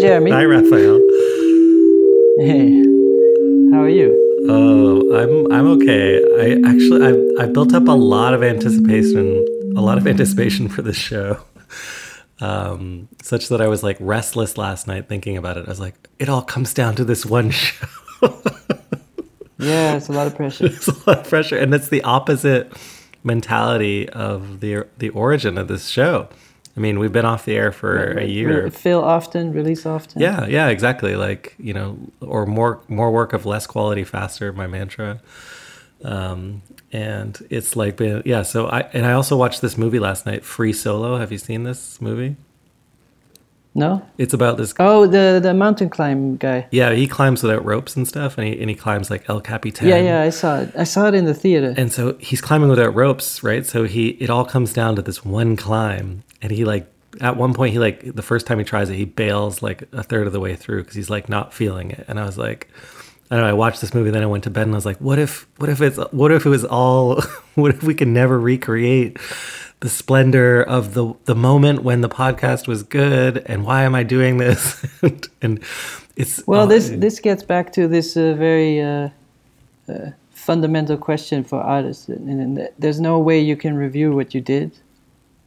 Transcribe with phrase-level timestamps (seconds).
[0.00, 0.30] Jeremy.
[0.30, 0.98] Hi, Raphael.
[2.40, 2.82] Hey,
[3.72, 4.16] how are you?
[4.48, 6.22] Oh, I'm I'm okay.
[6.40, 9.44] I actually I I built up a lot of anticipation,
[9.76, 11.42] a lot of anticipation for this show,
[12.40, 15.66] um, such that I was like restless last night thinking about it.
[15.66, 17.86] I was like, it all comes down to this one show.
[19.58, 20.66] Yeah, it's a lot of pressure.
[20.68, 22.72] it's a lot of pressure, and it's the opposite
[23.22, 26.28] mentality of the the origin of this show.
[26.76, 28.70] I mean, we've been off the air for a year.
[28.70, 30.20] Fail often, release often.
[30.20, 31.16] Yeah, yeah, exactly.
[31.16, 34.52] Like you know, or more more work of less quality faster.
[34.52, 35.20] My mantra.
[36.02, 36.62] Um,
[36.92, 38.42] and it's like been yeah.
[38.42, 41.18] So I and I also watched this movie last night, Free Solo.
[41.18, 42.36] Have you seen this movie?
[43.74, 44.04] No.
[44.18, 44.74] It's about this.
[44.78, 46.66] Oh, the the mountain climb guy.
[46.70, 49.88] Yeah, he climbs without ropes and stuff, and he and he climbs like El Capitan.
[49.88, 50.72] Yeah, yeah, I saw it.
[50.76, 51.74] I saw it in the theater.
[51.76, 53.64] And so he's climbing without ropes, right?
[53.64, 56.90] So he it all comes down to this one climb, and he like
[57.20, 60.02] at one point he like the first time he tries it, he bails like a
[60.02, 62.04] third of the way through because he's like not feeling it.
[62.08, 62.68] And I was like,
[63.30, 63.50] I don't know.
[63.50, 65.46] I watched this movie, then I went to bed, and I was like, what if
[65.56, 67.20] what if it's what if it was all
[67.54, 69.18] what if we can never recreate
[69.80, 74.02] the splendor of the the moment when the podcast was good and why am I
[74.02, 75.64] doing this and, and
[76.16, 79.08] it's well uh, this this gets back to this uh, very uh,
[79.88, 84.42] uh, fundamental question for artists and, and there's no way you can review what you
[84.42, 84.72] did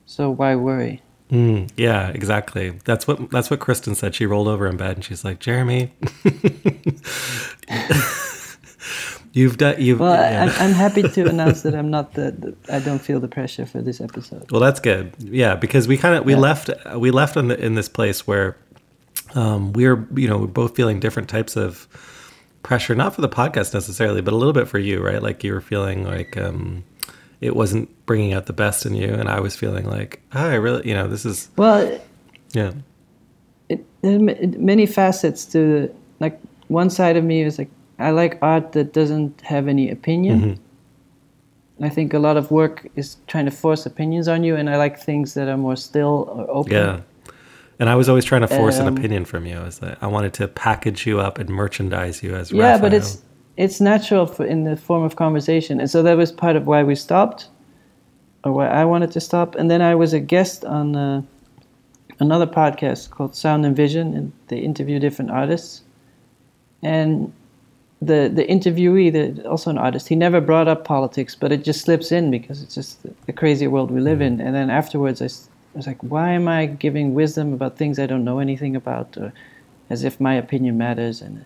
[0.06, 1.02] so why worry
[1.32, 2.78] Mm, yeah, exactly.
[2.86, 4.14] That's what that's what Kristen said.
[4.14, 5.92] She rolled over in bed and she's like, "Jeremy,
[9.34, 10.44] you've done you've." Well, yeah.
[10.44, 13.66] I'm, I'm happy to announce that I'm not the, the I don't feel the pressure
[13.66, 14.52] for this episode.
[14.52, 15.14] Well, that's good.
[15.20, 16.40] Yeah, because we kind of we Yeah.
[16.40, 18.56] left we left in the, in this place where
[19.34, 21.88] um, we're you know we're both feeling different types of
[22.62, 25.22] pressure, not for the podcast necessarily, but a little bit for you, right?
[25.24, 26.84] Like you were feeling like um,
[27.44, 30.56] it wasn't bringing out the best in you, and I was feeling like, oh, I
[30.56, 32.00] really, you know, this is Well,
[32.54, 32.72] yeah,
[33.70, 37.70] it, ma- many facets to the, like one side of me is like
[38.00, 40.40] I like art that doesn't have any opinion.
[40.42, 41.84] Mm-hmm.
[41.86, 44.78] I think a lot of work is trying to force opinions on you, and I
[44.78, 46.72] like things that are more still or open.
[46.74, 47.02] yeah.
[47.80, 49.58] And I was always trying to force an Um, opinion from you.
[49.58, 52.94] I was like, I wanted to package you up and merchandise you as yeah, but
[52.94, 53.22] it's
[53.56, 56.84] it's natural for, in the form of conversation, and so that was part of why
[56.84, 57.50] we stopped,
[58.44, 59.56] or why I wanted to stop.
[59.56, 61.22] And then I was a guest on uh,
[62.20, 65.82] another podcast called Sound and Vision, and they interview different artists.
[66.82, 67.32] And
[68.02, 71.82] the the interviewee, the, also an artist, he never brought up politics, but it just
[71.82, 74.42] slips in because it's just the, the crazy world we live in.
[74.42, 75.30] And then afterwards, I
[75.76, 79.32] was like, why am I giving wisdom about things I don't know anything about, or
[79.90, 81.22] as if my opinion matters?
[81.22, 81.46] And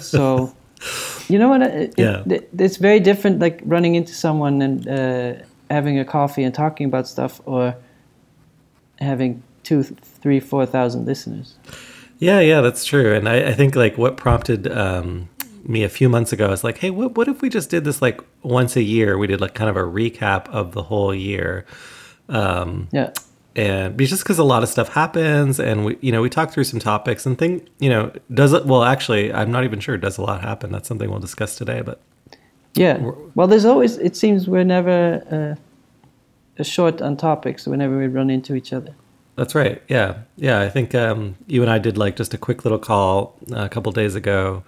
[0.00, 0.54] so,
[1.28, 1.62] you know what?
[1.62, 2.22] It, Yeah.
[2.26, 5.34] it, it's very different, like running into someone and uh,
[5.70, 7.74] having a coffee and talking about stuff, or
[9.00, 11.54] having two, three, four thousand listeners.
[12.18, 13.14] Yeah, yeah, that's true.
[13.14, 15.28] And I, I think like what prompted um,
[15.64, 18.00] me a few months ago is like, hey, what what if we just did this
[18.00, 19.18] like once a year?
[19.18, 21.66] We did like kind of a recap of the whole year.
[22.28, 23.12] Um, Yeah.
[23.56, 26.64] And just because a lot of stuff happens and we you know we talk through
[26.64, 30.18] some topics and think you know does it well actually i'm not even sure does
[30.18, 32.00] a lot happen that's something we'll discuss today but
[32.76, 33.10] Yeah.
[33.34, 33.96] Well, there's always.
[33.98, 35.56] It seems we're never
[36.58, 38.94] uh, short on topics whenever we run into each other.
[39.36, 39.82] That's right.
[39.88, 40.60] Yeah, yeah.
[40.60, 43.68] I think um, you and I did like just a quick little call uh, a
[43.68, 44.62] couple days ago,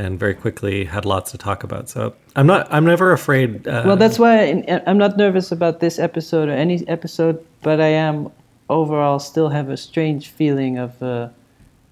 [0.00, 1.88] and very quickly had lots to talk about.
[1.88, 2.66] So I'm not.
[2.70, 3.68] I'm never afraid.
[3.68, 4.32] Uh, Well, that's why
[4.68, 8.30] I- I'm not nervous about this episode or any episode, but I am
[8.68, 11.28] overall still have a strange feeling of uh,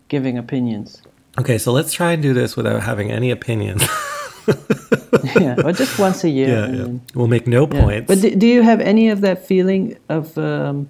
[0.09, 1.03] giving opinions.
[1.39, 1.59] okay.
[1.59, 3.83] So let's try and do this without having any opinions.
[5.41, 6.49] yeah, or just once a year.
[6.49, 6.83] yeah, yeah.
[6.85, 7.81] then- We'll make no yeah.
[7.83, 8.07] points.
[8.09, 10.37] But do, do you have any of that feeling of?
[10.39, 10.89] Um,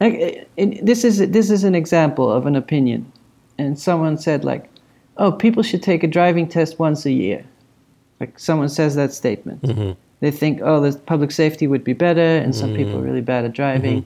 [0.00, 3.04] like, uh, it, this is this is an example of an opinion,
[3.58, 4.68] and someone said like,
[5.16, 7.44] "Oh, people should take a driving test once a year."
[8.20, 9.62] Like someone says that statement.
[9.62, 9.92] Mm-hmm.
[10.20, 13.44] They think, "Oh, the public safety would be better," and some people are really bad
[13.44, 14.04] at driving.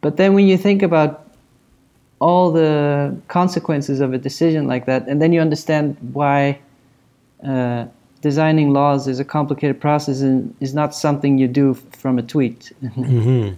[0.00, 1.26] But then when you think about
[2.20, 6.58] all the consequences of a decision like that, and then you understand why
[7.44, 7.86] uh,
[8.22, 12.22] designing laws is a complicated process and is not something you do f- from a
[12.22, 12.72] tweet.
[12.94, 13.50] hmm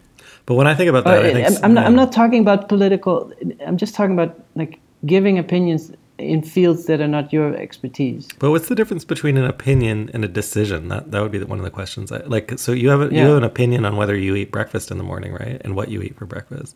[0.48, 2.40] But when I think about Uh, that, I think I'm, I'm not, I'm not talking
[2.40, 3.30] about political.
[3.66, 8.26] I'm just talking about like giving opinions in fields that are not your expertise.
[8.38, 10.88] But what's the difference between an opinion and a decision?
[10.88, 12.10] That that would be one of the questions.
[12.10, 14.90] I, like, so you have a, you have an opinion on whether you eat breakfast
[14.90, 15.60] in the morning, right?
[15.66, 16.74] And what you eat for breakfast.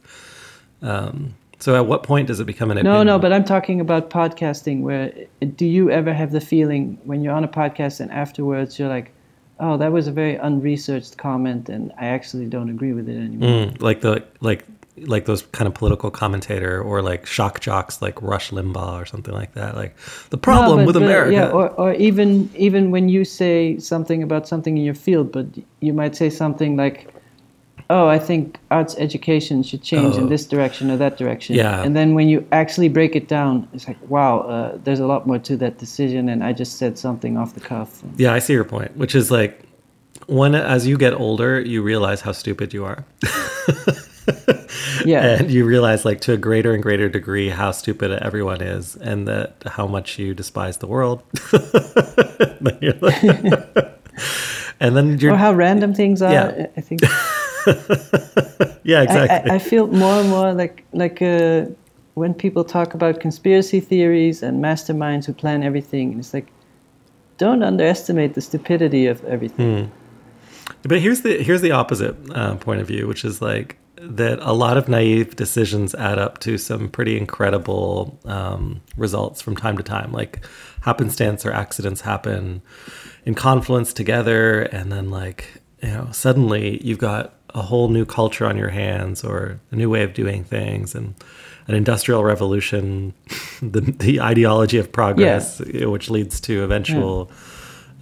[0.83, 3.07] Um, so at what point does it become an opinion?
[3.07, 3.19] no, no.
[3.19, 4.83] but I'm talking about podcasting.
[4.83, 5.11] Where
[5.41, 8.91] uh, do you ever have the feeling when you're on a podcast and afterwards you're
[8.91, 9.15] like,
[9.61, 13.49] "Oh, that was a very unresearched comment, and I actually don't agree with it anymore."
[13.67, 14.65] Mm, like the like
[15.07, 19.33] like those kind of political commentator or like shock jocks like Rush Limbaugh or something
[19.35, 19.75] like that.
[19.75, 19.97] Like
[20.31, 21.33] the problem No, but- with but, America.
[21.33, 25.47] Yeah, or, or even even when you say something about something in your field, but
[25.81, 27.09] you might say something like,
[27.95, 30.21] "Oh, I think arts education should change Oh.
[30.23, 31.85] in this direction or that direction." Yeah.
[31.85, 35.27] And then when you actually break it down, it's like, "Wow, uh, there's a lot
[35.27, 37.91] more to that decision," and I just said something off the cuff.
[38.17, 39.53] yeah, I see your point, which is like
[40.27, 43.05] when as you get older, you realize how stupid you are.
[45.05, 45.23] Yeah.
[45.39, 49.27] and you realize like to a greater and greater degree how stupid everyone is and
[49.27, 51.23] that how much you despise the world
[52.63, 53.23] Then you're like-
[54.81, 56.33] and then you're or how random things are.
[56.33, 56.67] Yeah.
[56.77, 57.01] I think
[58.85, 61.67] yeah exactly I, I feel more and more like like uh,
[62.15, 66.49] when people talk about conspiracy theories and masterminds who plan everything, it's like
[67.39, 69.91] don't underestimate the stupidity of everything.
[70.83, 74.53] But here's the here's the opposite uh, point of view, which is like that a
[74.53, 79.83] lot of naive decisions add up to some pretty incredible um, results from time to
[79.83, 80.13] time.
[80.13, 80.45] Like
[80.83, 82.63] happenstance or accidents happen
[83.25, 88.47] in confluence together, and then like you know suddenly you've got a whole new culture
[88.47, 91.15] on your hands or a new way of doing things and
[91.69, 93.15] an industrial revolution,
[93.63, 97.31] the the ideology of progress, know, which leads to eventual.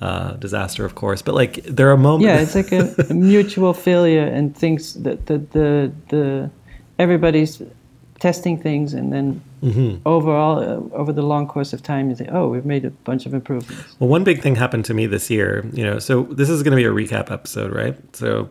[0.02, 2.25] Uh, disaster, of course, but like there are moments.
[2.26, 6.50] Yeah, it's like a, a mutual failure and things that the, the the
[6.99, 7.61] everybody's
[8.19, 10.08] testing things and then Mm-hmm.
[10.08, 13.26] overall uh, over the long course of time you say, oh, we've made a bunch
[13.26, 13.94] of improvements.
[13.99, 16.70] Well, one big thing happened to me this year, you know, so this is going
[16.70, 17.94] to be a recap episode, right?
[18.17, 18.49] So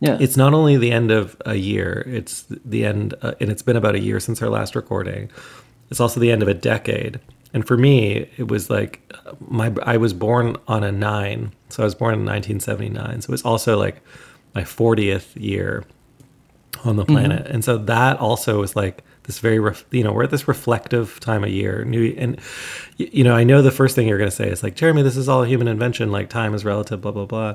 [0.00, 3.62] Yeah, it's not only the end of a year, it's the end, uh, and it's
[3.62, 5.30] been about a year since our last recording.
[5.90, 7.20] It's also the end of a decade.
[7.54, 11.82] And for me, it was like uh, my I was born on a nine, so
[11.82, 13.22] I was born in 1979.
[13.22, 14.02] So it was also like
[14.54, 15.84] my 40th year
[16.84, 20.24] on the planet, and so that also was like this very ref, you know we're
[20.24, 21.84] at this reflective time of year.
[21.84, 22.38] New and
[22.96, 25.16] you know I know the first thing you're going to say is like Jeremy, this
[25.16, 26.12] is all human invention.
[26.12, 27.54] Like time is relative, blah blah blah.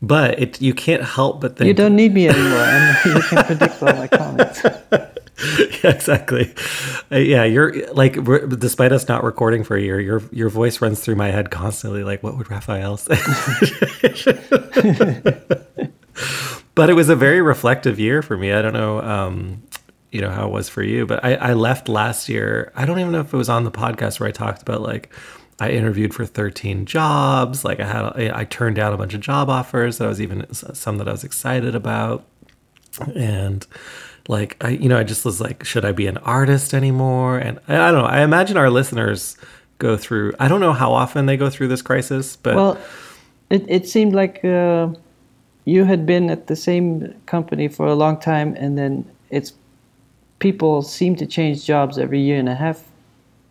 [0.00, 2.58] But it you can't help but think you don't need me anymore.
[2.58, 4.62] and you can predict all my comments.
[5.82, 6.54] yeah, exactly.
[7.10, 8.16] Uh, yeah, you're like,
[8.58, 12.04] despite us not recording for a year, your your voice runs through my head constantly.
[12.04, 13.16] Like, what would Raphael say?
[16.74, 18.52] but it was a very reflective year for me.
[18.52, 19.62] I don't know, um,
[20.12, 22.72] you know, how it was for you, but I, I left last year.
[22.74, 25.12] I don't even know if it was on the podcast where I talked about like.
[25.60, 27.64] I interviewed for 13 jobs.
[27.64, 30.46] Like I had, I turned down a bunch of job offers that I was even
[30.54, 32.24] some that I was excited about
[33.14, 33.66] and
[34.28, 37.38] like I, you know, I just was like, should I be an artist anymore?
[37.38, 38.08] And I, I don't know.
[38.08, 39.36] I imagine our listeners
[39.78, 40.34] go through.
[40.38, 42.78] I don't know how often they go through this crisis, but Well,
[43.50, 44.88] it, it seemed like uh,
[45.64, 49.54] you had been at the same company for a long time, and then it's
[50.38, 52.87] people seem to change jobs every year and a half.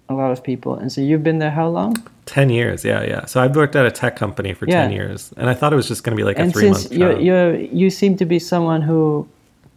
[0.09, 1.95] A lot of people, and so you've been there how long?
[2.27, 3.25] ten years, yeah, yeah.
[3.25, 5.87] So I've worked at a tech company for ten years, and I thought it was
[5.87, 7.21] just going to be like a three since month you're, job.
[7.21, 9.27] you're you seem to be someone who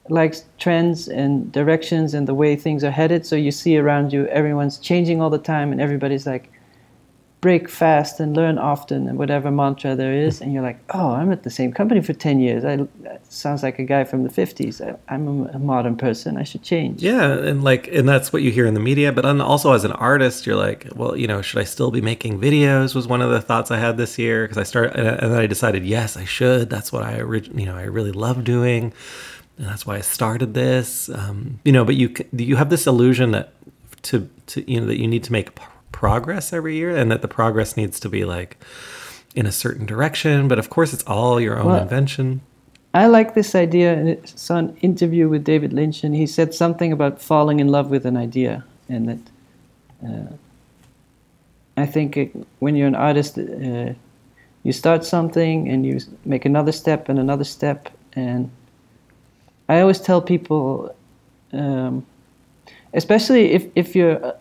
[0.09, 4.27] likes trends and directions and the way things are headed, so you see around you
[4.27, 6.53] everyone's changing all the time, and everybody's like
[7.41, 11.33] break fast and learn often and whatever mantra there is and you're like oh i'm
[11.33, 12.79] at the same company for 10 years i
[13.29, 16.63] sounds like a guy from the 50s I, i'm a, a modern person i should
[16.63, 19.13] change Yeah, and like, and that's what you hear in the media.
[19.13, 22.01] But then also as an artist, you're like, well, you know, should I still be
[22.01, 22.94] making videos?
[22.94, 25.41] Was one of the thoughts I had this year because I started, and and then
[25.41, 26.70] I decided, yes, I should.
[26.70, 28.93] That's what I, you know, I really love doing,
[29.59, 31.09] and that's why I started this.
[31.09, 33.53] Um, you know, but you you have this illusion that
[34.03, 35.49] to to you know that you need to make
[36.01, 38.57] progress every year, and that the progress needs to be like
[39.35, 40.49] in a certain direction.
[40.49, 42.41] But of course, it's all your own Well, invention.
[42.95, 43.93] I like this idea.
[43.99, 47.69] And I saw an interview with David Lynch, and he said something about falling in
[47.69, 49.23] love with an idea, and that
[50.09, 50.33] uh,
[51.77, 52.31] I think it,
[52.61, 53.93] when you're an artist, uh,
[54.63, 58.51] you start something and you make another step and another step, and
[59.69, 60.95] I always tell people,
[61.53, 62.05] um,
[62.93, 64.33] especially if if you're uh,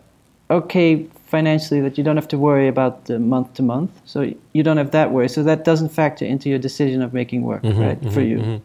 [0.50, 4.62] okay financially, that you don't have to worry about the month to month, so you
[4.62, 5.28] don't have that worry.
[5.28, 8.38] So that doesn't factor into your decision of making work, mm-hmm, right, mm-hmm, for you.
[8.38, 8.56] Mm-hmm.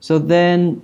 [0.00, 0.82] So then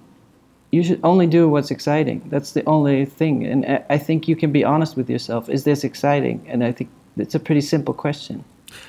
[0.73, 2.23] you should only do what's exciting.
[2.33, 3.47] That's the only thing.
[3.47, 5.49] And I- I think you can be honest with yourself.
[5.49, 6.45] Is this exciting?
[6.49, 8.45] And I think it's a pretty simple question.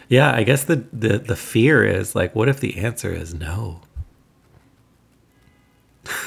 [0.09, 3.81] Yeah, I guess the, the the fear is like, what if the answer is no?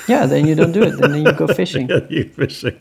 [0.07, 0.99] Yeah, then you don't do it.
[0.99, 1.88] Then you go fishing.
[2.09, 2.81] you fishing.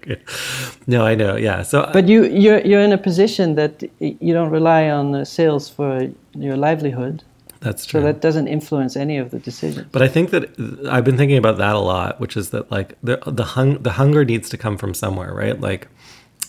[0.88, 1.36] No, I know.
[1.36, 1.64] Yeah.
[1.64, 6.10] So But you, you're, you're in a position that you don't rely on sales for
[6.34, 7.24] your livelihood.
[7.64, 8.02] That's true.
[8.02, 9.88] So that doesn't influence any of the decisions.
[9.92, 10.50] But I think that
[10.90, 13.94] I've been thinking about that a lot, which is that like the the hung the
[13.94, 15.60] hunger needs to come from somewhere, right?
[15.60, 15.88] Like,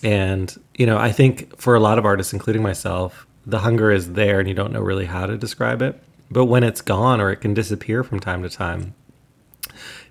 [0.03, 4.15] and you know, I think for a lot of artists, including myself, the hunger is
[4.15, 6.03] there, and you don't know really how to describe it.
[6.33, 8.95] But when it's gone, or it can disappear from time to time,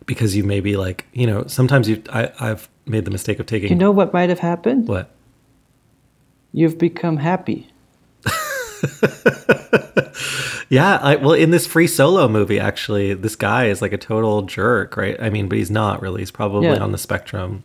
[0.06, 3.70] because you maybe like you know, sometimes you I, I've made the mistake of taking.
[3.70, 4.88] You know what might have happened?
[4.88, 5.10] what?
[6.52, 7.68] You've become happy.
[10.70, 14.42] Yeah, I, well, in this free solo movie, actually, this guy is like a total
[14.42, 15.16] jerk, right?
[15.22, 16.22] I mean, but he's not really.
[16.22, 16.78] He's probably Yeah.
[16.80, 17.64] on the spectrum.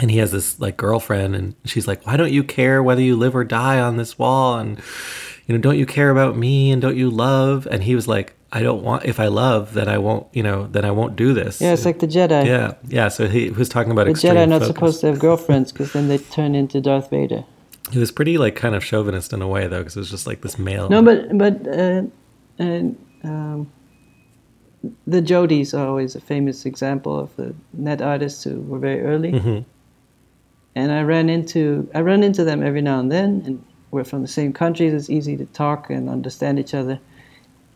[0.00, 3.16] And he has this like girlfriend, and she's like, "Why don't you care whether you
[3.16, 4.78] live or die on this wall?" And
[5.46, 6.70] you know, don't you care about me?
[6.70, 7.66] And don't you love?
[7.68, 9.04] And he was like, "I don't want.
[9.04, 10.26] If I love, then I won't.
[10.32, 12.44] You know, then I won't do this." Yeah, it's like the Jedi.
[12.46, 13.08] yeah, yeah.
[13.08, 14.66] So he was talking about The Jedi are not focus.
[14.66, 17.44] supposed to have girlfriends because then they turn into Darth Vader.
[17.90, 20.26] He was pretty like kind of chauvinist in a way, though, because it was just
[20.26, 20.88] like this male.
[20.88, 22.02] No, but but uh,
[22.58, 23.70] and um,
[25.06, 29.32] the Jodies are always a famous example of the net artists who were very early.
[29.32, 29.64] Mhm.
[30.76, 34.22] And I ran into I run into them every now and then, and we're from
[34.22, 34.92] the same countries.
[34.94, 37.00] It's easy to talk and understand each other.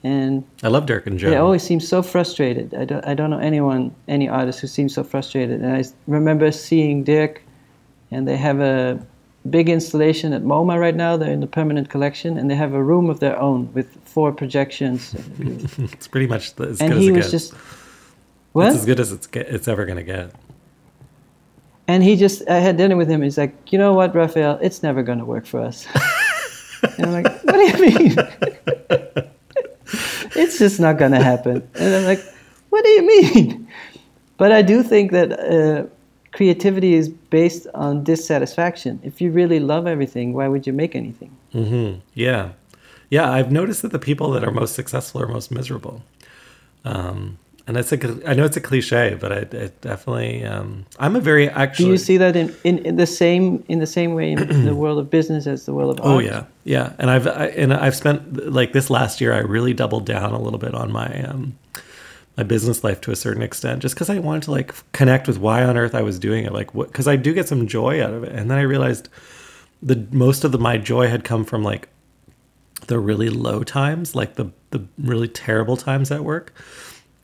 [0.05, 1.31] And I love Dirk and Joe.
[1.31, 2.75] they always seem so frustrated.
[2.75, 5.63] I don't I don't know anyone any artist who seems so frustrated.
[5.63, 7.43] And I remember seeing Dirk,
[8.11, 9.05] and they have a
[9.49, 11.17] big installation at MoMA right now.
[11.17, 14.31] They're in the permanent collection, and they have a room of their own with four
[14.31, 15.15] projections.
[15.79, 17.31] it's pretty much the, as and good as he it was gets.
[17.31, 17.63] just It's
[18.53, 18.69] what?
[18.69, 20.33] as good as it's get, it's ever gonna get.
[21.89, 23.23] And he just I had dinner with him.
[23.23, 25.87] He's like, you know what, Raphael, it's never going to work for us.
[26.99, 28.17] and I'm like, what do you mean?
[30.37, 31.67] it's just not going to happen.
[31.75, 32.25] And I'm like,
[32.71, 33.69] what do you mean?
[34.37, 35.87] But I do think that uh,
[36.33, 39.01] creativity is based on dissatisfaction.
[39.03, 41.31] If you really love everything, why would you make anything?
[41.53, 42.51] hmm Yeah,
[43.11, 43.31] yeah.
[43.31, 46.03] I've noticed that the people that are most successful are most miserable.
[46.85, 50.45] Um, and it's a, I know it's a cliche, but it, it definitely.
[50.45, 51.87] Um, I'm a very actually.
[51.87, 54.75] Do you see that in, in, in the same in the same way in the
[54.75, 56.15] world of business as the world of art?
[56.15, 56.93] Oh yeah, yeah.
[56.99, 59.33] And I've I, and I've spent like this last year.
[59.33, 61.59] I really doubled down a little bit on my um,
[62.37, 65.39] my business life to a certain extent, just because I wanted to like connect with
[65.39, 66.53] why on earth I was doing it.
[66.53, 66.89] Like, what?
[66.89, 69.09] Because I do get some joy out of it, and then I realized
[69.83, 71.89] the most of the my joy had come from like
[72.89, 76.53] the really low times, like the the really terrible times at work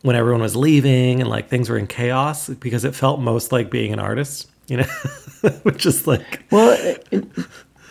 [0.03, 3.71] when everyone was leaving and like things were in chaos because it felt most like
[3.71, 4.85] being an artist, you know,
[5.63, 7.27] which is like Well, it, it-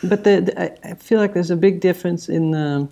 [0.01, 2.89] but the, the, I- I feel like there's a big difference in um,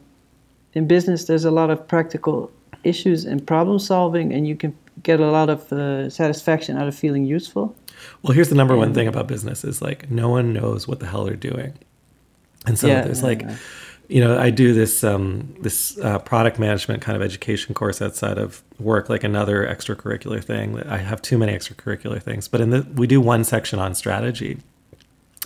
[0.73, 1.25] in business.
[1.25, 2.51] There's a lot of practical
[2.83, 6.95] issues and problem solving, and you can get a lot of uh, satisfaction out of
[6.95, 7.73] feeling useful.
[8.23, 11.07] Well, here's the number one thing about business is like no one knows what the
[11.07, 11.73] hell they're doing,
[12.65, 13.55] and so Yeah, there's yeah, like, yeah.
[14.07, 18.37] You know, I do this um, this uh, product management kind of education course outside
[18.37, 20.81] of work, like another extracurricular thing.
[20.83, 24.59] I have too many extracurricular things, but in the we do one section on strategy,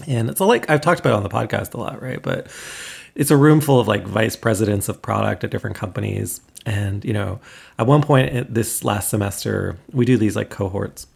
[0.07, 2.21] and it's like I've talked about on the podcast a lot, right?
[2.21, 2.47] But
[3.15, 7.13] it's a room full of like vice presidents of product at different companies, and you
[7.13, 7.39] know,
[7.79, 11.07] at one point this last semester, we do these like cohorts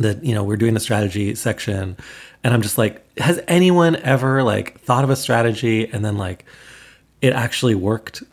[0.00, 1.96] that you know we're doing the strategy section
[2.44, 6.44] and i'm just like has anyone ever like thought of a strategy and then like
[7.20, 8.22] it actually worked?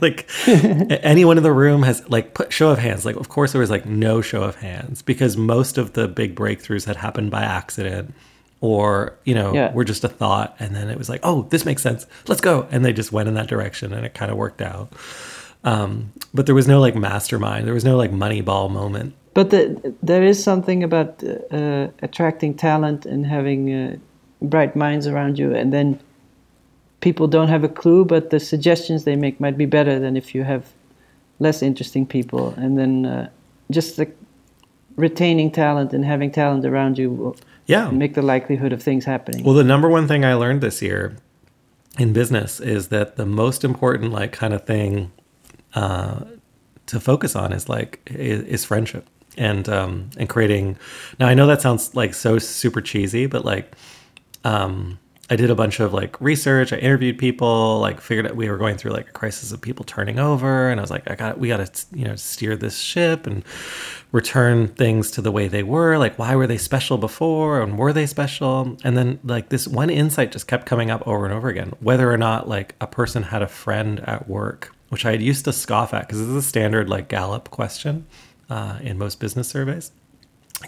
[0.00, 3.04] Like anyone in the room has like put show of hands.
[3.04, 6.34] Like of course there was like no show of hands because most of the big
[6.34, 8.14] breakthroughs had happened by accident
[8.60, 9.72] or you know Yeah.
[9.74, 12.06] were just a thought and then it was like oh this makes sense.
[12.26, 12.66] Let's go.
[12.70, 14.92] And they just went in that direction and it kind of worked out.
[15.64, 17.66] Um, but there was no like mastermind.
[17.66, 22.54] There was no like money ball moment But the, there is something about uh, attracting
[22.54, 23.96] talent and having uh,
[24.42, 26.00] bright minds around you, and then
[27.00, 30.34] people don't have a clue, but the suggestions they make might be better than if
[30.34, 30.64] you have
[31.38, 33.30] less interesting people, and then uh,
[33.70, 34.16] just like
[34.96, 37.90] retaining talent and having talent around you will yeah.
[37.90, 39.44] make the likelihood of things happening.
[39.44, 41.16] Well, the number one thing I learned this year
[41.96, 45.12] in business is that the most important, like, kind of thing
[45.74, 46.24] uh,
[46.86, 50.76] to focus on is like is, is friendship and um, and creating.
[51.18, 53.74] Now, I know that sounds like so super cheesy, but like,
[54.44, 54.98] um,
[55.30, 56.72] I did a bunch of like research.
[56.72, 57.78] I interviewed people.
[57.80, 60.80] Like, figured out we were going through like a crisis of people turning over, and
[60.80, 63.44] I was like, I got we got to you know steer this ship and
[64.10, 65.98] return things to the way they were.
[65.98, 68.76] Like, why were they special before, and were they special?
[68.84, 71.72] And then like this one insight just kept coming up over and over again.
[71.80, 75.52] Whether or not like a person had a friend at work, which I used to
[75.52, 78.06] scoff at because this is a standard like Gallup question
[78.48, 79.92] uh, in most business surveys.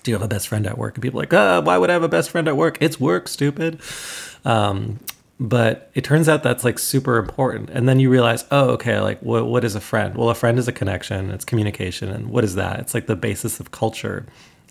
[0.02, 0.94] Do you have a best friend at work?
[0.94, 2.78] And people are like, ah, why would I have a best friend at work?
[2.80, 3.80] It's work, stupid.
[4.44, 5.00] Um,
[5.40, 7.70] but it turns out that's like super important.
[7.70, 10.14] And then you realize, oh, okay, like what what is a friend?
[10.14, 12.78] Well, a friend is a connection, it's communication, and what is that?
[12.80, 14.26] It's like the basis of culture.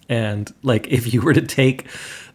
[0.07, 1.87] And like if you were to take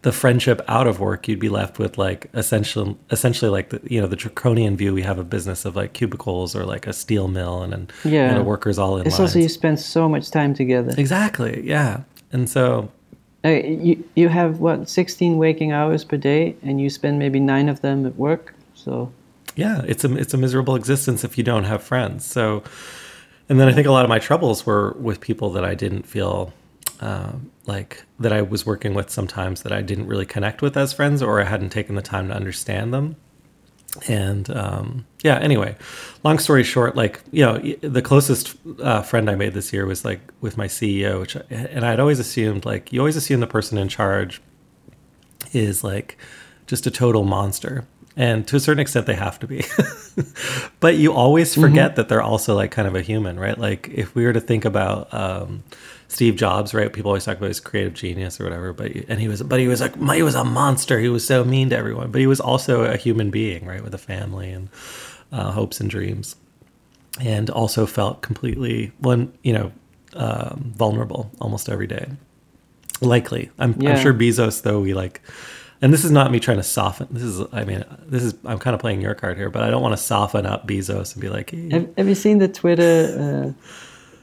[0.05, 3.99] the friendship out of work, you'd be left with like essentially essentially like the you
[3.99, 7.27] know the draconian view we have of business of like cubicles or like a steel
[7.27, 8.29] mill and and Yeah.
[8.29, 9.31] you know, workers all in It's lines.
[9.31, 10.93] also you spend so much time together.
[10.95, 12.01] exactly, yeah.
[12.31, 12.89] And so
[13.43, 13.49] Uh,
[13.85, 17.79] you you have what 16 waking hours per day, and you spend maybe nine of
[17.81, 18.53] them at work.
[18.75, 19.09] So
[19.55, 22.25] yeah, it's a it's a miserable existence if you don't have friends.
[22.25, 22.61] So,
[23.49, 26.05] and then I think a lot of my troubles were with people that I didn't
[26.07, 26.51] feel
[27.01, 30.93] um, like that I was working with sometimes that I didn't really connect with as
[30.93, 33.15] friends, or I hadn't taken the time to understand them.
[34.07, 35.75] And um, yeah, anyway,
[36.23, 40.03] long story short, like you know, the closest uh, friend I made this year was
[40.03, 43.47] like with my CEO, which I, and I'd always assumed like you always assume the
[43.47, 44.41] person in charge
[45.53, 46.17] is like
[46.67, 47.85] just a total monster.
[48.17, 49.65] And to a certain extent, they have to be.
[50.79, 53.57] but you always forget that they're also like kind of a human, right?
[53.57, 55.63] Like if we were to think about um,
[56.07, 56.91] Steve Jobs, right?
[56.93, 59.67] People always talk about his creative genius or whatever, but and he was, but he
[59.67, 60.99] was like, he was a monster.
[60.99, 63.93] He was so mean to everyone, but he was also a human being, right, with
[63.93, 64.69] a family and
[65.31, 66.35] uh, hopes and dreams,
[67.19, 69.71] and also felt completely one, you know,
[70.13, 72.07] um, vulnerable almost every day.
[73.01, 75.21] Likely, I'm, I'm sure Bezos, though, we like,
[75.81, 77.07] and this is not me trying to soften.
[77.11, 79.69] This is, I mean, this is I'm kind of playing your card here, but I
[79.69, 82.47] don't want to soften up Bezos and be like, hey, have, have you seen the
[82.47, 83.55] Twitter?
[83.57, 83.61] Uh,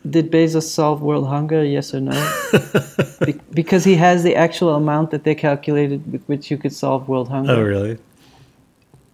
[0.09, 1.65] did Bezos solve world hunger?
[1.65, 2.43] Yes or no?
[3.25, 7.09] Be- because he has the actual amount that they calculated with which you could solve
[7.09, 7.53] world hunger.
[7.53, 7.99] oh really?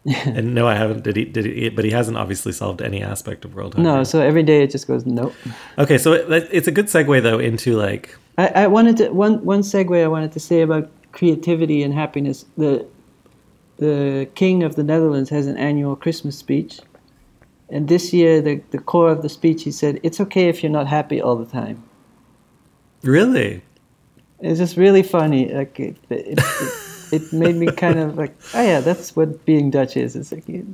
[0.24, 1.04] and no, I haven't.
[1.04, 1.24] Did he?
[1.24, 1.68] Did he?
[1.68, 3.90] But he hasn't obviously solved any aspect of world hunger.
[3.90, 5.34] No, so every day it just goes nope.
[5.76, 9.44] Okay, so it, it's a good segue though into like I, I wanted to one
[9.44, 12.46] one segue I wanted to say about creativity and happiness.
[12.56, 12.86] The
[13.78, 16.80] the king of the Netherlands has an annual Christmas speech,
[17.70, 20.72] and this year the the core of the speech he said it's okay if you're
[20.72, 21.82] not happy all the time.
[23.02, 23.62] really.
[24.40, 25.52] It's just really funny.
[25.52, 29.68] Like it, it, it, it made me kind of like, oh yeah, that's what being
[29.70, 30.14] Dutch is.
[30.14, 30.64] It's like you,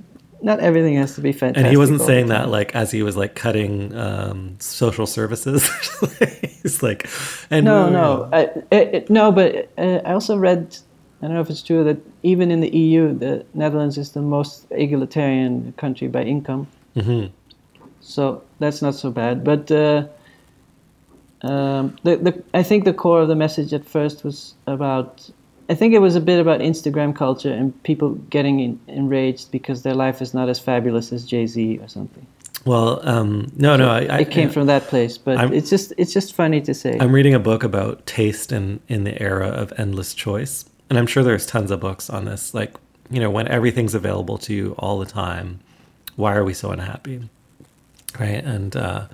[0.43, 1.65] not everything has to be fantastic.
[1.65, 5.67] And he wasn't saying that like as he was like cutting um, social services.
[6.63, 7.09] He's like,
[7.51, 9.33] and No, no, I, it, it- no.
[9.33, 10.77] But uh, I also read.
[11.23, 14.21] I don't know if it's true that even in the EU, the Netherlands is the
[14.21, 16.67] most egalitarian country by income.
[16.97, 17.31] Mhm.
[18.01, 19.43] So that's not so bad.
[19.45, 20.07] But uh,
[21.43, 25.29] um, the, the I think the core of the message at first was about.
[25.71, 29.83] I think it was a bit about Instagram culture and people getting in, enraged because
[29.83, 32.27] their life is not as fabulous as Jay Z or something.
[32.67, 35.93] Well, um, no, no, I, I, it came from that place, but I'm- it's just
[35.97, 36.99] it's just funny to say.
[37.01, 41.07] I'm reading a book about taste in in the era of endless choice, and I'm
[41.07, 42.53] sure there's tons of books on this.
[42.55, 42.75] Like,
[43.11, 45.61] you know, when everything's available to you all the time,
[46.17, 47.29] why are we so unhappy,
[48.21, 48.45] right?
[48.45, 49.07] And uh,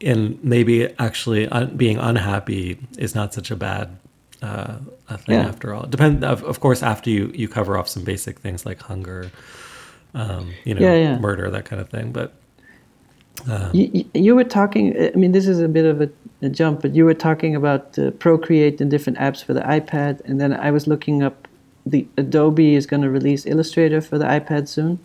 [0.00, 3.96] and maybe actually un- being unhappy is not such a bad
[4.42, 4.76] uh,
[5.08, 5.46] a thing Yeah.
[5.48, 5.86] after all.
[5.86, 9.30] Depend, of, of course, after you you cover off some basic things like hunger,
[10.14, 11.18] um, you know, Yeah, yeah.
[11.18, 12.12] murder, that kind of thing.
[12.12, 12.32] But
[13.72, 14.96] You, you- you were talking.
[15.00, 16.08] I mean, this is a bit of a,
[16.42, 20.20] a jump, but you were talking about uh, Procreate and different apps for the iPad,
[20.24, 21.48] and then I was looking up.
[21.86, 24.98] The Adobe is going to release Illustrator for the iPad soon.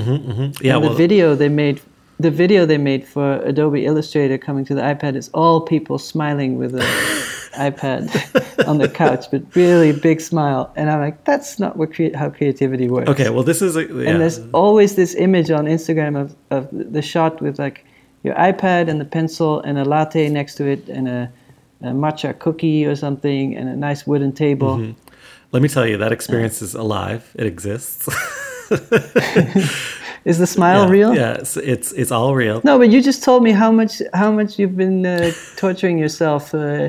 [0.00, 0.62] Mhm, mhm.
[0.62, 1.80] yeah, and well, the video they made,
[2.20, 6.58] the video they made for Adobe Illustrator coming to the iPad is all people smiling
[6.58, 6.80] with an
[7.70, 8.02] iPad
[8.68, 12.88] on the couch, but really big smile, and I'm like, that's not what how creativity
[12.88, 13.08] works.
[13.08, 14.10] okay, well, this is a, yeah.
[14.10, 17.84] And there's always this image on Instagram of, of the shot with like
[18.22, 21.32] your iPad and the pencil and a latte next to it and a,
[21.82, 24.78] a matcha cookie or something and a nice wooden table.
[24.78, 25.00] Mm-hmm.
[25.52, 27.30] Let me tell you, that experience is alive.
[27.36, 28.08] It exists.
[30.24, 31.14] Is the smile yeah, real?
[31.14, 32.60] Yeah, it's, it's it's all real.
[32.64, 36.52] No, but you just told me how much how much you've been uh, torturing yourself.
[36.52, 36.88] Uh,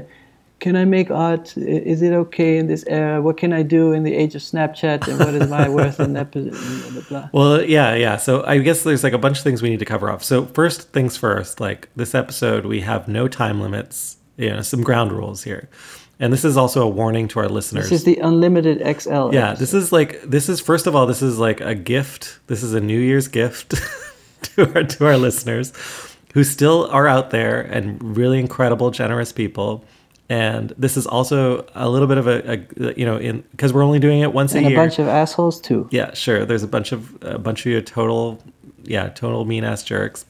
[0.59, 1.55] can I make art?
[1.55, 3.21] Is it okay in this era?
[3.21, 5.07] What can I do in the age of Snapchat?
[5.07, 6.31] And what is my worth in that?
[6.31, 7.29] posi- Blah, blah, blah.
[7.31, 8.17] Well, yeah, yeah.
[8.17, 10.23] So I guess there's like a bunch of things we need to cover off.
[10.23, 14.17] So first things first, like this episode, we have no time limits.
[14.37, 15.69] You know, some ground rules here,
[16.19, 17.89] and this is also a warning to our listeners.
[17.89, 19.33] This is the unlimited XL.
[19.33, 22.39] yeah, this is like this is first of all, this is like a gift.
[22.47, 23.75] This is a New Year's gift
[24.41, 25.73] to our to our listeners
[26.33, 29.83] who still are out there and really incredible, generous people.
[30.29, 33.83] And this is also a little bit of a, a you know, in because we're
[33.83, 34.79] only doing it once and a a year.
[34.79, 35.87] A bunch of assholes too.
[35.91, 36.45] Yeah, sure.
[36.45, 38.39] There's a bunch of a bunch of you total,
[38.83, 40.25] yeah, total mean ass jerks.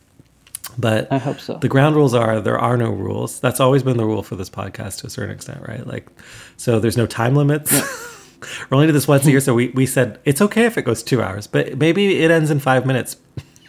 [0.78, 1.58] But I hope so.
[1.58, 3.40] the ground rules are there are no rules.
[3.40, 5.86] That's always been the rule for this podcast to a certain extent, right?
[5.86, 6.08] Like,
[6.56, 7.72] so there's no time limits.
[8.70, 10.84] we're only do this once a year, so we, we said it's okay if it
[10.84, 13.18] goes two hours, but maybe it ends in five minutes.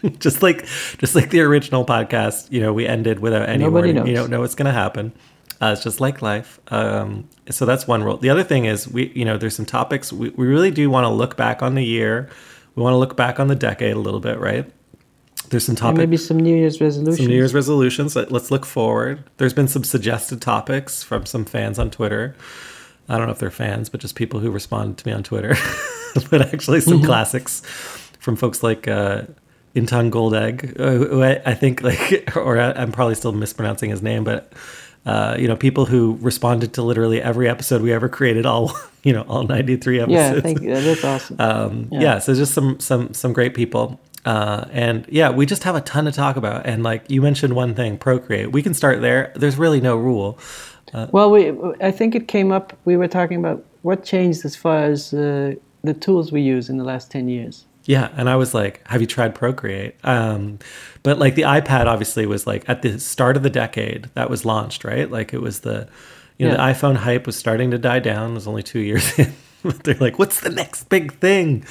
[0.18, 0.64] just like
[0.99, 3.94] just like the original podcast, you know, we ended without any Nobody warning.
[3.97, 4.09] knows.
[4.09, 5.12] You don't know what's going to happen.
[5.61, 6.61] Uh, it's just like life.
[6.68, 8.16] Um, so that's one rule.
[8.16, 11.05] The other thing is we, you know, there's some topics we, we really do want
[11.05, 12.29] to look back on the year.
[12.77, 14.71] We want to look back on the decade a little bit, right?
[15.51, 15.99] There's some topics.
[15.99, 17.19] maybe some New Year's resolutions.
[17.19, 18.15] Some New Year's resolutions.
[18.17, 19.23] Let- Let's look forward.
[19.39, 22.35] There's been some suggested topics from some fans on Twitter.
[23.09, 25.57] I don't know if they're fans, but just people who responded to me on Twitter.
[26.31, 27.61] but actually, some classics
[28.21, 29.23] from folks like uh,
[29.75, 34.03] Intan Goldegg, uh, who I, I think like, or I, I'm probably still mispronouncing his
[34.03, 34.53] name, but
[35.07, 39.15] uh, you know, people who responded to literally every episode we ever created, all you
[39.15, 40.13] know, all 93 episodes.
[40.37, 40.75] Yeah, thank you.
[40.75, 41.37] That's awesome.
[41.41, 42.01] Um, yeah.
[42.01, 42.19] Yeah.
[42.19, 43.99] so just some some some great people.
[44.29, 46.67] Uh, and yeah, we just have a ton to talk about.
[46.67, 48.53] And like you mentioned one thing, procreate.
[48.53, 49.33] We can start there.
[49.41, 50.38] There's really no rule.
[51.12, 51.41] Well, we
[51.81, 52.73] I think it came up.
[52.85, 56.77] We were talking about what changed as far as uh, the tools we use in
[56.79, 57.64] the last ten years.
[57.85, 60.59] Yeah, and I was like, "Have you tried Procreate?" Um,
[61.03, 64.45] but like the iPad, obviously, was like at the start of the decade that was
[64.45, 65.11] launched, right?
[65.11, 65.88] Like it was the,
[66.38, 66.73] you know, Yeah.
[66.73, 68.31] the iPhone hype was starting to die down.
[68.33, 69.33] It was only two years in.
[69.62, 71.64] But They're like, "What's the next big thing?"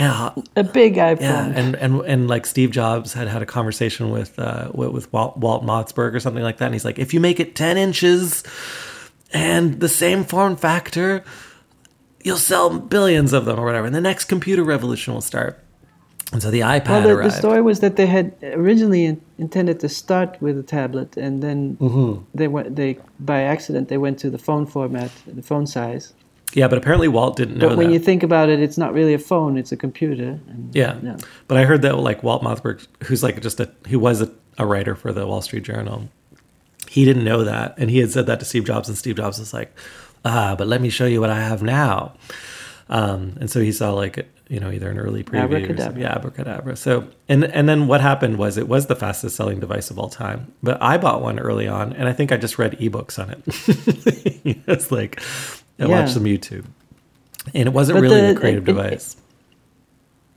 [0.00, 1.20] Yeah, A big iPhone.
[1.20, 5.36] Yeah, and and and like Steve Jobs had had a conversation with uh, with Walt,
[5.36, 8.42] Walt Mossberg or something like that, and he's like, if you make it ten inches
[9.32, 11.22] and the same form factor,
[12.24, 15.62] you'll sell billions of them or whatever, and the next computer revolution will start.
[16.32, 19.80] And so the iPad well, the, the story was that they had originally in, intended
[19.80, 22.22] to start with a tablet, and then Mm-hmm.
[22.34, 22.76] they went.
[22.76, 26.14] They by accident they went to the phone format, the phone size.
[26.52, 27.92] Yeah, but apparently Walt didn't know But when that.
[27.92, 30.38] you think about it, it's not really a phone; it's a computer.
[30.48, 30.96] And, Yeah.
[31.02, 31.16] yeah.
[31.48, 34.66] But I heard that like Walt Mossberg, who's like just a who was a, a
[34.66, 36.08] writer for the Wall Street Journal,
[36.88, 39.38] he didn't know that, and he had said that to Steve Jobs, and Steve Jobs
[39.38, 39.74] was like,
[40.24, 42.14] "Ah, but let me show you what I have now."
[42.88, 45.84] Um, and so he saw like you know either an early preview, or Abracadabra.
[45.84, 46.02] something.
[46.02, 46.74] yeah, abracadabra.
[46.76, 50.08] So and and then what happened was it was the fastest selling device of all
[50.08, 50.52] time.
[50.64, 53.42] But I bought one early on, and I think I just read ebooks on it.
[54.66, 55.20] it's like
[55.80, 56.00] I Yeah.
[56.00, 56.64] watched some YouTube,
[57.54, 59.16] and it wasn't But really the- a creative it- it- device.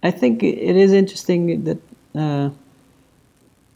[0.02, 1.78] I think it is interesting that,
[2.16, 2.50] uh,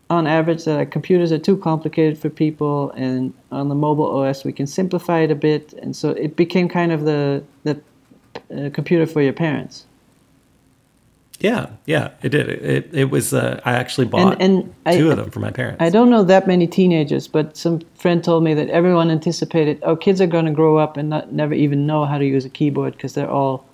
[0.09, 4.43] on average, that our computers are too complicated for people, and on the mobile OS
[4.45, 7.77] we can simplify it a bit, and so it became kind of the the
[8.55, 9.85] uh, computer for your parents.
[11.39, 12.49] Yeah, yeah, it did.
[12.49, 13.33] It it, it was.
[13.33, 15.81] Uh, I actually bought and I- two of them for my parents.
[15.81, 19.95] I don't know that many teenagers, but some friend told me that everyone anticipated, oh,
[19.95, 22.49] kids are going to grow up and not never even know how to use a
[22.49, 23.65] keyboard because they're all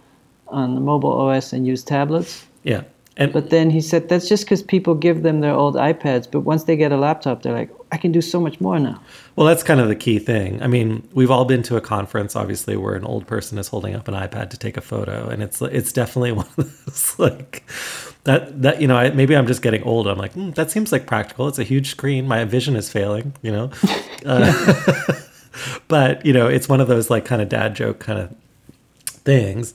[0.49, 2.45] on the mobile OS and use tablets.
[2.63, 2.83] yeah,
[3.15, 6.41] and But then he said that's just because people give them their old iPads, but
[6.41, 8.99] once they get a laptop, they're like, I can do so much more now.
[9.35, 10.61] well, that's kind of the key thing.
[10.63, 13.93] I mean, we've all been to a conference, obviously, where an old person is holding
[13.93, 17.63] up an iPad to take a photo, and it's it's definitely one of those like
[18.23, 18.97] that that you know.
[18.97, 20.07] I, maybe I'm just getting old.
[20.07, 21.47] I'm like, mm, that seems like practical.
[21.47, 22.27] It's a huge screen.
[22.27, 23.33] My vision is failing.
[23.41, 23.71] You know.
[24.25, 24.93] Uh,
[25.89, 28.33] but you know, it's one of those like kind of dad joke kind of
[29.05, 29.73] things.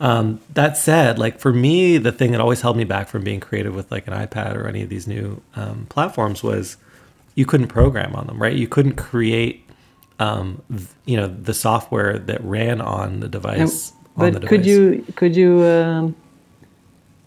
[0.00, 3.40] Um, that said, like for me, the thing that always held me back from being
[3.40, 6.76] creative with like an iPad or any of these new um, platforms was
[7.34, 8.54] you couldn't program on them, right?
[8.54, 9.68] You couldn't create,
[10.20, 13.92] um, v- you know, the software that ran on the device.
[14.16, 14.66] on But the could device.
[14.66, 16.16] you could you um,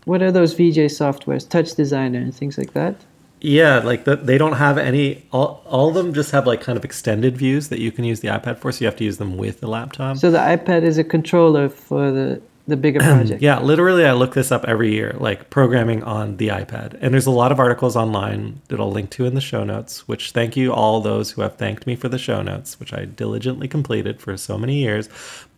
[0.05, 2.95] what are those VJ softwares, Touch Designer and things like that?
[3.43, 5.25] Yeah, like the, they don't have any.
[5.31, 8.19] All, all of them just have like kind of extended views that you can use
[8.19, 8.71] the iPad for.
[8.71, 10.17] So you have to use them with the laptop.
[10.17, 13.41] So the iPad is a controller for the the bigger project.
[13.41, 16.97] Yeah, literally, I look this up every year, like programming on the iPad.
[17.02, 20.08] And there's a lot of articles online that I'll link to in the show notes,
[20.08, 23.06] which thank you all those who have thanked me for the show notes, which I
[23.06, 25.10] diligently completed for so many years.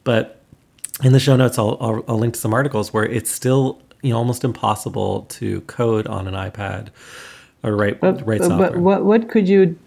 [0.04, 0.40] But
[1.04, 4.10] in the show notes, I'll, I'll, I'll link to some articles where it's still you
[4.12, 6.90] know almost impossible to code on an iPad
[7.64, 8.72] or write But, write software.
[8.72, 9.78] but what what could you?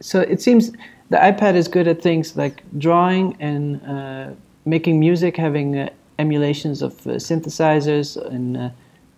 [0.00, 0.70] So it seems
[1.10, 4.30] the iPad is good at things like drawing and uh,
[4.66, 8.70] making music, having uh, emulations of uh, synthesizers and uh,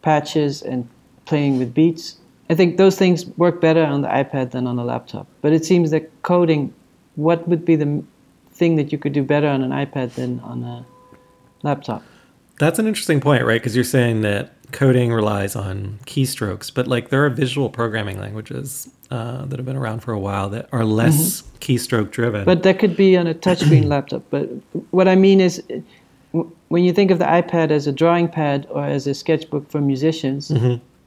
[0.03, 0.89] patches and
[1.25, 2.17] playing with beats.
[2.49, 5.27] I think those things work better on the iPad than on a laptop.
[5.41, 6.75] But it seems that coding,
[7.15, 8.03] what would be the
[8.53, 10.85] thing that you could do better on an iPad than on a
[11.63, 12.03] laptop?
[12.59, 13.61] That's an interesting point, right?
[13.61, 18.89] Because you're saying that coding relies on keystrokes, but like there are visual programming languages
[19.11, 22.41] uh, that have been around for a while that are less keystroke driven.
[22.41, 22.51] Mm-hmm.
[22.51, 24.23] But that could be on a touchscreen laptop.
[24.31, 24.51] But
[24.91, 25.63] what I mean is,
[26.71, 29.81] when you think of the iPad as a drawing pad or as a sketchbook for
[29.81, 30.51] musicians,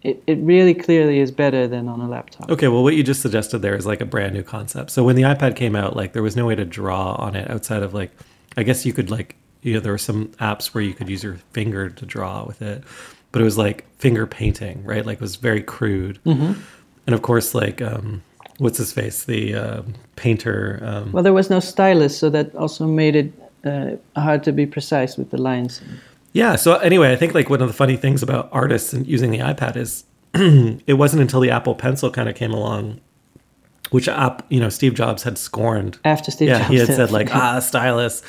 [0.04, 2.52] it, it really clearly is better than on a laptop.
[2.52, 4.92] okay, well, what you just suggested there is like a brand new concept.
[4.92, 7.50] So when the iPad came out, like there was no way to draw on it
[7.50, 8.12] outside of like,
[8.58, 11.24] I guess you could like you know there were some apps where you could use
[11.24, 12.84] your finger to draw with it,
[13.32, 15.06] but it was like finger painting, right?
[15.06, 16.20] Like it was very crude.
[16.26, 16.60] Mm-hmm.
[17.08, 18.22] And of course, like um,
[18.58, 19.82] what's his face, the uh,
[20.16, 20.82] painter.
[20.84, 23.32] Um, Well, there was no stylus, so that also made it
[23.64, 25.82] uh, hard to be precise with the lines.
[26.34, 26.56] Yeah.
[26.56, 29.40] So anyway, I think like one of the funny things about artists and using the
[29.40, 33.00] iPad is it wasn't until the Apple Pencil kind of came along,
[33.92, 36.00] which app you know Steve Jobs had scorned.
[36.04, 38.24] After Steve yeah, Jobs he had said like ah stylus,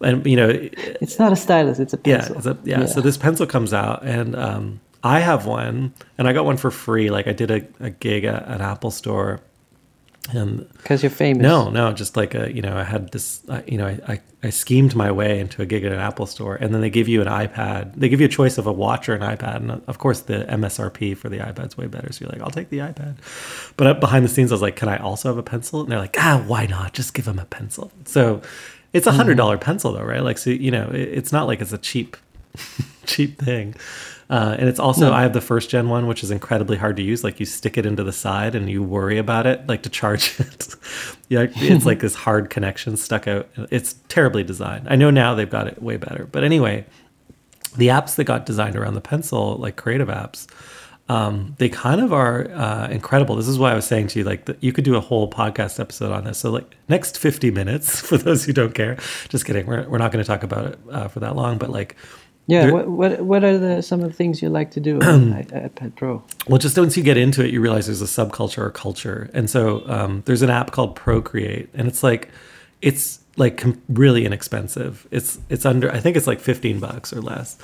[0.00, 2.36] and you know It's not a stylus; it's a yeah, pencil.
[2.36, 6.32] it's a, yeah, So this pencil comes out, and um, I have one, and I
[6.32, 7.10] got one for free.
[7.10, 9.40] Like I did a, a gig at an Apple store,
[10.30, 11.42] and because you're famous.
[11.42, 14.20] no, no, just like a you know, I had this, uh, you know, I, I
[14.44, 17.08] I schemed my way into a gig at an Apple store, and then they give
[17.08, 17.94] you an iPad.
[17.96, 20.20] They give you a choice of a watch or an iPad, and uh, of course
[20.20, 22.12] the MSRP for the iPad's way better.
[22.12, 23.16] So you're like, I'll take the iPad.
[23.76, 25.80] But up behind the scenes, I was like, can I also have a pencil?
[25.80, 26.92] And they're like, ah, why not?
[26.92, 27.90] Just give them a pencil.
[28.04, 28.42] So
[28.92, 30.22] it's a hundred dollar pencil though, right?
[30.22, 32.16] Like, so you know, it, it's not like it's a cheap,
[33.06, 33.74] cheap thing.
[34.30, 35.12] Uh, and it's also No.
[35.12, 37.22] I have the first gen one, which is incredibly hard to use.
[37.22, 40.34] Like you stick it into the side and you worry about it, like to charge
[40.40, 40.74] it.
[41.28, 43.48] yeah, it's like this hard connection stuck out.
[43.70, 44.86] It's terribly designed.
[44.88, 46.28] I know now they've got it way better.
[46.32, 46.86] But anyway,
[47.76, 50.46] the apps that got designed around the pencil, like creative apps,
[51.08, 53.34] um, they kind of are uh, incredible.
[53.36, 55.28] This is why I was saying to you, like, that you could do a whole
[55.28, 56.38] podcast episode on this.
[56.38, 58.96] So, like, next 50 minutes, for those who don't care,
[59.28, 59.66] just kidding.
[59.66, 61.96] We're, we're not going to talk about it uh, for that long, but like,
[62.46, 62.62] Yeah.
[62.62, 65.32] There- What, what What are the some of the things you like to do on
[65.32, 66.22] i- iPad Pro?
[66.48, 69.30] Well, just once you get into it, you realize there's a subculture or culture.
[69.32, 72.28] And so um, there's an app called Procreate, and it's like,
[72.80, 75.06] it's like com- really inexpensive.
[75.10, 77.56] It's it's under, I think it's like 15 bucks or less,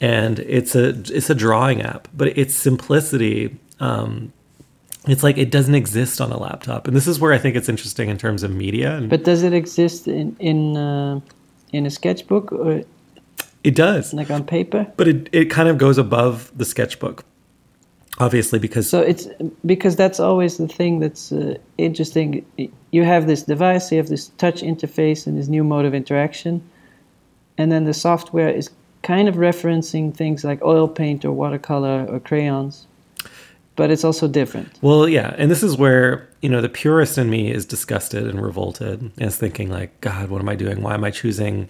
[0.00, 3.56] and it's a it's a drawing app, but its simplicity.
[3.80, 4.32] Um,
[5.08, 7.70] it's like it doesn't exist on a laptop, and this is where I think it's
[7.70, 8.96] interesting in terms of media.
[8.98, 11.20] And But does it exist in in uh,
[11.72, 12.82] in a sketchbook or
[13.64, 14.86] it does, like on paper?
[14.96, 17.24] but it it kind of goes above the sketchbook,
[18.18, 19.28] obviously because So it's
[19.64, 22.44] because that's always the thing that's uh, interesting.
[22.90, 26.62] You have this device, you have this touch interface, and this new mode of interaction,
[27.58, 28.70] and then the software is
[29.02, 32.86] kind of referencing things like oil paint or watercolor or crayons,
[33.76, 34.68] but it's also different.
[34.82, 38.42] Well, yeah, and this is where you know the purist in me is disgusted and
[38.42, 40.82] revolted, and is thinking like, God, what am I doing?
[40.82, 41.68] Why am I choosing,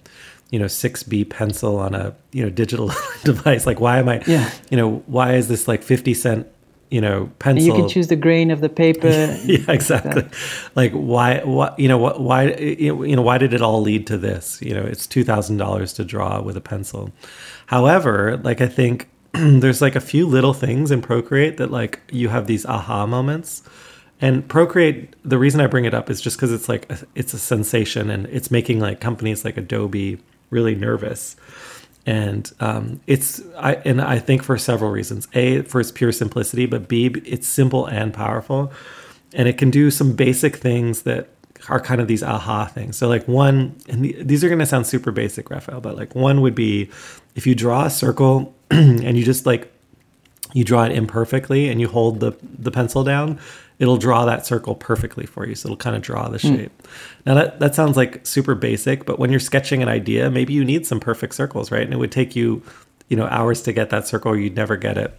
[0.51, 2.91] you know, six B pencil on a you know digital
[3.25, 3.67] device?
[3.67, 4.51] Like, why am I, Yeah.
[4.71, 6.47] you know, why is this like fifty cent,
[6.91, 7.67] you know, And pencil?
[7.67, 9.09] you can choose the grain of the paper.
[9.45, 10.25] yeah, exactly.
[10.75, 14.19] Like, why, why, you know, what, why, you know, why did it all lead to
[14.19, 14.61] this?
[14.61, 17.13] You know, it's two thousand dollars to draw with a pencil.
[17.67, 22.29] However, like I think there's like a few little things in Procreate that like you
[22.29, 23.63] have these aha moments.
[24.23, 27.33] And Procreate, the reason I bring it up is just because it's like a, it's
[27.33, 30.19] a sensation, and it's making like companies like Adobe
[30.51, 31.37] really nervous.
[32.07, 35.29] And um, it's I and I think for several reasons.
[35.35, 38.73] A for its pure simplicity, but B it's simple and powerful,
[39.35, 41.29] and it can do some basic things that
[41.69, 42.97] are kind of these aha things.
[42.97, 46.15] So like one, and the, these are going to sound super basic, Raphael, but like
[46.15, 46.91] one would be
[47.35, 49.71] if you draw a circle and you just like
[50.53, 53.39] you draw it imperfectly and you hold the the pencil down
[53.81, 56.71] it'll draw that circle perfectly for you so it'll kind of draw the shape
[57.27, 60.65] now that that sounds like super basic but when you're sketching an idea maybe you
[60.65, 62.63] need some perfect circles right and it would take you
[63.09, 65.13] you know hours to get that circle you'd never get it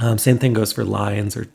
[0.00, 1.46] um, same thing goes for lines or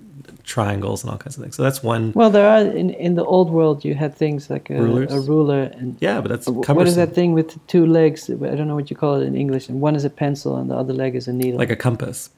[0.44, 3.24] triangles and all kinds of things so that's one Well, there are in, in the
[3.24, 3.86] old world.
[3.86, 6.76] You had things like a, a ruler and yeah but that's Uh, cumbersome.
[6.76, 8.30] what is that thing with two legs?
[8.30, 9.70] I don't know what you call it in English.
[9.70, 11.58] And one is a pencil, and the other leg is a needle.
[11.60, 12.30] like a compass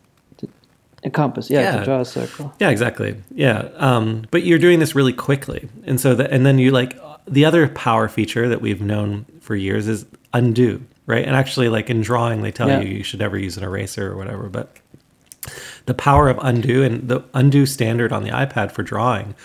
[1.05, 1.49] a compass.
[1.49, 1.79] Yeah, Yeah.
[1.79, 2.53] to draw a circle.
[2.59, 3.15] Yeah, exactly.
[3.33, 6.97] Yeah, um, but you're doing this really quickly, and so that, and then you like
[7.27, 11.25] the other power feature that we've known for years is undo, right?
[11.25, 12.81] And actually, like in drawing, they tell Yeah.
[12.81, 14.75] you you should never use an eraser or whatever, but
[15.85, 19.35] the power of undo and the undo standard on the iPad for drawing.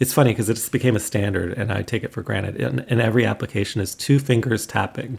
[0.00, 2.60] It's funny because it just became a standard, and I take it for granted.
[2.60, 5.18] And, and every application is two fingers tapping.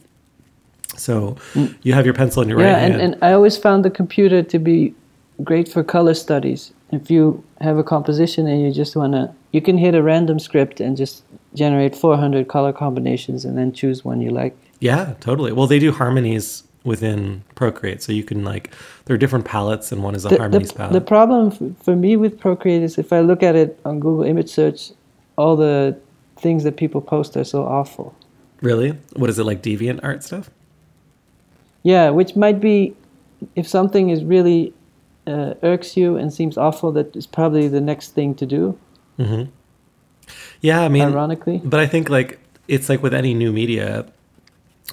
[0.96, 1.36] So
[1.84, 2.64] you have your pencil in your Mm.
[2.64, 3.14] yeah, right and, hand.
[3.16, 4.94] and I always found the computer to be
[5.44, 6.72] great for color studies.
[6.92, 10.40] If you have a composition and you just want to, you can hit a random
[10.40, 11.24] script and just
[11.54, 14.56] generate 400 color combinations and then choose one you like.
[14.80, 15.52] Yeah, totally.
[15.52, 18.72] Well, they do harmonies within Procreate, so you can like
[19.06, 20.94] there are different palettes, and one is a The, harmonies the, palette.
[20.94, 24.50] the problem for me with Procreate is if I look at it on Google image
[24.50, 24.92] search,
[25.38, 25.98] all the
[26.38, 28.16] things that people post are so awful.
[28.62, 29.62] really, what is it like?
[29.62, 30.50] Deviant art stuff?
[31.84, 32.96] Yeah, which might be
[33.56, 34.74] if something is really
[35.30, 38.78] uh, irks you and seems awful, that is probably the next thing to do.
[40.62, 44.06] Yeah, I mean, ironically, but I think like it's like with any new media,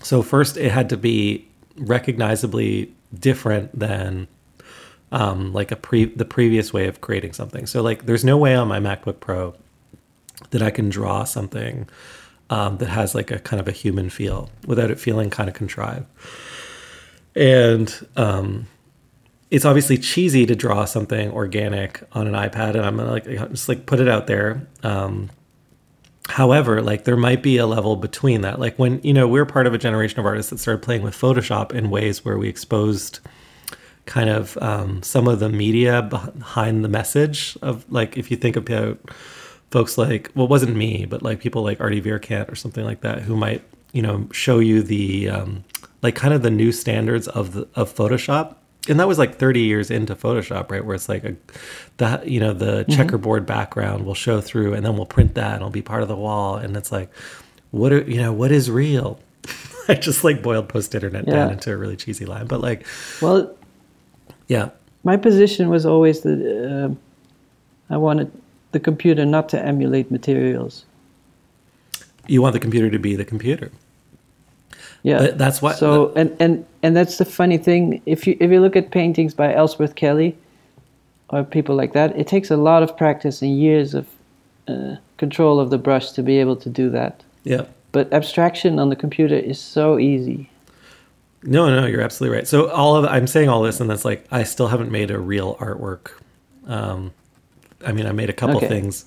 [0.02, 1.46] So first, it had to be
[1.76, 4.28] recognizably different than
[5.12, 7.66] um, like a pre the previous way of creating something.
[7.66, 9.54] So like, there's no way on my MacBook Pro
[10.50, 11.88] that I can draw something
[12.50, 15.54] um, that has like a kind of a human feel without it feeling kind of
[15.54, 16.06] contrived.
[17.34, 18.66] And um,
[19.56, 23.70] it's obviously cheesy to draw something organic on an iPad, and I'm gonna like just
[23.70, 24.66] like put it out there.
[24.82, 25.30] Um,
[26.28, 28.60] however, like there might be a level between that.
[28.60, 31.14] Like when you know we're part of a generation of artists that started playing with
[31.14, 33.20] Photoshop in ways where we exposed
[34.04, 38.56] kind of um, some of the media behind the message of like if you think
[38.56, 38.98] about
[39.70, 43.00] folks like well it wasn't me but like people like Artie Vierkant or something like
[43.00, 45.64] that who might you know show you the um,
[46.02, 48.56] like kind of the new standards of the, of Photoshop
[48.88, 50.84] and that was like 30 years into Photoshop, right?
[50.84, 51.36] Where it's like a,
[51.96, 52.92] the you know the mm-hmm.
[52.92, 56.08] checkerboard background will show through, and then we'll print that, and it'll be part of
[56.08, 57.10] the wall, and it's like,
[57.70, 59.18] what are you know what is real?
[59.88, 61.34] I just like boiled post internet yeah.
[61.34, 62.86] down into a really cheesy line, but like,
[63.20, 63.54] well,
[64.48, 64.70] yeah.
[65.04, 68.30] My position was always that uh, I wanted
[68.72, 70.84] the computer not to emulate materials.
[72.26, 73.70] You want the computer to be the computer.
[75.06, 75.76] Yeah, but that's what.
[75.76, 78.02] So and and and that's the funny thing.
[78.06, 80.36] If you if you look at paintings by Ellsworth Kelly,
[81.30, 84.08] or people like that, it takes a lot of practice and years of
[84.66, 87.22] uh, control of the brush to be able to do that.
[87.44, 87.66] Yeah.
[87.92, 90.50] But abstraction on the computer is so easy.
[91.44, 92.48] No, no, you're absolutely right.
[92.48, 95.20] So all of I'm saying all this, and that's like I still haven't made a
[95.20, 96.10] real artwork.
[96.66, 97.12] Um,
[97.86, 98.66] I mean, I made a couple okay.
[98.66, 99.04] things,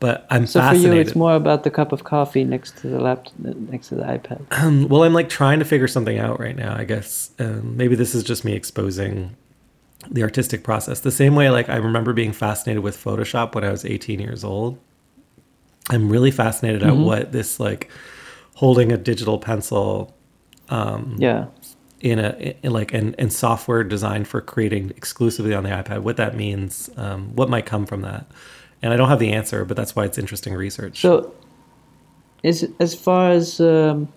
[0.00, 0.90] but I'm so fascinated.
[0.90, 3.96] for you, it's more about the cup of coffee next to the laptop, next to
[3.96, 4.44] the iPad.
[4.52, 6.76] Um, well, I'm like trying to figure something out right now.
[6.76, 9.36] I guess um, maybe this is just me exposing
[10.10, 11.00] the artistic process.
[11.00, 14.44] The same way, like I remember being fascinated with Photoshop when I was 18 years
[14.44, 14.78] old.
[15.90, 17.00] I'm really fascinated mm-hmm.
[17.00, 17.90] at what this like
[18.54, 20.14] holding a digital pencil
[20.68, 21.46] um, yeah
[22.00, 26.16] in a in like and, and software designed for creating exclusively on the ipad what
[26.16, 28.26] that means um, what might come from that
[28.82, 31.32] and i don't have the answer but that's why it's interesting research so
[32.42, 34.08] is as far as um,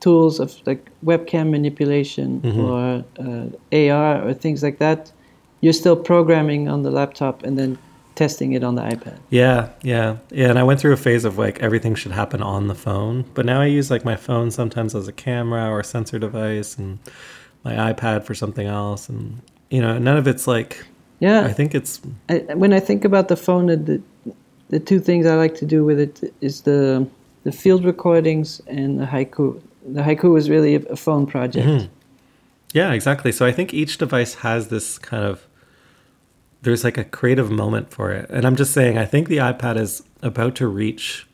[0.00, 2.60] tools of like webcam manipulation mm-hmm.
[2.60, 5.12] or uh, ar or things like that
[5.60, 7.78] you're still programming on the laptop and then
[8.18, 9.16] testing it on the iPad.
[9.30, 10.50] Yeah, yeah, yeah.
[10.50, 13.46] And I went through a phase of like everything should happen on the phone, but
[13.46, 16.98] now I use like my phone sometimes as a camera or a sensor device, and
[17.64, 20.84] my iPad for something else, and you know, none of it's like.
[21.20, 22.00] Yeah, I think it's.
[22.28, 24.02] I, when I think about the phone, the
[24.68, 27.06] the two things I like to do with it is the
[27.44, 29.60] the field recordings and the haiku.
[29.86, 31.66] The haiku was really a phone project.
[31.66, 31.92] Mm-hmm.
[32.74, 33.32] Yeah, exactly.
[33.32, 35.46] So I think each device has this kind of
[36.62, 38.28] there's like a creative moment for it.
[38.30, 41.26] And I'm just saying, I think the iPad is about to reach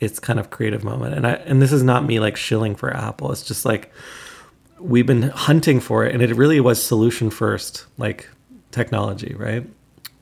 [0.00, 1.14] its kind of creative moment.
[1.14, 3.30] And I and this is not me like shilling for Apple.
[3.30, 3.92] It's just like
[4.78, 8.28] we've been hunting for it, and it really was solution first, like
[8.70, 9.66] technology, right?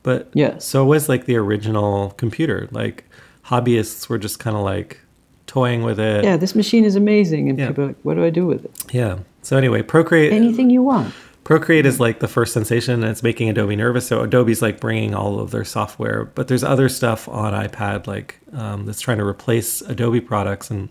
[0.03, 2.67] But yeah, so was like the original computer.
[2.71, 3.05] Like
[3.45, 4.99] hobbyists were just kind of like
[5.47, 6.23] toying with it.
[6.23, 7.67] Yeah, this machine is amazing, and yeah.
[7.67, 8.93] people are like, what do I do with it?
[8.93, 9.19] Yeah.
[9.41, 10.33] So anyway, Procreate.
[10.33, 11.13] Anything you want.
[11.49, 14.07] Procreate is like the first sensation and it's making Adobe nervous.
[14.07, 18.39] So Adobe's like bringing all of their software, but there's other stuff on iPad like
[18.53, 20.69] um, that's trying to replace Adobe products.
[20.69, 20.89] And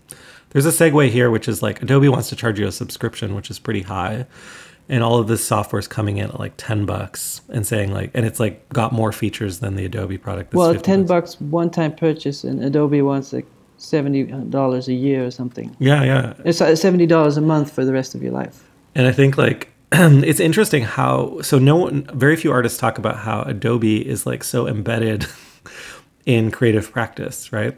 [0.49, 3.49] there's a segue here, which is like Adobe wants to charge you a subscription, which
[3.49, 4.25] is pretty high.
[4.89, 8.09] And all of this software is coming in at like 10 bucks and saying like,
[8.15, 10.53] and it's like got more features than the Adobe product.
[10.53, 13.45] well, 10 bucks one time purchase and Adobe wants like
[13.77, 15.75] $70 a year or something.
[15.79, 16.33] Yeah, yeah.
[16.43, 18.67] It's $70 a month for the rest of your life.
[18.95, 23.17] And I think like it's interesting how so no one very few artists talk about
[23.17, 25.25] how Adobe is like so embedded
[26.25, 27.77] in creative practice, right?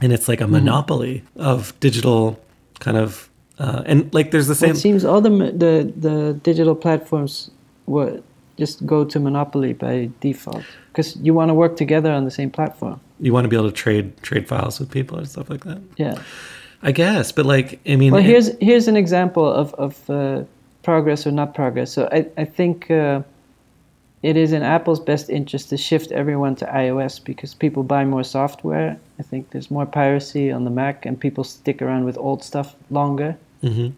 [0.00, 0.52] And it's like a mm-hmm.
[0.52, 1.40] monopoly mm-hmm.
[1.40, 2.40] of digital
[2.80, 4.72] kind of uh, and like there's the same.
[4.72, 7.50] It seems all the the the digital platforms
[7.86, 8.22] were
[8.58, 12.50] just go to monopoly by default because you want to work together on the same
[12.50, 13.00] platform.
[13.20, 15.80] You want to be able to trade trade files with people and stuff like that.
[15.96, 16.18] Yeah,
[16.82, 20.44] I guess, but like I mean, well, here's here's an example of of uh,
[20.82, 21.92] progress or not progress.
[21.92, 23.22] So I, I think uh,
[24.22, 28.24] it is in Apple's best interest to shift everyone to iOS because people buy more
[28.24, 28.98] software.
[29.18, 32.74] I think there's more piracy on the Mac and people stick around with old stuff
[32.90, 33.36] longer.
[33.66, 33.88] Mm-hmm.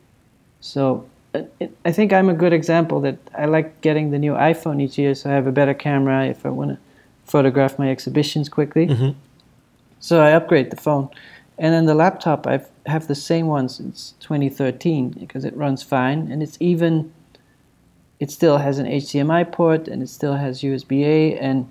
[0.60, 4.32] So uh, it, I think I'm a good example that I like getting the new
[4.32, 6.78] iPhone each year so I have a better camera if I want to
[7.24, 8.86] photograph my exhibitions quickly.
[8.86, 9.10] Mm-hmm.
[10.00, 11.08] So I upgrade the phone.
[11.58, 16.30] And then the laptop, I have the same one since 2013 because it runs fine,
[16.30, 17.12] and it's even.
[18.20, 21.68] It still has an HDMI port, and it still has USB A, and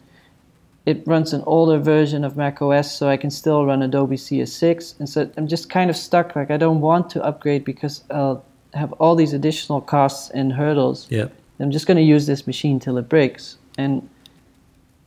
[0.88, 4.98] it runs an older version of Mac OS, so I can still run Adobe CS6.
[5.00, 6.34] And so I'm just kind of stuck.
[6.34, 11.06] Like I don't want to upgrade because I'll have all these additional costs and hurdles.
[11.10, 11.28] Yeah.
[11.60, 13.58] I'm just going to use this machine till it breaks.
[13.78, 14.10] And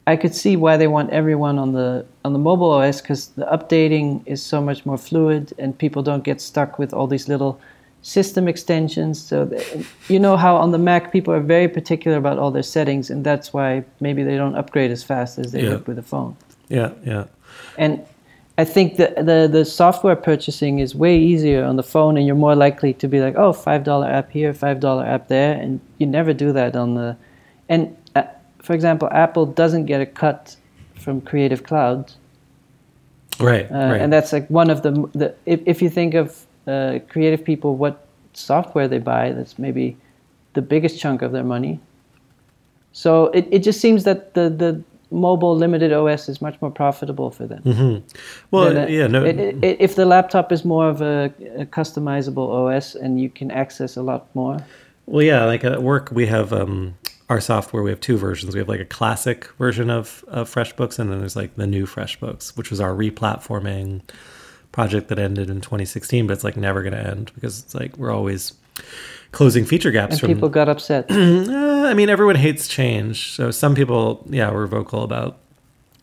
[0.06, 3.46] I could see why they want everyone on the on the mobile OS because the
[3.46, 7.58] updating is so much more fluid and people don't get stuck with all these little
[8.02, 9.20] system extensions.
[9.22, 9.50] So
[10.08, 13.24] you know how on the Mac people are very particular about all their settings, and
[13.24, 15.70] that's why maybe they don't upgrade as fast as they Yeah.
[15.72, 16.34] would with a phone.
[16.68, 16.90] Yeah.
[17.04, 17.24] Yeah.
[17.76, 18.00] And
[18.58, 22.36] I think the, the the software purchasing is way easier on the phone, and you're
[22.48, 25.80] more likely to be like, oh, five dollar app here, five dollar app there, and
[25.98, 27.16] you never do that on the.
[27.68, 28.22] And uh,
[28.62, 30.56] for example, Apple doesn't get a cut
[30.94, 32.12] from Creative Cloud,
[33.38, 33.70] Right.
[33.70, 34.00] uh, right.
[34.00, 37.76] and that's like one of the the if if you think of uh, creative people,
[37.76, 39.96] what software they buy, that's maybe
[40.54, 41.80] the biggest chunk of their money.
[42.92, 44.82] So it, it just seems that the the
[45.12, 47.62] mobile limited OS is much more profitable for them.
[47.64, 48.18] Mm-hmm.
[48.52, 49.08] well, uh, yeah.
[49.08, 49.24] No.
[49.24, 53.50] it- it- if the laptop is more of a, a customizable OS and you can
[53.50, 54.58] access a lot more.
[55.06, 56.94] Well, yeah, like at work, we have um,
[57.28, 57.82] our software.
[57.82, 58.54] We have two versions.
[58.54, 61.86] We have like a classic version of, of FreshBooks, and then there's like the new
[61.86, 64.02] FreshBooks, which was our replatforming
[64.72, 66.26] project that ended in 2016.
[66.26, 68.52] But it's like never going to end because it's like we're always
[69.32, 70.28] closing feature gaps And from.
[70.34, 71.06] people got upset.
[71.80, 73.30] Uh, I mean, everyone hates change.
[73.32, 75.38] So some people, yeah, were vocal about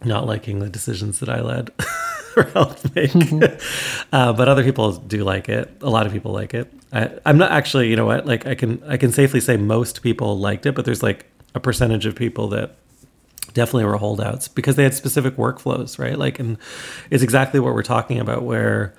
[0.04, 1.70] not liking the decisions that I led
[2.36, 3.12] or helped make.
[4.12, 5.70] uh, but other people do like it.
[5.82, 6.72] A lot of people like it.
[6.92, 8.26] I, I'm not actually, you know what?
[8.26, 11.60] Like I can, I can safely say most people liked it, but there's like a
[11.60, 12.76] percentage of people that
[13.58, 16.18] definitely were holdouts because they had specific workflows, right?
[16.18, 16.58] Like, and
[17.10, 18.94] it's exactly what we're talking about where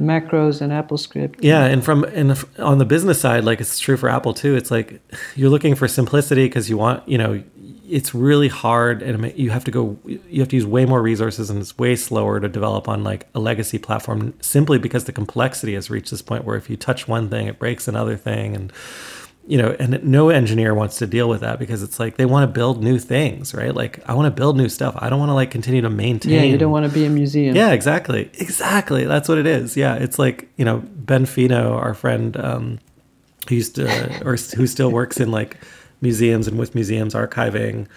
[0.00, 1.36] Macros and AppleScript.
[1.40, 4.56] yeah, and from and on the business side, like it's true for Apple too.
[4.56, 5.00] It's like
[5.36, 7.42] you're looking for simplicity because you want, you know,
[7.88, 11.50] it's really hard and you have to go, you have to use way more resources
[11.50, 15.74] and it's way slower to develop on like a legacy platform simply because the complexity
[15.74, 18.72] has reached this point where if you touch one thing, it breaks another thing, and
[19.46, 22.48] you know, and no engineer wants to deal with that because it's like they want
[22.48, 23.74] to build new things, right?
[23.74, 24.94] Like I want to build new stuff.
[24.98, 26.32] I don't want to like continue to maintain.
[26.32, 27.56] Yeah, you don't want to be a museum.
[27.56, 28.30] Yeah, exactly.
[28.34, 29.04] Exactly.
[29.06, 29.76] That's what it is.
[29.76, 29.94] Yeah.
[29.96, 32.78] It's like, you know, Ben Fino, our friend, um,
[33.48, 33.86] who used to,
[34.24, 35.56] or who still works in like
[36.00, 37.88] museums and with museums archiving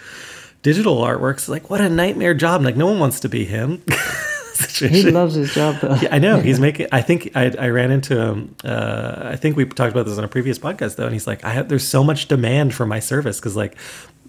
[0.62, 1.48] digital artworks.
[1.48, 2.62] Like, what a nightmare job.
[2.62, 3.82] Like, no one wants to be him.
[4.78, 5.94] He loves his job though.
[5.96, 6.86] Yeah, I know he's making.
[6.92, 8.54] I think I, I ran into him.
[8.64, 11.44] Uh, I think we talked about this on a previous podcast though, and he's like,
[11.44, 13.76] "I have there's so much demand for my service because like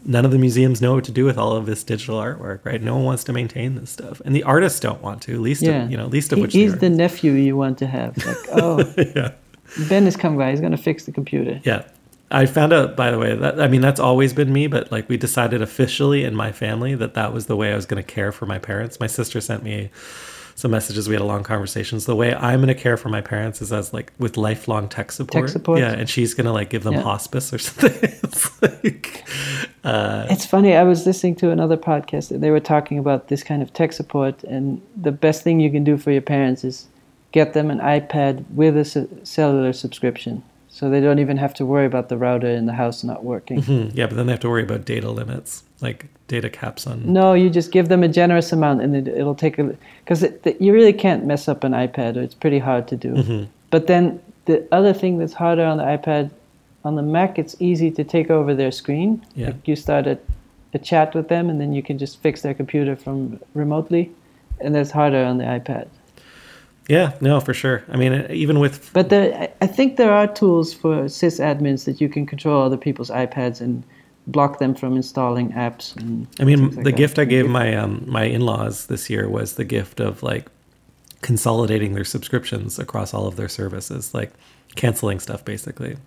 [0.07, 2.81] none of the museums know what to do with all of this digital artwork, right?
[2.81, 5.39] No one wants to maintain this stuff, and the artists don't want to.
[5.41, 5.83] Least Yeah.
[5.85, 8.15] of you know, least of He- which he's the nephew you want to have.
[8.25, 9.31] Like, oh, yeah,
[9.89, 10.51] Ben is coming by.
[10.51, 11.59] He's going to fix the computer.
[11.63, 11.83] yeah.
[12.31, 15.07] I found out, by the way, that I mean that's always been me, but like
[15.07, 18.07] we decided officially in my family that that was the way I was going to
[18.07, 18.99] care for my parents.
[18.99, 19.89] My sister sent me
[20.55, 21.07] some messages.
[21.07, 22.05] We had a long conversations.
[22.05, 25.11] The way I'm going to care for my parents is as like with lifelong tech
[25.11, 25.43] support.
[25.45, 25.79] Tech support?
[25.79, 27.01] Yeah, and she's going to like give them Yeah.
[27.01, 28.09] hospice or something.
[28.23, 29.23] it's like,
[29.83, 30.75] uh, It's funny.
[30.75, 32.31] I was listening to another podcast.
[32.31, 35.69] and They were talking about this kind of tech support, and the best thing you
[35.69, 36.87] can do for your parents is
[37.33, 40.41] get them an iPad with a cellular subscription,
[40.75, 43.61] so they don't even have to worry about the router in the house not working.
[43.63, 47.13] hmm, yeah, but then they have to worry about data limits, like data caps on.
[47.13, 49.73] No, you just give them a generous amount, and it, it'll take a
[50.03, 53.13] because it, you really can't mess up an iPad, or it's pretty hard to do.
[53.13, 53.47] Mhm.
[53.69, 56.29] But then the other thing that's harder on the iPad,
[56.83, 59.25] on the Mac, it's easy to take over their screen.
[59.33, 59.47] Yeah.
[59.47, 60.19] Like you start a,
[60.73, 64.11] a chat with them, and then you can just fix their computer from remotely,
[64.59, 65.87] and that's harder on the iPad.
[66.87, 67.83] Yeah, no, for sure.
[67.89, 72.09] I mean, even with But there, I- think there are tools for sysadmins that you
[72.09, 73.83] can control other people's iPads and
[74.27, 75.95] block them from installing apps.
[75.95, 76.91] And I mean, like the that.
[76.93, 80.47] gift I gave my um, my in laws this year was the gift of like
[81.21, 84.31] consolidating their subscriptions across all of their services, like
[84.75, 85.97] canceling stuff basically.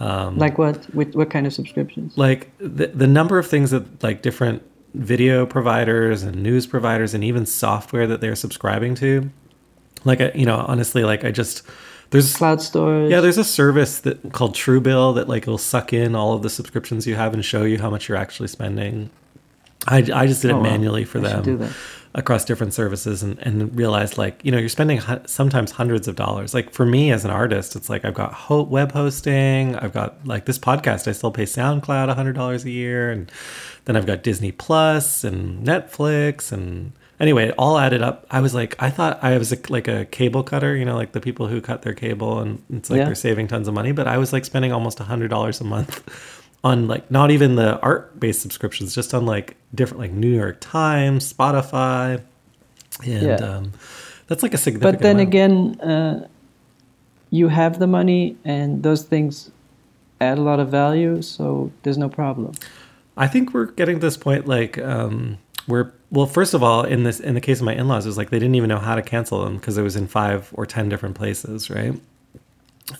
[0.00, 0.84] Um, Like what?
[0.94, 2.16] What, what kind of subscriptions?
[2.16, 4.62] like the the number of things that like different
[4.94, 9.30] video providers and news providers and even software that they're subscribing to.
[10.04, 11.62] Like I, you know, honestly, like I just
[12.10, 13.10] there's Cloud storage.
[13.10, 16.50] yeah, there's a service that called Truebill that like will suck in all of the
[16.50, 19.10] subscriptions you have and show you how much you're actually spending.
[19.86, 20.62] I, I just did it Oh, wow.
[20.62, 21.70] manually for I them
[22.14, 26.14] across different services and, and realized like you know you're spending hu- sometimes hundreds of
[26.14, 29.92] dollars like for me as an artist it's like i've got ho- web hosting i've
[29.92, 33.32] got like this podcast i still pay soundcloud $100 a year and
[33.86, 38.54] then i've got disney plus and netflix and anyway it all added up i was
[38.54, 41.46] like i thought i was a, like a cable cutter you know like the people
[41.46, 43.04] who cut their cable and it's like Yeah.
[43.06, 46.02] they're saving tons of money but i was like spending almost a $100 a month
[46.64, 50.56] on like not even the art based subscriptions, just on like different like New York
[50.60, 52.22] Times, Spotify,
[53.04, 53.34] and Yeah.
[53.36, 53.72] um,
[54.28, 54.94] that's like a significant.
[54.98, 55.28] But then amount.
[55.28, 56.28] again, uh,
[57.28, 59.50] you have the money, and those things
[60.22, 62.54] add a lot of value, so there's no problem.
[63.14, 65.36] I think we're getting to this point like um
[65.66, 68.16] we're well first of all in this in the case of my in-laws it was
[68.18, 70.66] like they didn't even know how to cancel them because it was in five or
[70.66, 71.94] ten different places right?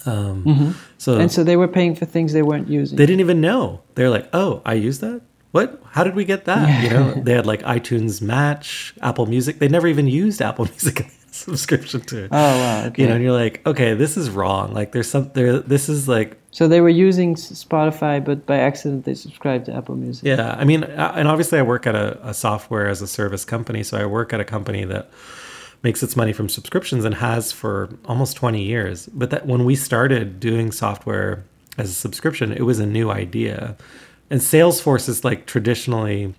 [0.06, 1.20] Um so Mm-hmm.
[1.20, 2.96] And so they were paying for things they weren't using.
[2.96, 3.82] they didn't even know.
[3.94, 5.20] They're like oh i used that?
[5.52, 5.80] What?
[5.90, 6.82] How did we get that?
[6.82, 9.58] You know they had like itunes match apple music.
[9.58, 11.06] They never even used apple music
[11.40, 12.84] subscription to it oh wow!
[12.86, 13.02] Okay.
[13.02, 16.08] you know and you're like okay this is wrong like there's some there this is
[16.08, 20.24] like so they were using Spotify, but by accident they subscribed to Apple Music.
[20.24, 23.44] Yeah, I mean, uh, and obviously, I work at a, a software as a service
[23.44, 25.10] company, so I work at a company that
[25.82, 29.08] makes its money from subscriptions and has for almost 20 years.
[29.08, 31.42] But that when we started doing software
[31.76, 33.76] as a subscription, it was a new idea,
[34.30, 36.34] and Salesforce is like traditionally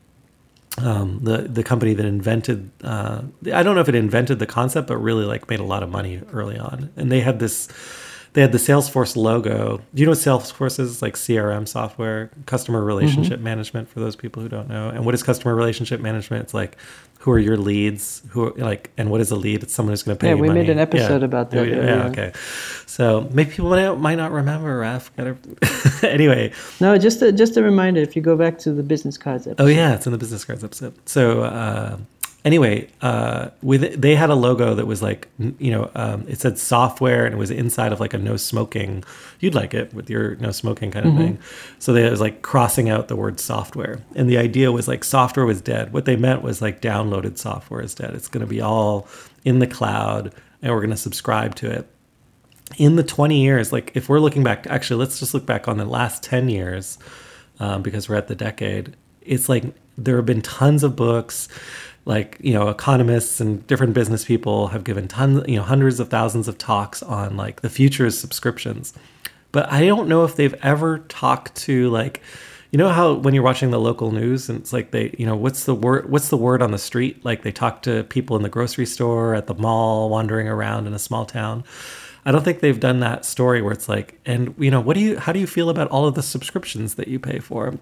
[0.78, 2.70] um, the the company that invented.
[2.84, 3.22] Uh,
[3.54, 5.90] I don't know if it invented the concept, but really like made a lot of
[5.90, 7.68] money early on, and they had this
[8.36, 9.78] they had the Salesforce logo.
[9.94, 10.92] Do you know what Salesforce is?
[10.92, 14.90] It's like CRM software, customer relationship management for those people who don't know.
[14.90, 16.44] And what is customer relationship management?
[16.44, 16.78] It's like
[17.20, 18.22] who are your leads?
[18.30, 19.64] Who are, like and what is a lead?
[19.64, 20.60] It's someone who's going to pay Yeah, we money.
[20.62, 22.04] made an episode about that Yeah, earlier.
[22.10, 22.32] okay.
[22.86, 25.12] So maybe people might, not remember, Raf.
[26.04, 28.02] Anyway, No, just a, just a reminder.
[28.02, 30.46] If you go back to the business cards episode, Oh yeah, it's in the business
[30.46, 30.94] cards episode.
[31.08, 31.98] So uh,
[32.46, 36.58] anyway, uh, with they had a logo that was like you know um, it said
[36.58, 39.04] software and it was inside of like a no smoking.
[39.42, 41.40] You'd like it with your no smoking kind of thing.
[41.80, 45.04] So they it was like crossing out the word software, and the idea was like
[45.04, 45.92] software was dead.
[45.92, 48.14] What they meant was like downloaded software is dead.
[48.14, 49.08] It's going to be all
[49.44, 51.90] in the cloud, and we're going to subscribe to it
[52.78, 55.78] in the 20 years, like if we're looking back, actually, let's just look back on
[55.78, 56.98] the last 10 years
[57.60, 58.96] um, because we're at the decade.
[59.22, 59.64] It's like
[59.98, 61.48] there have been tons of books,
[62.06, 66.10] like, you know, economists and different business people have given tons, you know, hundreds of
[66.10, 68.94] thousands of talks on like the future of subscriptions.
[69.52, 72.22] But I don't know if they've ever talked to like,
[72.72, 75.36] you know how when you're watching the local news and it's like they, you know,
[75.36, 77.24] what's the word what's the word on the street?
[77.24, 80.94] Like they talk to people in the grocery store, at the mall, wandering around in
[80.94, 81.64] a small town.
[82.26, 85.00] I don't think they've done that story where it's like, and you know, what do
[85.00, 87.76] you how do you feel about all of the subscriptions that you pay for?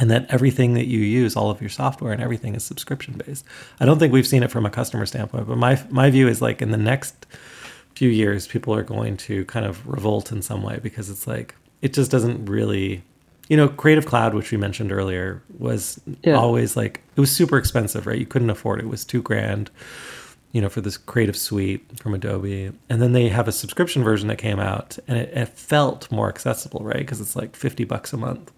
[0.00, 3.44] And that everything that you use, all of your software and everything is subscription based.
[3.78, 6.42] I don't think we've seen it from a customer standpoint, but my my view is
[6.42, 7.26] like in the next
[7.94, 11.54] few years, people are going to kind of revolt in some way because it's like
[11.80, 13.04] it just doesn't really,
[13.48, 16.34] you know, Creative Cloud, which we mentioned earlier, was Yeah.
[16.34, 18.18] always like it was super expensive, right?
[18.18, 18.86] You couldn't afford it.
[18.86, 19.70] It was two grand,
[20.50, 24.26] you know, for this Creative Suite from Adobe, and then they have a subscription version
[24.26, 26.96] that came out, and it, it felt more accessible, right?
[26.98, 28.50] Because it's like fifty bucks a month.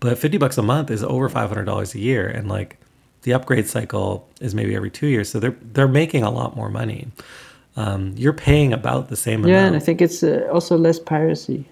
[0.00, 2.78] But 50 bucks a month is over $500 a year and like
[3.22, 5.28] the upgrade cycle is maybe every 2 years.
[5.28, 7.08] So they're they're making a lot more money.
[7.76, 9.50] Um, you're paying about the same yeah, amount.
[9.50, 9.66] Yeah.
[9.66, 11.66] And I think it's uh, also less piracy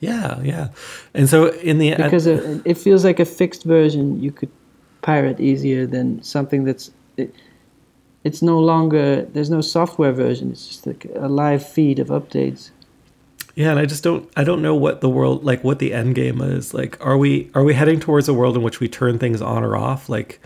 [0.00, 0.68] yeah, yeah.
[1.14, 4.50] And so in the because it, it feels like a fixed version you could
[5.02, 7.34] pirate easier than something that's it,
[8.22, 10.52] it's no longer there's no software version.
[10.52, 12.70] It's just like a live feed of updates.
[13.58, 16.14] Yeah, and I just don't I don't know what the world like what the end
[16.14, 16.72] game is.
[16.72, 19.64] Like are we are we heading towards a world in which we turn things on
[19.64, 20.40] or off like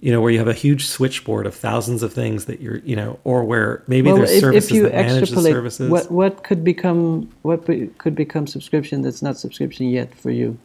[0.00, 2.96] you know where you have a huge switchboard of thousands of things that you're you
[2.96, 5.90] know or where maybe well, there's if, services if you that manage the services.
[5.90, 10.56] what what could become what be, could become subscription that's not subscription yet for you?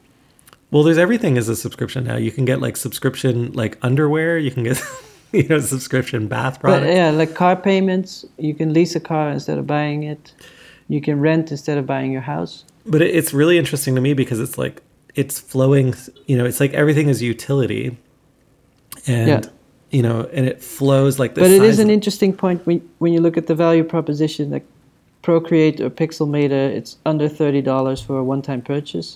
[0.71, 2.15] Well, there's everything is a subscription now.
[2.15, 4.81] You can get like subscription like underwear, you can get
[5.33, 6.95] you know subscription bath But products.
[6.95, 10.31] yeah, like car payments, you can lease a car instead of buying it.
[10.93, 12.53] You can rent instead of buying your house.
[12.85, 14.75] but it's really interesting to me because it's like
[15.15, 15.87] it's flowing
[16.29, 17.97] you know it's like everything is utility
[19.07, 19.41] and Yeah.
[19.97, 23.11] you know and it flows like this But it is an interesting point when when
[23.13, 24.51] you look at the value proposition.
[24.51, 24.65] Like
[25.29, 29.09] Procreate or Pixelmator, it's under thirty dollars for a one-time purchase.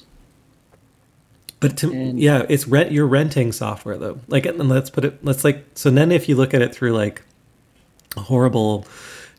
[1.60, 5.14] but to, and- yeah it's rent you're renting software though like and let's put it
[5.30, 7.18] let's like so then if you look at it through like
[8.16, 8.86] a horrible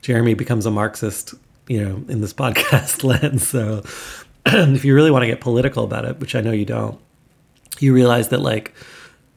[0.03, 1.35] jeremy becomes a marxist
[1.69, 3.83] you know in this podcast lens so
[4.47, 7.01] if you really want to get political about it which i know you don't
[7.79, 8.75] you realize that like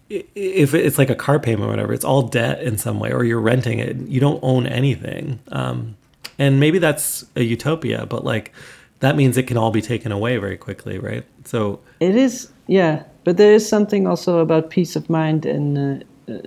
[0.09, 3.23] if it's like a car payment or whatever it's all debt in some way or
[3.23, 5.95] you're renting it you don't own anything um,
[6.37, 8.51] and maybe that's a utopia but like
[8.99, 13.03] that means it can all be taken away very quickly right so It is, yeah.
[13.23, 16.41] But there is something also about peace of mind and uh, uh,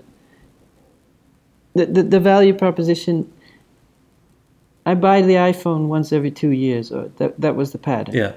[1.74, 3.30] the, the the value proposition.
[4.94, 8.14] I buy the iPhone once every two years, or that that was the pattern.
[8.14, 8.32] yeah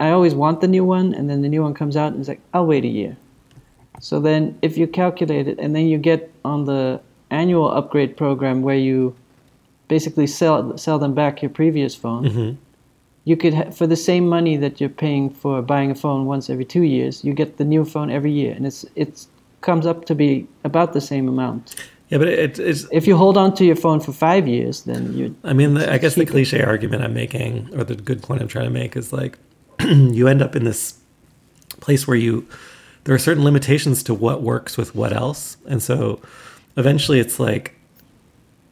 [0.00, 2.28] I always want the new one, and then the new one comes out, and it's
[2.28, 3.16] like I'll wait a year.
[4.00, 8.62] So then, if you calculate it, and then you get on the annual upgrade program
[8.62, 9.14] where you
[9.88, 12.24] basically sell sell them back your previous phone.
[12.24, 12.50] Mm-hmm.
[13.24, 16.48] You could ha- for the same money that you're paying for buying a phone once
[16.48, 19.28] every two years, you get the new phone every year, and it's it's
[19.60, 21.74] comes up to be about the same amount.
[22.08, 22.86] Yeah, but it, it's.
[22.90, 25.36] If you hold on to your phone for five years, then you.
[25.44, 28.48] I mean, the, I guess the cliche argument I'm making, or the good point I'm
[28.48, 29.38] trying to make, is like
[29.80, 30.98] you end up in this
[31.80, 32.46] place where you
[33.04, 36.20] there are certain limitations to what works with what else, and so
[36.76, 37.74] eventually it's like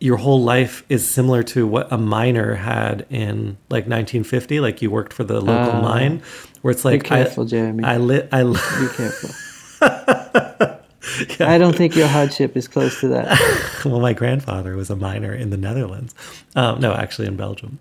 [0.01, 4.91] your whole life is similar to what a miner had in like 1950 like you
[4.91, 5.81] worked for the local Ah.
[5.81, 6.23] mine
[6.61, 7.85] where it's like Be careful, I, Jeremy.
[7.85, 9.31] I lit I li- Be careful.
[11.41, 13.81] I don't think your hardship is close to that.
[13.85, 16.15] well, my grandfather was a miner in the Netherlands.
[16.55, 17.79] Um, no, actually in Belgium.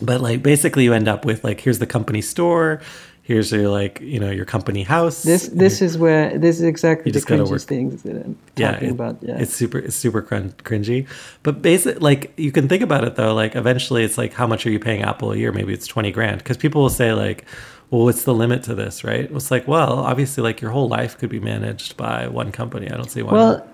[0.00, 2.80] But like basically, you end up with like here's the company store,
[3.24, 5.22] here's your like you know your company house.
[5.22, 8.88] This this is where this is exactly You the cringy things that I'm yeah, talking
[8.88, 9.18] it- about.
[9.22, 9.38] Yeah.
[9.38, 11.06] it's super it's super crin- cringy.
[11.42, 13.34] But basically like you can think about it though.
[13.34, 15.52] Like eventually, it's like how much are you paying Apple a year?
[15.52, 17.44] Maybe it's twenty grand because people will say like.
[17.92, 19.30] Well, what's the limit to this, right?
[19.30, 22.90] It's like, well, obviously, like your whole life could be managed by one company.
[22.90, 23.34] I don't see why.
[23.34, 23.68] Well,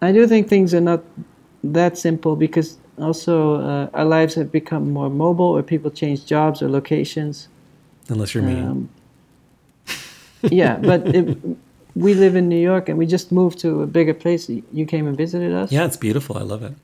[0.00, 1.04] I do think things are not
[1.62, 6.62] that simple because also uh, our lives have become more mobile, or people change jobs
[6.62, 7.46] or locations.
[8.08, 8.60] unless you're me.
[8.60, 8.88] Um,
[10.42, 11.38] yeah, but it,
[11.94, 14.48] we live in New York, and we just moved to a bigger place.
[14.48, 15.70] You came and visited us.
[15.70, 16.38] yeah, it's beautiful.
[16.38, 16.74] I love it.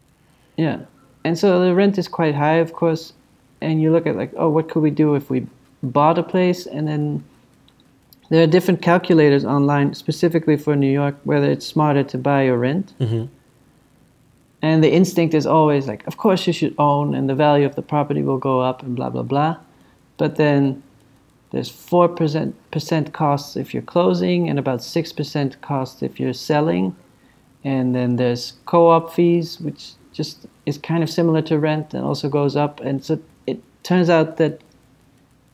[0.56, 0.82] Yeah,
[1.24, 3.12] and so the rent is quite high, of course.
[3.60, 5.44] And you look at like, oh, what could we do if we
[5.82, 6.66] bought a place?
[6.66, 7.24] And then
[8.30, 12.58] there are different calculators online specifically for New York, whether it's smarter to buy or
[12.58, 12.92] rent.
[12.98, 13.24] hmm
[14.60, 17.74] And the instinct is always like, of course you should own, and the value of
[17.74, 19.56] the property will go up, and blah blah blah.
[20.16, 20.82] But then
[21.52, 26.34] there's four percent percent costs if you're closing, and about six percent cost if you're
[26.34, 26.94] selling,
[27.64, 32.28] and then there's co-op fees, which just is kind of similar to rent and also
[32.28, 32.80] goes up.
[32.80, 34.60] And so it turns out that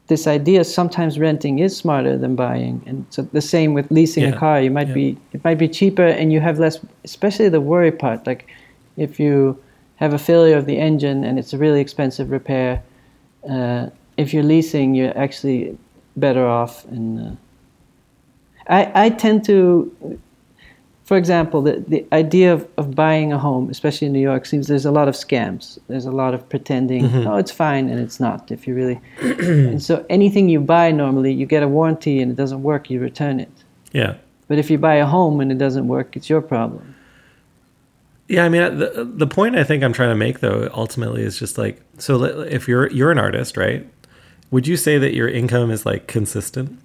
[0.07, 4.35] this idea sometimes renting is smarter than buying, and so the same with leasing Yeah,
[4.35, 4.61] a car.
[4.61, 4.95] You might yeah.
[4.95, 8.47] be it might be cheaper, and you have less, especially the worry part, like
[8.97, 9.59] if you
[9.97, 12.83] have a failure of the engine and it's a really expensive repair,
[13.49, 15.77] uh, if you're leasing, you're actually
[16.17, 16.85] better off.
[16.87, 17.31] And uh,
[18.69, 20.19] I, I tend to,
[21.05, 24.69] for example, the, the idea of, of buying a home, especially in New York, seems
[24.69, 25.79] there's a lot of scams.
[25.87, 27.29] There's a lot of pretending, mm-hmm.
[27.29, 28.51] oh, it's fine, and it's not.
[28.51, 32.37] If you really, and so anything you buy normally, you get a warranty and it
[32.37, 33.53] doesn't work, you return it.
[33.93, 34.15] Yeah.
[34.49, 36.95] But if you buy a home and it doesn't work, it's your problem.
[38.27, 40.71] Yeah, I mean, uh, the uh, the point I think I'm trying to make though
[40.73, 43.87] ultimately is just like so if you're you're an artist, right?
[44.51, 46.81] Would you say that your income is like consistent?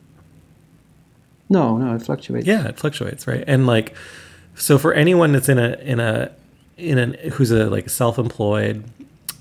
[1.49, 2.45] No, no, it fluctuates.
[2.47, 3.43] Yeah, it fluctuates, right?
[3.47, 3.95] And like
[4.55, 6.31] so for anyone that's in a in a
[6.77, 8.83] in an who's a like self-employed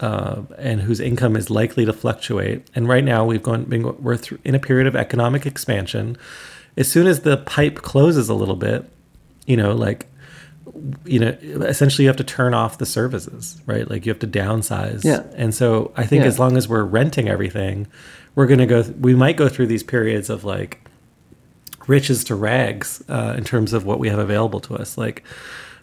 [0.00, 2.66] uh, and whose income is likely to fluctuate.
[2.74, 6.16] And right now we've gone been we're through, in a period of economic expansion.
[6.76, 8.88] As soon as the pipe closes a little bit,
[9.46, 10.06] you know, like
[11.04, 13.90] you know, essentially you have to turn off the services, right?
[13.90, 15.04] Like you have to downsize.
[15.04, 15.24] Yeah.
[15.34, 16.28] And so I think Yeah.
[16.28, 17.88] as long as we're renting everything,
[18.36, 20.87] we're going to go, th- we might go through these periods of like
[21.88, 24.96] riches to rags uh, in terms of what we have available to us.
[24.96, 25.24] Like,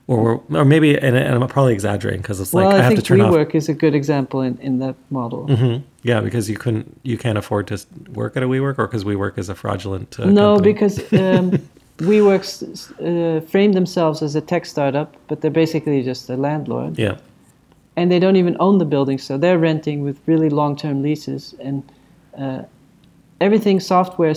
[0.07, 2.95] or, or maybe, and, and I'm probably exaggerating because it's like well, I, I, have
[2.95, 3.33] to turn off.
[3.33, 5.47] WeWork is a good example in, in that model.
[5.47, 5.81] Mhm.
[6.03, 7.83] Yeah, because you couldn't, you can't afford to
[8.13, 10.73] work at a WeWork or because WeWork is a fraudulent uh, no, company?
[10.73, 11.51] because um,
[11.97, 12.61] WeWorks
[13.01, 16.99] uh, frame themselves as a tech startup, but they're basically just a landlord.
[16.99, 17.17] Yeah.
[17.95, 21.55] And they don't even own the building, so they're renting with really long term leases.
[21.59, 21.81] And
[22.37, 22.63] uh,
[23.41, 24.35] everything software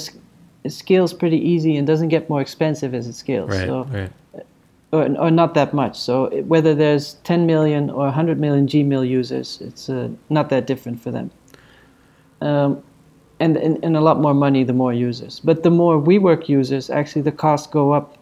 [0.64, 3.50] s- scales pretty easy and doesn't get more expensive as it scales.
[3.50, 3.66] Right.
[3.66, 4.12] So, right.
[4.92, 5.98] or, or not that much.
[5.98, 11.00] So whether there's 10 million or 100 million Gmail users, it's uh, not that different
[11.00, 11.30] for them.
[12.40, 12.82] Um,
[13.40, 15.40] and, and, and a lot more money the more users.
[15.40, 18.18] But the more WeWork users, actually the costs go up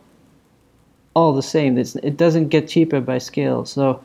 [1.15, 1.79] all the same.
[1.79, 3.65] It's, it doesn't get cheaper by scale.
[3.65, 4.03] So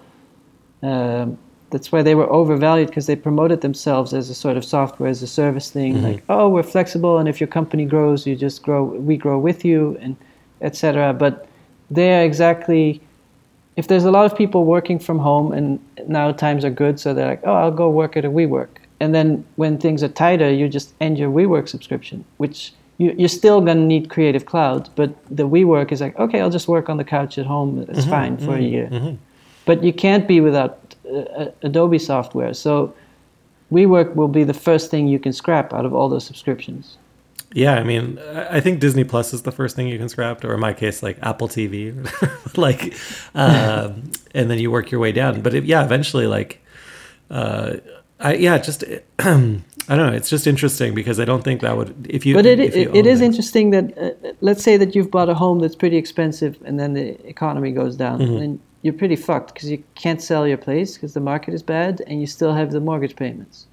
[0.82, 1.38] um,
[1.72, 5.24] that's why they were overvalued because they promoted themselves as a sort of software as
[5.24, 5.96] a service thing.
[5.96, 6.06] Mm-hmm.
[6.06, 8.84] Like, oh, we're flexible, and if your company grows, you just grow.
[8.84, 10.16] We grow with you, and
[10.62, 11.14] etc.
[11.14, 11.48] But
[11.90, 13.02] they're exactly.
[13.78, 17.14] If there's a lot of people working from home and now times are good, so
[17.14, 18.68] they're like, oh, I'll go work at a WeWork.
[19.00, 23.30] And then when things are tighter, you just end your WeWork subscription, which you, you're
[23.30, 24.90] still going to need Creative Cloud.
[24.96, 27.86] But the WeWork is like, okay, I'll just work on the couch at home.
[27.88, 28.10] It's mm-hmm.
[28.10, 28.94] fine for a mm-hmm.
[29.04, 29.18] year.
[29.66, 30.91] But you can't be without
[31.64, 32.54] Adobe software.
[32.54, 32.94] So
[33.72, 36.98] WeWork will be the first thing you can scrap out of all those subscriptions.
[37.54, 38.18] Yeah, I mean,
[38.50, 41.04] I think Disney Plus is the first thing you can scrap, or in my case,
[41.04, 41.94] like Apple TV,
[42.58, 42.94] like,
[43.36, 45.42] um, and then you work your way down.
[45.42, 46.64] But it, yeah, eventually, like,
[47.30, 47.74] uh,
[48.22, 48.86] I yeah, just
[49.20, 50.14] I don't know.
[50.14, 52.36] It's just interesting because I don't think that would if you.
[52.36, 53.26] But it, you it, it is it.
[53.26, 56.94] interesting that uh, let's say that you've bought a home that's pretty expensive, and then
[56.94, 58.38] the economy goes down, Mm-hmm.
[58.40, 62.02] then you're pretty fucked because you can't sell your place because the market is bad,
[62.08, 63.68] and you still have the mortgage payments.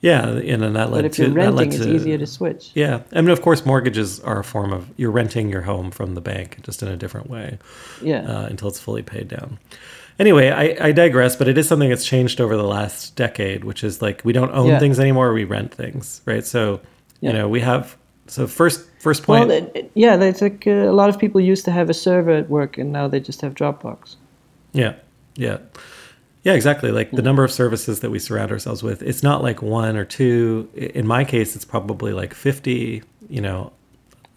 [0.00, 2.70] Yeah, and then that led But if you're renting, it's easier to switch.
[2.74, 6.14] Yeah, I mean, of course, mortgages are a form of you're renting your home from
[6.14, 7.58] the bank, just in a different way.
[8.02, 8.20] Yeah.
[8.20, 9.58] uh, until it's fully paid down.
[10.18, 13.84] Anyway, I, I digress, but it is something that's changed over the last decade, which
[13.84, 14.78] is like we don't own Yeah.
[14.78, 16.44] things anymore; we rent things, right?
[16.44, 16.80] So,
[17.20, 17.96] you know, we have
[18.26, 19.70] so first first well, point.
[19.74, 22.48] it- yeah, that's like uh, a lot of people used to have a server at
[22.48, 24.16] work, and now they just have Dropbox.
[24.76, 24.94] Yeah,
[25.34, 25.58] yeah,
[26.42, 26.92] yeah, exactly.
[26.92, 27.24] Like the hmm.
[27.24, 30.68] number of services that we surround ourselves with, it's not like one or two.
[30.74, 33.02] In my case, it's probably like fifty.
[33.28, 33.72] You know,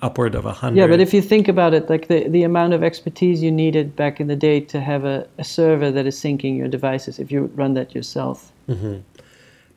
[0.02, 0.80] upward of a hundred.
[0.80, 3.96] Yeah, but if you think about it, like the, the amount of expertise you needed
[3.96, 7.32] back in the day to have a, a server that is syncing your devices, if
[7.32, 9.00] you run that yourself, mm-hmm.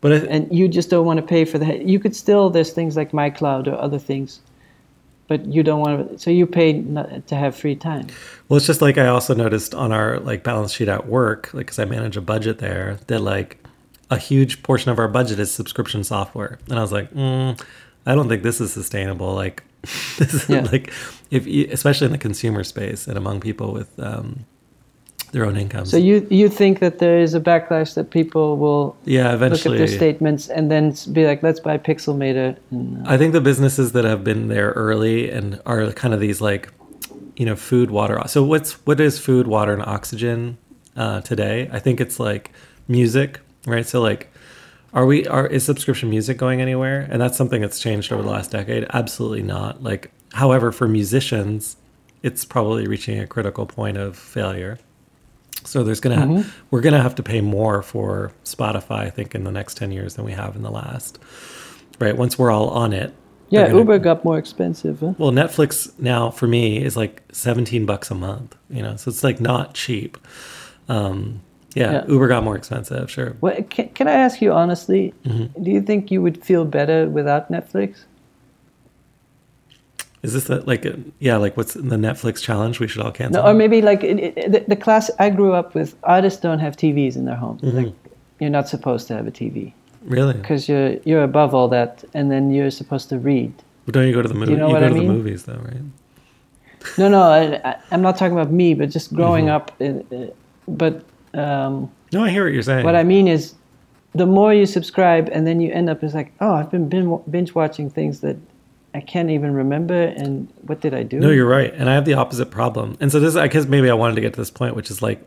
[0.01, 2.73] but I, and you just don't want to pay for that, you could still, there's
[2.73, 4.41] things like MyCloud or other things,
[5.33, 6.83] but you don't want to, so you pay
[7.27, 8.07] to have free time.
[8.49, 11.67] Well, it's just like I also noticed on our like balance sheet at work, like
[11.67, 13.59] because I manage a budget there, that like
[14.11, 17.59] a huge portion of our budget is subscription software, and I was like, mm,
[18.05, 19.35] I don't think this is sustainable.
[19.35, 19.63] Like,
[20.19, 20.69] this is Yeah.
[20.71, 20.93] like
[21.31, 24.45] if you, especially in the consumer space and among people with um,
[25.33, 25.91] their own incomes.
[25.91, 29.85] So you you think that there is a backlash that people will yeah, eventually look
[29.85, 32.57] at their statements and then be like, let's buy Pixelmator.
[32.71, 36.21] And, uh, I think the businesses that have been there early and are kind of
[36.21, 36.71] these like,
[37.37, 38.21] you know, food, water.
[38.27, 40.59] So what's what is food, water, and oxygen
[40.97, 41.69] uh, today?
[41.73, 42.53] I think it's like
[42.87, 43.87] music, right?
[43.87, 44.31] So like,
[44.93, 47.09] are we are is subscription music going anywhere?
[47.11, 48.87] And that's something that's changed over the last decade.
[48.93, 49.83] Absolutely not.
[49.83, 51.79] Like, however, for musicians,
[52.23, 54.79] it's probably reaching a critical point of failure.
[55.65, 59.53] So there's gonna we're gonna have to pay more for Spotify, I think, in the
[59.53, 61.19] next ten years than we have in the last.
[61.99, 62.17] Right?
[62.17, 63.15] Once we're all on it.
[63.51, 65.01] yeah, gonna- Uber got more expensive.
[65.01, 65.13] Huh?
[65.19, 68.57] Well, Netflix now for me is like seventeen bucks a month.
[68.71, 70.19] You know, so it's like not cheap.
[70.89, 71.43] Um,
[71.75, 72.05] yeah, Yeah.
[72.07, 73.37] Uber got more expensive, sure.
[73.41, 75.63] Well, can, can I ask you honestly, Mm-hmm.
[75.63, 78.05] do you think you would feel better without Netflix?
[80.23, 82.79] Is this a, like a, yeah, like what's the Netflix challenge?
[82.79, 83.43] We should all cancel.
[83.43, 86.61] No, or maybe like it, it, the, the class I grew up with, artists don't
[86.61, 87.63] have TVs in their homes.
[87.63, 87.77] Mm-hmm.
[87.77, 87.95] Like,
[88.39, 89.73] you're not supposed to have a TV
[90.05, 90.35] really?
[90.35, 93.53] because you're you're above all that, and then you're supposed to read.
[93.85, 94.53] But don't you go to the movie?
[94.53, 95.07] you know you go I to mean?
[95.09, 95.83] the movies though, right?
[96.99, 99.55] No, no, I, I'm not talking about me, but just growing Mm-hmm.
[99.55, 99.81] up.
[99.81, 100.33] In, uh,
[100.69, 101.05] but
[101.39, 102.85] um, No, I hear what you're saying.
[102.85, 103.55] what I mean is,
[104.15, 106.89] the more you subscribe, and then you end up is like, oh, I've been
[107.31, 108.37] binge watching things that
[108.95, 111.19] I can't even remember, and what did I do?
[111.19, 112.97] No, you're right, and I have the opposite problem.
[113.01, 115.01] And so this, I guess, maybe I wanted to get to this point, which is
[115.01, 115.27] like,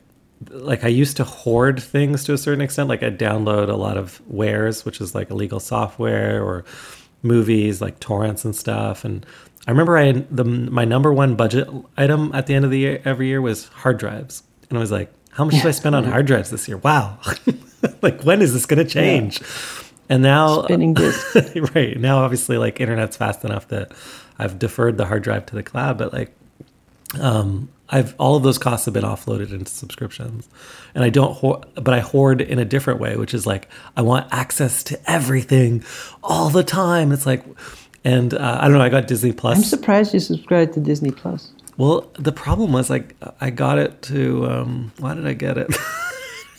[0.49, 2.89] like I used to hoard things to a certain extent.
[2.89, 6.65] Like I download a lot of warez, which is like illegal software or
[7.23, 9.03] movies, like torrents and stuff.
[9.05, 9.25] And
[9.67, 12.79] I remember I had the my number one budget item at the end of the
[12.79, 15.95] year every year was hard drives, and I was like, how much did I spend
[15.95, 16.77] on hard drives this year?
[16.77, 17.17] Wow,
[18.01, 19.41] like when is this going to change?
[20.09, 21.35] And now Spinning disc.
[21.75, 23.91] right now obviously like internet's fast enough that
[24.37, 26.31] i've deferred the hard drive to the cloud but like
[27.19, 30.49] um i've all of those costs have been offloaded into subscriptions
[30.93, 34.01] and i don't hoard but i hoard in a different way which is like i
[34.01, 35.83] want access to everything
[36.23, 37.43] all the time it's like
[38.03, 39.57] and uh, i don't know i got disney Plus.
[39.57, 41.51] I'm surprised you subscribed to Disney Plus.
[41.77, 45.67] well the problem was like i got it to um why did i get it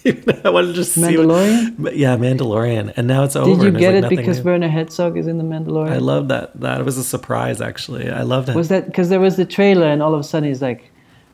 [0.44, 1.96] i wanted to just see what- Mandalorian?
[1.96, 4.50] yeah mandalorian and now it's over Did you get like, it because new.
[4.50, 5.90] Werner Herzog is in the Mandalorian?
[5.90, 6.59] I love that.
[6.61, 8.11] That was a surprise, actually.
[8.11, 8.57] I loved it.
[8.57, 10.90] was that because there was the trailer, and all of a sudden he's like,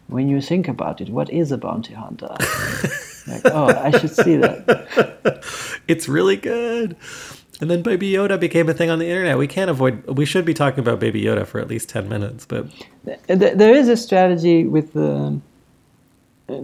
[0.09, 2.29] "When you think about it, what is a bounty hunter?"
[3.27, 5.45] like, oh, I should see that.
[5.89, 6.97] it's really good.
[7.61, 9.39] And then Baby Yoda became a thing on the internet.
[9.39, 10.05] We can't avoid.
[10.07, 12.45] We should be talking about Baby Yoda for at least ten minutes.
[12.45, 12.67] But
[13.29, 15.33] There is a strategy with the uh,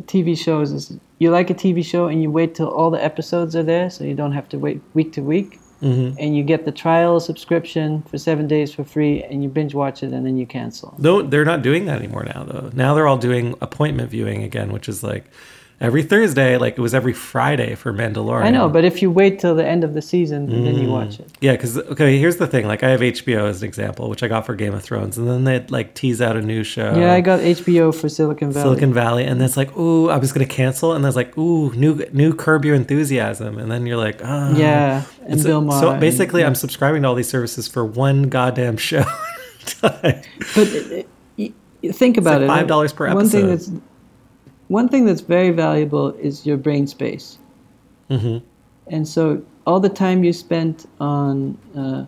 [0.07, 0.73] TV shows.
[0.73, 3.91] Is you like a TV show and you wait till all the episodes are there,
[3.91, 6.17] so you don't have to wait week to week, Mm-hmm.
[6.19, 10.03] and you get the trial subscription for seven days for free, and you binge watch
[10.03, 10.93] it, and then you cancel.
[10.99, 12.43] no, they're not doing that anymore now.
[12.43, 15.27] Though now they're all doing appointment viewing again, which is like
[15.81, 18.43] every Thursday, like it was every Friday for Mandalorian.
[18.45, 21.21] I know, but if you wait till the end of the season, then you watch
[21.21, 21.31] it.
[21.41, 22.67] Yeah, because okay, here's the thing.
[22.67, 25.29] Like I have HBO as an example, which I got for Game of Thrones, and
[25.29, 26.97] then they like tease out a new show.
[26.99, 28.65] Yeah, I got HBO for Silicon Valley.
[28.65, 32.05] Silicon Valley, and it's like, ooh, I was gonna cancel, and there's like, ooh, new
[32.13, 35.81] new Curb Your Enthusiasm, and then you're like, oh, Yeah, and It's- Bill Maher.
[35.81, 36.49] So basically, yeah.
[36.49, 39.05] I'm subscribing to all these services for one goddamn show.
[39.83, 40.13] But uh,
[40.57, 41.05] y-
[41.83, 42.69] y- think about like it.
[42.69, 43.15] $5 per episode.
[43.17, 43.71] One thing that's
[44.69, 47.39] one thing that's very valuable is your brain space.
[48.11, 48.43] Mhm.
[48.89, 52.05] And so all the time you spent on uh,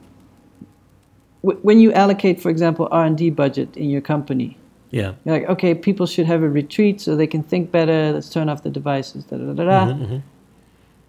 [1.43, 4.57] w- when you allocate, for example, R and D budget in your company,
[4.91, 8.13] yeah, you're like, okay, people should have a retreat so they can think better.
[8.13, 9.25] Let's turn off the devices.
[9.25, 9.93] Da, da, da, da.
[9.93, 10.17] Mm-hmm,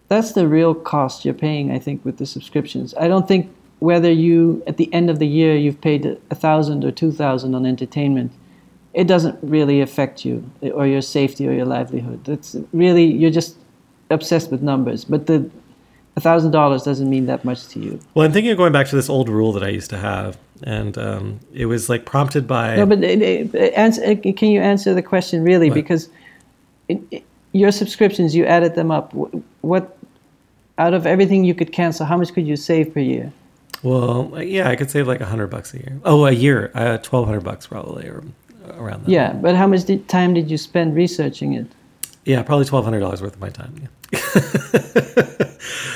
[0.07, 2.93] That's the real cost you're paying, I think, with the subscriptions.
[2.99, 3.49] I don't think
[3.79, 7.55] whether you at the end of the year you've paid a thousand or two thousand
[7.55, 8.31] on entertainment,
[8.93, 12.27] it doesn't really affect you or your safety or your livelihood.
[12.27, 13.55] It's really you're just
[14.09, 15.05] obsessed with numbers.
[15.05, 15.49] But the
[16.21, 17.99] thousand dollars doesn't mean that much to you.
[18.13, 20.37] Well, I'm thinking of going back to this old rule that I used to have,
[20.63, 22.75] and um, it was like prompted by.
[22.75, 25.69] No, but it, it, it answer, can you answer the question really?
[25.69, 25.75] What?
[25.75, 26.09] Because
[27.53, 29.13] your subscriptions, you added them up.
[29.61, 29.97] What
[30.77, 33.31] out of everything you could cancel, how much could you save per year?
[33.83, 35.99] well, yeah, I could save like a hundred bucks a year.
[36.05, 38.23] Oh, a year, uh, twelve hundred bucks probably, or
[38.77, 39.09] around that.
[39.11, 41.67] Yeah, but how much did, time did you spend researching it?
[42.25, 43.73] yeah, probably twelve hundred dollars worth of my time.
[43.81, 43.87] Yeah.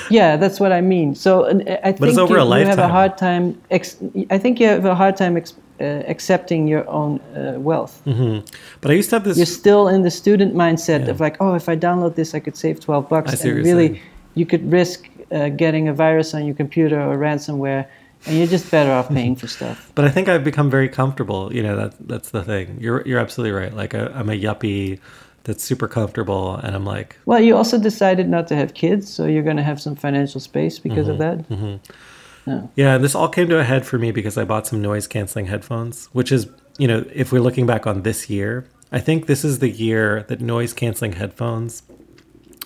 [0.10, 1.16] Yeah, that's what I mean.
[1.16, 1.50] So uh,
[1.84, 3.60] I think it's over you, a you have a hard time.
[3.72, 3.98] Ex-
[4.30, 8.02] I think you have a hard time ex- uh, accepting your own uh, wealth.
[8.06, 8.40] hmm
[8.82, 9.38] But I used to have this.
[9.38, 11.12] You're still in the student mindset Yeah.
[11.12, 14.02] of like, oh, if I download this, I could save twelve bucks, I and really,
[14.36, 17.86] you could risk uh, getting a virus on your computer or ransomware,
[18.26, 19.92] and you're just better off paying for stuff.
[19.96, 21.54] But I think I've become very comfortable.
[21.54, 22.78] You know, that that's the thing.
[22.80, 23.74] You're you're absolutely right.
[23.74, 25.00] Like I, I'm a yuppie
[25.44, 29.26] that's super comfortable, and I'm like, Well, you also decided not to have kids, so
[29.26, 31.42] you're going to have some financial space because of mm-hmm.
[31.42, 31.50] that.
[31.50, 32.52] Mm-hmm.
[32.52, 32.70] Oh.
[32.76, 32.96] yeah.
[32.96, 35.48] And this all came to a head for me because I bought some noise canceling
[35.48, 36.48] headphones, which is,
[36.78, 40.24] you know, if we're looking back on this year, I think this is the year
[40.28, 41.84] that noise canceling headphones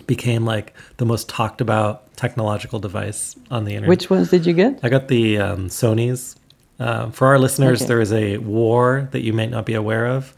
[0.10, 3.90] became like the most talked about technological device on the internet.
[3.90, 4.80] Which ones did you get?
[4.84, 6.36] I got the um, Sony's.
[6.80, 7.88] Uh, for our listeners, Okay.
[7.90, 10.34] there is a war that you may not be aware of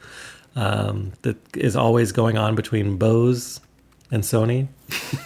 [0.55, 3.59] um, that is always going on between Bose
[4.11, 4.67] and Sony.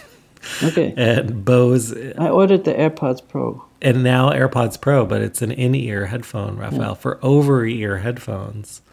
[0.64, 0.93] Okay.
[0.96, 3.66] And Bose, I ordered the AirPods Pro.
[3.82, 6.93] and now AirPods Pro, but it's an in-ear headphone, Raphael.
[6.93, 8.84] For over-ear headphones,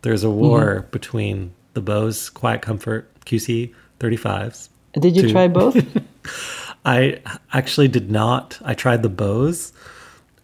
[0.00, 4.70] there's a war between the Bose Quiet Comfort QC 35s.
[4.98, 5.76] Did you try both?
[6.84, 7.20] I
[7.52, 8.58] actually did not.
[8.64, 9.72] I tried the Bose,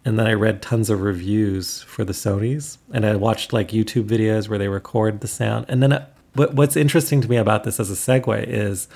[0.03, 4.05] and then I read tons of reviews for the Sony's, and I watched like YouTube
[4.07, 5.65] videos where they record the sound.
[5.69, 8.87] And then, uh, what, what's interesting to me about this as a segue is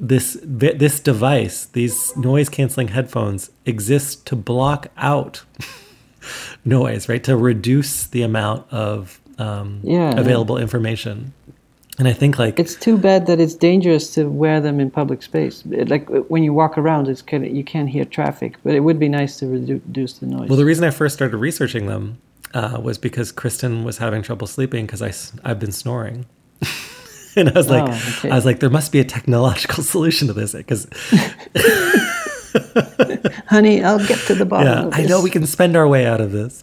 [0.00, 5.42] this this device, these noise canceling headphones, exist to block out
[6.64, 7.22] noise, right?
[7.24, 10.18] To reduce the amount of um, Yeah.
[10.18, 11.32] available information.
[11.98, 15.20] And I think like it's too bad that it's dangerous to wear them in public
[15.22, 15.64] space.
[15.66, 19.00] Like when you walk around, it's kind of, you can't hear traffic, but it would
[19.00, 20.48] be nice to reduce the noise.
[20.48, 22.18] Well, the reason I first started researching them
[22.54, 25.12] uh, was because Kristen was having trouble sleeping because I
[25.48, 26.26] I've been snoring,
[27.36, 28.30] and I was like, Oh, okay.
[28.30, 30.86] I was like, there must be a technological solution to this because
[33.48, 36.20] Honey, I'll get to the bottom yeah, I know we can spend our way out
[36.20, 36.62] of this.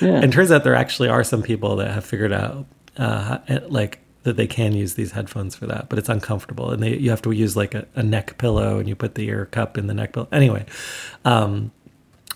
[0.00, 0.20] Yeah.
[0.20, 2.66] And turns out there actually are some people that have figured out
[2.96, 3.38] uh,
[3.68, 7.10] like that they can use these headphones for that, but it's uncomfortable, and they you
[7.10, 9.86] have to use like a, a neck pillow, and you put the ear cup in
[9.88, 10.28] the neck pillow.
[10.30, 10.64] Anyway,
[11.24, 11.72] um,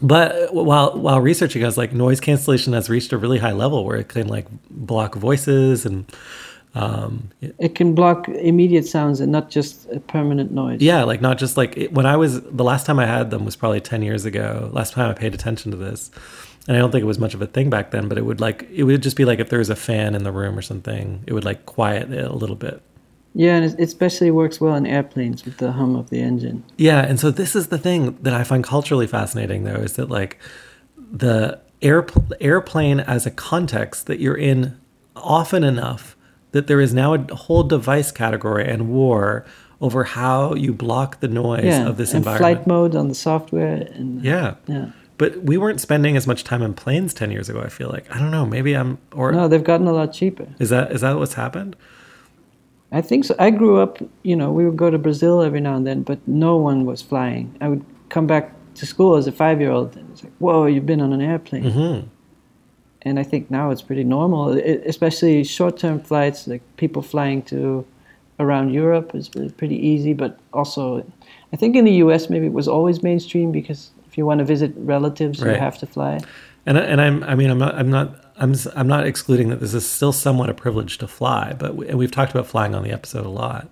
[0.03, 3.85] but while while researching, I was like, noise cancellation has reached a really high level
[3.85, 6.05] where it can like block voices and
[6.75, 10.83] um, It can block immediate sounds and not just a permanent noise.
[10.83, 13.45] yeah, like not just like it, when I was the last time I had them
[13.47, 14.69] was probably ten years ago.
[14.73, 16.11] Last time I paid attention to this,
[16.69, 18.09] and I don't think it was much of a thing back then.
[18.09, 20.25] But it would like it would just be like if there was a fan in
[20.25, 22.83] the room or something, it would like quiet it a little bit.
[23.35, 26.65] Yeah, and it especially works well in airplanes with the hum of the engine.
[26.79, 30.09] Yeah, and so this is the thing that I find culturally fascinating, though, is that
[30.09, 30.39] like
[30.97, 34.81] the airpl- airplane as a context that you're in
[35.15, 36.17] often enough
[36.53, 39.45] that there is now a whole device category and war
[39.83, 42.57] over how you block the noise yeah, of this and environment.
[42.57, 43.87] flight mode on the software.
[43.93, 44.55] And yeah.
[44.67, 44.93] yeah.
[45.19, 48.05] But we weren't spending as much time in planes 10 years ago, I feel like.
[48.15, 50.47] I don't know, maybe I'm or No, they've gotten a lot cheaper.
[50.59, 51.75] is that is that what's happened?
[52.93, 53.35] I think so.
[53.39, 56.19] I grew up, you know, we would go to Brazil every now and then, but
[56.29, 57.55] no one was flying.
[57.61, 60.67] I would come back to school as a five year old and it's like, whoa,
[60.67, 61.65] you've been on an airplane.
[61.65, 62.05] Mhm.
[63.03, 67.85] and I think now it's pretty normal, it, especially short-term flights, like people flying to
[68.41, 70.13] around Europe is pretty easy.
[70.13, 71.05] But also,
[71.53, 72.29] I think in the U.S.
[72.29, 75.53] maybe it was always mainstream because if you want to visit relatives, Right.
[75.53, 76.19] you have to fly.
[76.65, 79.75] And and I'm I mean I'm not I'm not I'm I'm not excluding that this
[79.75, 82.83] is still somewhat a privilege to fly, but we, and we've talked about flying on
[82.83, 83.71] the episode a lot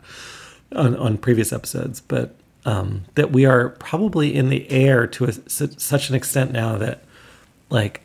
[0.72, 2.36] on on previous episodes, but
[2.66, 7.04] um, that we are probably in the air to a, such an extent now that
[7.70, 8.02] like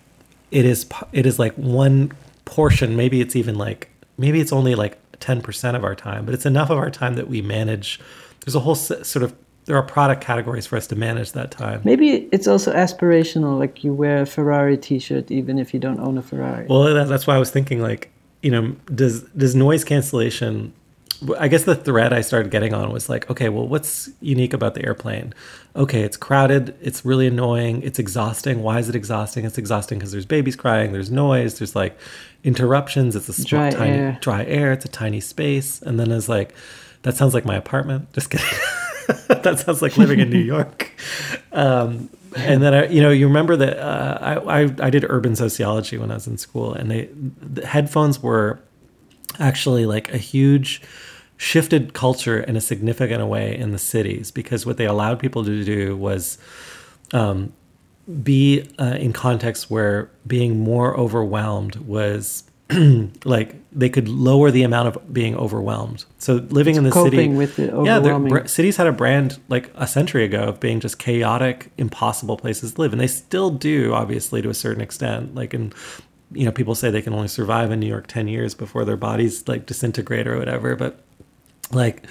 [0.49, 2.13] it is it is like one
[2.45, 6.45] portion, maybe it's even like maybe it's only like 10% of our time, but it's
[6.45, 7.99] enough of our time that we manage
[8.45, 9.35] there's a whole sort of
[9.69, 11.79] there are product categories for us to manage that time.
[11.83, 16.17] Maybe it's also aspirational, like you wear a Ferrari T-shirt even if you don't own
[16.17, 16.65] a Ferrari.
[16.67, 18.09] Well, that, that's why I was thinking, like,
[18.41, 20.73] you know, does does noise cancellation?
[21.37, 24.73] I guess the thread I started getting on was like, okay, well, what's unique about
[24.73, 25.35] the airplane?
[25.75, 28.63] Okay, it's crowded, it's really annoying, it's exhausting.
[28.63, 29.45] Why is it exhausting?
[29.45, 31.95] It's exhausting because there's babies crying, there's noise, there's like
[32.43, 33.15] interruptions.
[33.15, 34.17] It's a small, Dry tiny air.
[34.19, 34.71] dry air.
[34.71, 36.55] It's a tiny space, and then it's like,
[37.03, 38.11] that sounds like my apartment.
[38.13, 38.47] Just kidding.
[39.27, 40.91] that sounds like living in New York.
[41.51, 45.35] Um, and then I, you know, you remember that uh, I, I I did urban
[45.35, 48.59] sociology when I was in school, and they the headphones were
[49.39, 50.81] actually like a huge
[51.37, 55.63] shifted culture in a significant way in the cities because what they allowed people to
[55.63, 56.37] do was
[57.13, 57.53] um,
[58.23, 62.43] be uh, in contexts where being more overwhelmed was
[63.25, 66.05] like they could lower the amount of being overwhelmed.
[66.17, 69.71] So living in the city, with the yeah, overwhelming- br- cities had a brand like
[69.75, 73.93] a century ago of being just chaotic, impossible places to live, and they still do,
[73.93, 75.35] obviously, to a certain extent.
[75.35, 75.73] Like in,
[76.31, 78.97] you know, people say they can only survive in New York ten years before their
[78.97, 80.99] bodies like disintegrate or whatever, but
[81.71, 82.05] like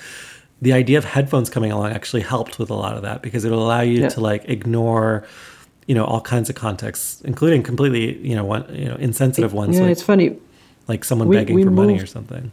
[0.60, 3.62] the idea of headphones coming along actually helped with a lot of that because it'll
[3.64, 4.08] allow you Yeah.
[4.08, 5.24] to like ignore
[5.86, 9.76] you know all kinds of contexts including completely you know one you know insensitive ones
[9.76, 10.36] yeah, like, it's funny.
[10.88, 12.50] Like someone we- begging we for money or something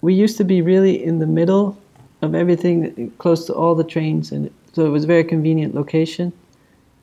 [0.00, 1.76] We used to be really in the middle
[2.22, 6.32] of everything, close to all the trains, and so it was a very convenient location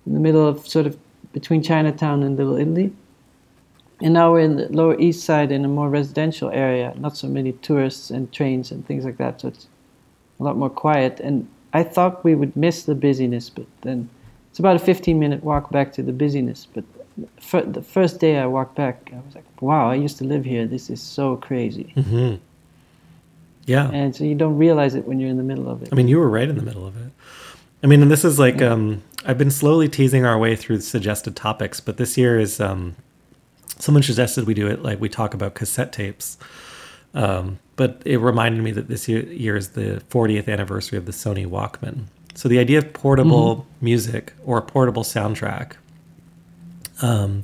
[0.05, 0.97] in the middle of sort of
[1.33, 2.91] between Chinatown and Little Italy.
[4.01, 7.27] And now we're in the Lower East Side in a more residential area, not so
[7.27, 9.41] many tourists and trains and things like that.
[9.41, 9.67] So it's
[10.39, 11.19] a lot more quiet.
[11.19, 14.09] And I thought we would miss the busyness, but then
[14.49, 16.67] it's about a 15 minute walk back to the busyness.
[16.73, 16.83] But
[17.17, 20.67] the first day I walked back, I was like, wow, I used to live here.
[20.67, 21.93] This is so crazy.
[21.95, 22.35] hmm
[23.65, 25.89] yeah And so you don't realize it when you're in the middle of it.
[25.91, 27.11] I mean, you were right in the middle of it.
[27.83, 31.35] I mean, and this is like um, I've been slowly teasing our way through suggested
[31.35, 32.95] topics, but this year is um,
[33.77, 36.37] someone suggested we do it like we talk about cassette tapes.
[37.13, 41.11] Um, but it reminded me that this year, year is the 40th anniversary of the
[41.11, 42.05] Sony Walkman.
[42.35, 45.73] So the idea of portable music or a portable soundtrack
[47.01, 47.43] um,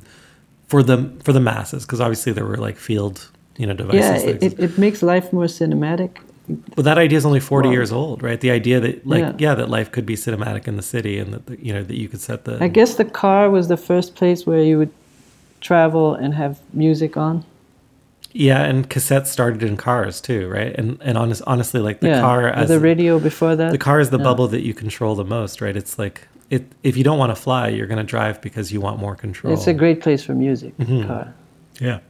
[0.68, 4.00] for the for the masses, because obviously there were like field you know devices.
[4.24, 6.10] yeah, that it, it, it makes life more cinematic.
[6.76, 8.40] but that idea is only 40 Well- years old, right?
[8.40, 9.32] The idea that like Yeah.
[9.38, 9.54] yeah.
[9.54, 12.08] that life could be cinematic in the city and that the, you know that you
[12.08, 14.90] could set the I guess the car was the first place where you would
[15.60, 17.44] travel and have music on.
[18.32, 20.74] yeah, and cassettes started in cars too, right?
[20.78, 23.70] And and honest, honestly like the yeah, car as the radio before that.
[23.70, 24.24] the car is the Yeah.
[24.24, 25.76] bubble that you control the most, right?
[25.76, 28.80] It's like it if you don't want to fly, you're going to drive because you
[28.80, 29.52] want more control.
[29.52, 30.76] It's a great place for music.
[30.78, 31.06] Mhm.
[31.06, 31.34] Car.
[31.80, 32.00] Yeah.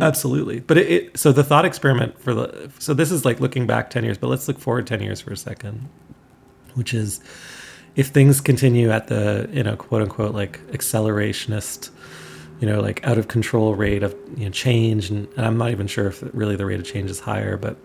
[0.00, 0.60] Absolutely.
[0.60, 3.90] But it, it so the thought experiment for the so this is like looking back
[3.90, 5.88] 10 years, but let's look forward 10 years for a second.
[6.74, 7.20] Which is
[7.96, 11.90] if things continue at the, you know, quote unquote like accelerationist,
[12.60, 15.70] you know, like out of control rate of you know change and, and I'm not
[15.70, 17.76] even sure if really the rate of change is higher, but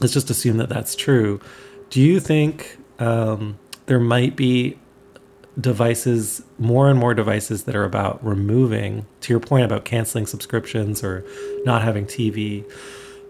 [0.00, 1.40] let's just assume that that's true.
[1.90, 4.78] Do you think um, there might be
[5.60, 11.02] devices, more and more devices that are about removing, to your point about canceling subscriptions
[11.02, 11.24] or
[11.64, 12.64] not having TV.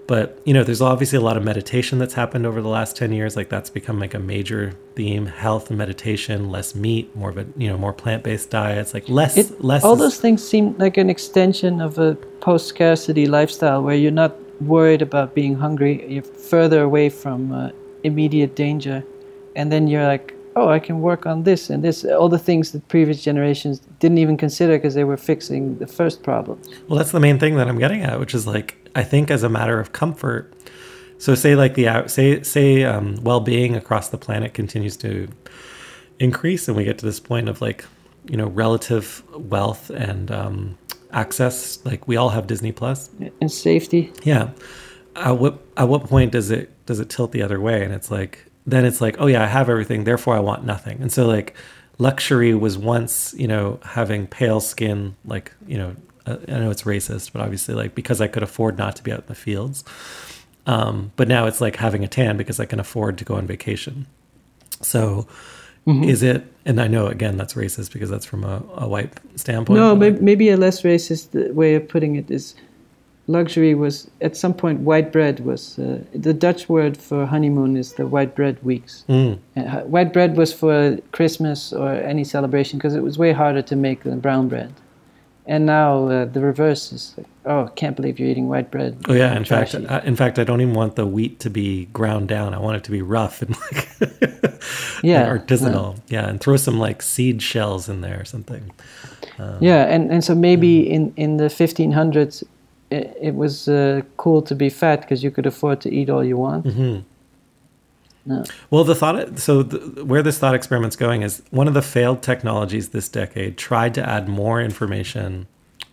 [0.09, 3.13] But, you know, there's obviously a lot of meditation that's happened over the last 10
[3.13, 3.35] years.
[3.35, 7.47] Like that's become like a major theme, health and meditation, less meat, more of a,
[7.57, 9.83] you know, more plant-based diets, like less, It, less.
[9.83, 14.37] all is- those things seem like an extension of a post-scarcity lifestyle where you're not
[14.61, 16.05] worried about being hungry.
[16.09, 17.71] You're further away from uh,
[18.05, 19.05] immediate danger,
[19.57, 22.05] and then you're like, oh, I can work on this and this.
[22.05, 26.23] All the things that previous generations didn't even consider because they were fixing the first
[26.23, 26.61] problem.
[26.89, 29.43] Well, that's the main thing that I'm getting at, which is like I think as
[29.43, 30.53] a matter of comfort.
[31.19, 35.29] So say like the out say say um, well-being across the planet continues to
[36.19, 37.85] increase, and we get to this point of like
[38.29, 40.79] you know relative wealth and um,
[41.13, 41.85] access.
[41.85, 42.75] Like we all have Disney
[43.41, 44.13] And safety.
[44.25, 44.51] Yeah.
[45.15, 47.85] At what at what point does it does it tilt the other way?
[47.85, 51.01] And it's like then it's like oh yeah I have everything, therefore I want nothing.
[51.01, 51.55] And so like
[51.99, 55.97] luxury was once, you know, having pale skin, like, you know,
[56.27, 59.13] uh, I know it's racist, but obviously, like, because I could afford not to be
[59.13, 59.85] out in the fields.
[60.67, 63.47] Um, but now it's like having a tan because I can afford to go on
[63.47, 64.07] vacation.
[64.83, 65.29] So,
[65.87, 66.05] mm-hmm.
[66.05, 66.45] is it?
[66.65, 69.79] And I know again that's racist because that's from a, a white standpoint.
[69.79, 72.57] No, maybe, maybe a less racist way of putting it is
[73.27, 77.95] luxury was at some point white bread was uh, the Dutch word for honeymoon is
[77.95, 79.05] the white bread weeks.
[79.09, 79.39] Mm.
[79.57, 83.77] Uh, white bread was for Christmas or any celebration because it was way harder to
[83.77, 84.73] make than brown bread.
[85.49, 88.99] And now uh, the reverse is like, oh, can't believe you're eating white bread.
[89.09, 91.87] Oh yeah, in fact, I, in fact, I don't even want the wheat to be
[91.87, 92.53] ground down.
[92.53, 93.89] I want it to be rough and like
[95.05, 95.99] yeah, like artisanal.
[96.09, 96.23] Yeah.
[96.23, 96.29] yeah.
[96.29, 98.73] and throw some like seed shells in there or something.
[99.39, 100.91] Um, yeah, and, and so maybe mm.
[100.91, 102.43] in in the 1500s,
[102.91, 106.25] it, it was uh, cool to be fat because you could afford to eat all
[106.25, 106.67] you want.
[106.67, 107.01] Mm-hmm.
[108.29, 108.45] No.
[108.71, 112.23] Well, the thought so the, where this thought experiment's going is one of the failed
[112.23, 115.47] technologies this decade tried to add more information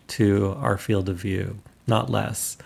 [0.08, 2.58] to our field of view, not less.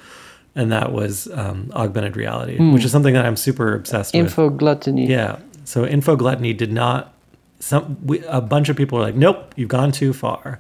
[0.56, 2.74] And that was um, augmented reality, mm.
[2.74, 4.54] which is something that I'm super obsessed info with.
[4.54, 5.08] Info gluttony.
[5.08, 5.40] Yeah.
[5.66, 7.14] So info gluttony did not.
[7.60, 10.60] Some we, a bunch of people are like, nope, you've gone too far.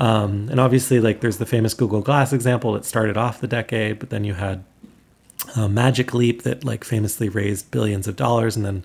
[0.00, 3.98] Um, and obviously, like there's the famous Google Glass example that started off the decade,
[3.98, 4.64] but then you had
[5.54, 8.82] uh, Magic Leap that like famously raised billions of dollars, and then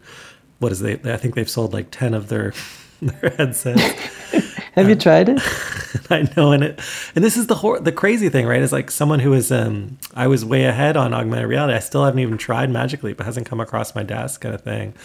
[0.60, 0.94] what is they?
[1.06, 2.54] I think they've sold like ten of their
[3.02, 3.82] their headsets.
[4.74, 5.40] Have you tried it?
[6.10, 6.82] I know, and it
[7.16, 8.62] and this is the hor- the crazy thing, right?
[8.62, 11.76] Is like someone who is um I was way ahead on augmented reality.
[11.76, 13.22] I still haven't even tried Magic Leap.
[13.22, 14.96] It hasn't come across my desk, kind of thing.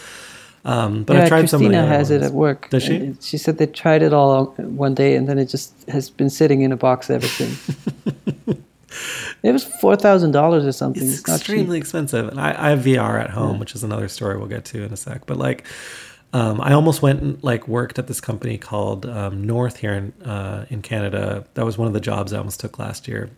[0.64, 2.68] Um, but yeah, I tried Christina has it at work.
[2.70, 3.14] Does she?
[3.20, 6.60] She said they tried it all one day, and then it just has been sitting
[6.62, 7.76] in a box ever since.
[9.42, 11.02] it was four thousand dollars or something.
[11.02, 13.60] It's, it's extremely expensive, and I, I, have VR at home, yeah.
[13.60, 15.24] which is another story we'll get to in a sec.
[15.24, 15.64] But like,
[16.34, 20.28] um, I almost went and like worked at this company called um, North here in
[20.28, 21.46] uh, in Canada.
[21.54, 23.30] That was one of the jobs I almost took last year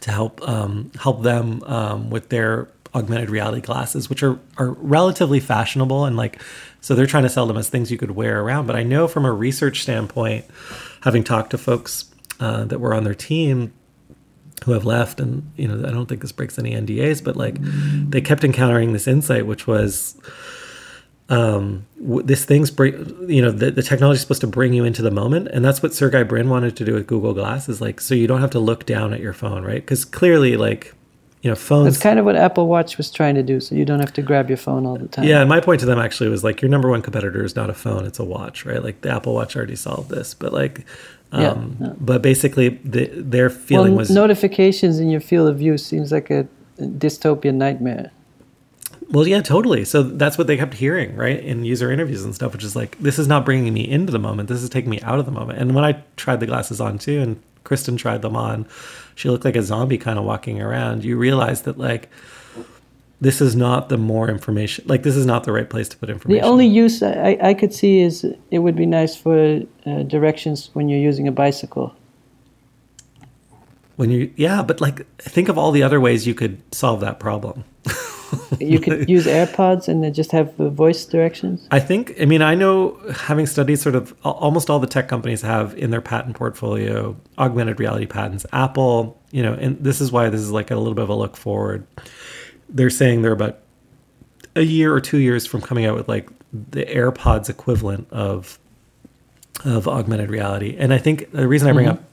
[0.00, 5.40] to help um, help them um, with their augmented reality glasses, which are are relatively
[5.40, 6.40] fashionable and like
[6.80, 8.66] so they're trying to sell them as things you could wear around.
[8.66, 10.46] But I know from a research standpoint,
[11.02, 12.06] having talked to folks
[12.40, 13.72] uh, that were on their team
[14.64, 17.56] who have left, and you know I don't think this breaks any NDAs, but like
[17.60, 20.20] they kept encountering this insight, which was.
[21.28, 22.96] Um, this thing's break
[23.28, 25.80] you know the, the technology is supposed to bring you into the moment and that's
[25.80, 28.50] what sergey brin wanted to do with google glass is like so you don't have
[28.50, 30.92] to look down at your phone right because clearly like
[31.42, 31.94] you know, phones.
[31.94, 34.22] That's kind of what Apple Watch was trying to do, so you don't have to
[34.22, 35.24] grab your phone all the time.
[35.24, 37.70] Yeah, and my point to them actually was like, your number one competitor is not
[37.70, 38.82] a phone; it's a watch, right?
[38.82, 40.84] Like the Apple Watch already solved this, but like,
[41.32, 45.78] um, yeah, but basically, the, their feeling well, was notifications in your field of view
[45.78, 46.46] seems like a
[46.78, 48.10] dystopian nightmare.
[49.10, 49.84] Well, yeah, totally.
[49.84, 52.96] So that's what they kept hearing, right, in user interviews and stuff, which is like,
[52.98, 54.48] this is not bringing me into the moment.
[54.48, 55.58] This is taking me out of the moment.
[55.58, 58.66] And when I tried the glasses on too, and Kristen tried them on,
[59.20, 61.04] she looked like a zombie kind of walking around.
[61.04, 62.08] You realize that like
[63.20, 66.08] this is not the more information like this is not the right place to put
[66.08, 70.02] information the only use i, I could see is it would be nice for uh,
[70.04, 71.94] directions when you're using a bicycle
[73.96, 77.20] when you yeah but like think of all the other ways you could solve that
[77.20, 77.64] problem
[78.60, 81.66] you could use AirPods and then just have voice directions.
[81.70, 82.14] I think.
[82.20, 85.90] I mean, I know having studied sort of almost all the tech companies have in
[85.90, 88.46] their patent portfolio augmented reality patents.
[88.52, 91.14] Apple, you know, and this is why this is like a little bit of a
[91.14, 91.86] look forward.
[92.68, 93.58] They're saying they're about
[94.56, 98.58] a year or two years from coming out with like the AirPods equivalent of
[99.64, 100.76] of augmented reality.
[100.78, 101.98] And I think the reason I bring mm-hmm.
[101.98, 102.04] up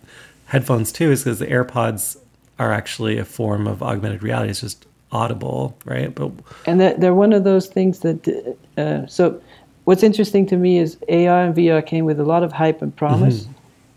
[0.48, 2.18] headphones too is because the AirPods
[2.60, 4.50] are actually a form of augmented reality.
[4.50, 6.14] It's just audible, right?
[6.14, 6.32] But
[6.66, 8.58] and that they're one of those things that.
[8.78, 9.42] Uh, so,
[9.86, 12.96] what's interesting to me is AR and VR came with a lot of hype and
[12.96, 13.54] promise, mm-hmm.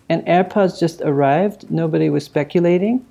[0.09, 1.71] and AirPods just arrived.
[1.71, 3.05] Nobody was speculating,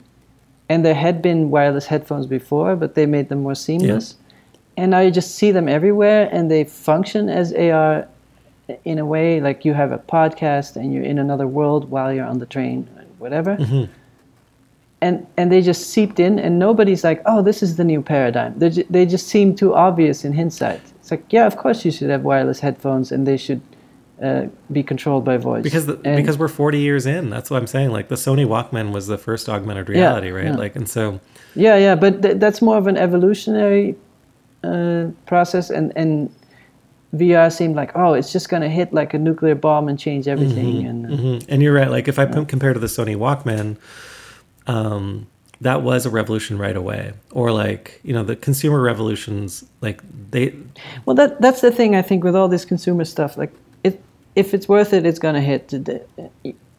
[0.70, 4.16] and there had been wireless headphones before, but they made them more seamless.
[4.16, 4.26] Yeah.
[4.84, 8.08] And now you just see them everywhere, and they function as AR
[8.86, 12.26] in a way like you have a podcast and you're in another world while you're
[12.26, 12.88] on the train,
[13.18, 13.58] whatever.
[13.58, 13.92] Mm-hmm
[15.02, 18.58] and and they just seeped in and nobody's like oh this is the new paradigm
[18.58, 22.10] they, they just seem too obvious in hindsight it's like yeah of course you should
[22.10, 23.62] have wireless headphones and they should
[24.22, 27.68] uh, be controlled by voice because the, because we're 40 years in that's what i'm
[27.68, 30.56] saying like the sony walkman was the first augmented reality yeah, right yeah.
[30.56, 31.20] like and so
[31.56, 33.96] yeah yeah but th- that's more of an evolutionary
[34.64, 36.30] uh, process and and
[37.16, 40.28] VR seemed like, oh, it's just going to hit like a nuclear bomb and change
[40.28, 40.84] everything.
[40.84, 41.52] Mm-hmm, and uh, mm-hmm.
[41.52, 41.90] and you're right.
[41.90, 42.44] Like if I yeah.
[42.44, 43.78] compare to the Sony Walkman,
[44.70, 45.28] um,
[45.62, 50.02] that was a revolution right away or like you know the consumer revolutions like
[50.32, 50.56] they
[51.06, 53.52] well that that's the thing i think with all this consumer stuff like
[53.84, 54.02] it
[54.36, 55.74] if it's worth it, it's going to hit.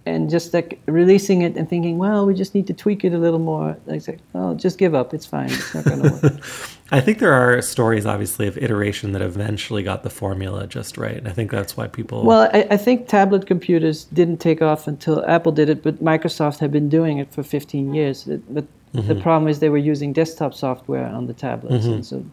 [0.07, 3.19] And just like releasing it and thinking, well, we just need to tweak it a
[3.19, 3.77] little more.
[3.87, 5.13] Like, oh, just give up.
[5.13, 5.51] It's fine.
[5.51, 6.41] It's not going to work.
[6.93, 11.17] I think there are stories, obviously, of iteration that eventually got the formula just right.
[11.17, 12.25] And I think that's why people.
[12.25, 16.59] Well, I, I, think tablet computers didn't take off until Apple did it, but Microsoft
[16.59, 18.25] had been doing it for 15 years.
[18.25, 19.07] But mm-hmm.
[19.07, 21.85] the problem is they were using desktop software on the tablets.
[21.85, 21.95] Mm-hmm.
[21.95, 22.25] And so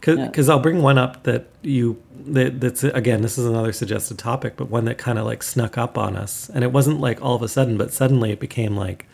[0.00, 0.52] because yeah.
[0.52, 4.70] I'll bring one up that you that, that's again this is another suggested topic, but
[4.70, 7.42] one that kind of like snuck up on us, and it wasn't like all of
[7.42, 9.06] a sudden, but suddenly it became like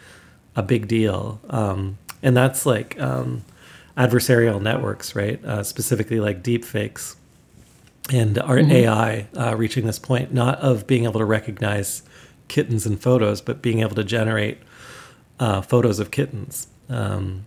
[0.57, 3.45] a big deal, um, and that's like um,
[3.97, 5.43] adversarial networks, right?
[5.45, 7.17] Uh, specifically like deep fakes
[8.11, 8.73] and our mm-hmm.
[8.73, 12.03] AI uh, reaching this point, not of being able to recognize
[12.49, 14.59] kittens in photos, but being able to generate
[15.39, 16.67] uh, photos of kittens.
[16.89, 17.47] Um,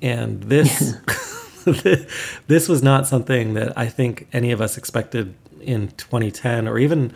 [0.00, 0.94] and this
[2.46, 7.12] this was not something that I think any of us expected in 2010 or even.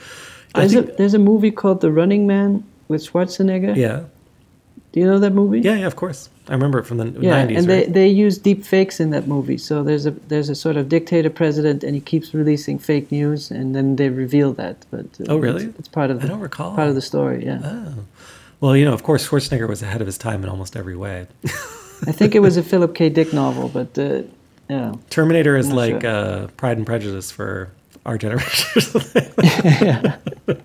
[0.54, 3.74] There's, think, a, there's a movie called The Running Man with Schwarzenegger.
[3.76, 4.04] Yeah.
[4.92, 5.60] Do you know that movie?
[5.60, 6.28] Yeah, yeah, of course.
[6.48, 7.56] I remember it from the yeah, 90s.
[7.56, 9.56] and they, they use deep fakes in that movie.
[9.56, 13.50] So there's a there's a sort of dictator president, and he keeps releasing fake news,
[13.50, 14.84] and then they reveal that.
[14.90, 15.64] But uh, oh, really?
[15.64, 16.74] It's, it's, part of the, I don't recall.
[16.74, 17.46] part of the story.
[17.46, 17.60] Yeah.
[17.64, 17.94] Oh.
[18.60, 21.26] Well, you know, of course, Schwarzenegger was ahead of his time in almost every way.
[21.44, 23.08] I think it was a Philip K.
[23.08, 24.22] Dick novel, but uh,
[24.72, 24.94] yeah.
[25.10, 27.70] Terminator is like uh, Pride and Prejudice for
[28.06, 29.02] our generation.
[29.54, 30.16] yeah.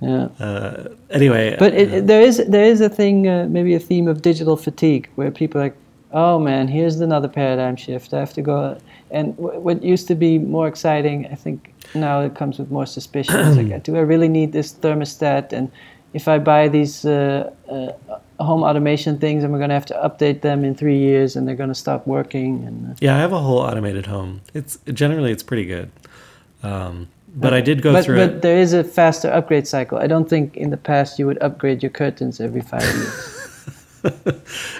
[0.00, 0.28] yeah.
[0.38, 4.06] Uh, anyway, but it, uh, there is there is a thing, uh, maybe a theme
[4.06, 5.76] of digital fatigue, where people are like,
[6.12, 8.14] oh man, here's another paradigm shift.
[8.14, 8.78] I have to go.
[9.10, 12.86] And w- what used to be more exciting, I think now it comes with more
[12.86, 13.56] suspicion.
[13.56, 15.52] like, do I really need this thermostat?
[15.52, 15.72] And
[16.12, 19.94] if I buy these uh, uh, home automation things and we're going to have to
[19.94, 23.18] update them in three years and they're going to stop working and uh, yeah i
[23.18, 24.40] have a whole automated home.
[24.54, 25.90] It's generally it's pretty good.
[26.62, 28.42] Um, but i did go but, through but it.
[28.42, 29.98] there is a faster upgrade cycle.
[29.98, 33.36] I don't think in the past you would upgrade your curtains every five years.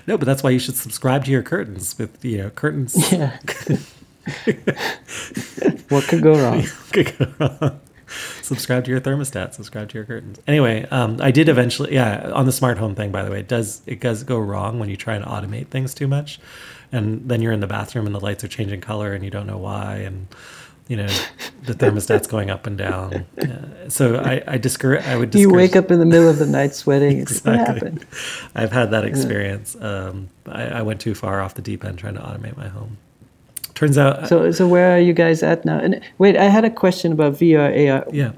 [0.06, 2.96] No but that's why you should subscribe to your curtains with you know curtains.
[3.12, 3.36] Yeah.
[5.90, 6.62] What could go wrong?
[6.92, 7.80] Could go wrong
[8.42, 10.40] subscribe to your thermostat, subscribe to your curtains.
[10.46, 13.48] Anyway, um, I did eventually, yeah, on the smart home thing, by the way, it
[13.48, 16.40] does, it does go wrong when you try and automate things too much.
[16.92, 19.46] And then you're in the bathroom and the lights are changing color and you don't
[19.46, 19.96] know why.
[19.96, 20.26] And,
[20.88, 21.06] you know,
[21.62, 23.26] the thermostat's going up and down.
[23.40, 25.52] Uh, so I, I discourage, I would discourage.
[25.52, 27.18] You wake up in the middle of the night sweating.
[27.18, 27.52] exactly.
[27.52, 28.06] What happened?
[28.56, 29.76] I've had that experience.
[29.80, 32.98] Um, I, I went too far off the deep end trying to automate my home.
[33.80, 34.28] Turns out.
[34.28, 35.78] So, so where are you guys at now?
[35.78, 38.04] And wait, I had a question about VR, AR.
[38.12, 38.32] Yeah.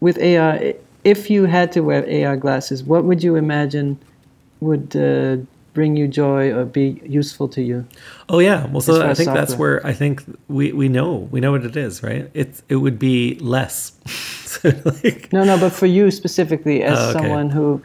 [0.00, 0.58] With AR,
[1.04, 3.96] if you had to wear AR glasses, what would you imagine
[4.58, 5.36] would uh,
[5.72, 7.86] bring you joy or be useful to you?
[8.28, 9.34] Oh yeah, well, so I think software.
[9.36, 12.28] that's where I think we, we know we know what it is, right?
[12.34, 13.92] It it would be less.
[14.44, 17.20] so like, no, no, but for you specifically, as oh, okay.
[17.20, 17.80] someone who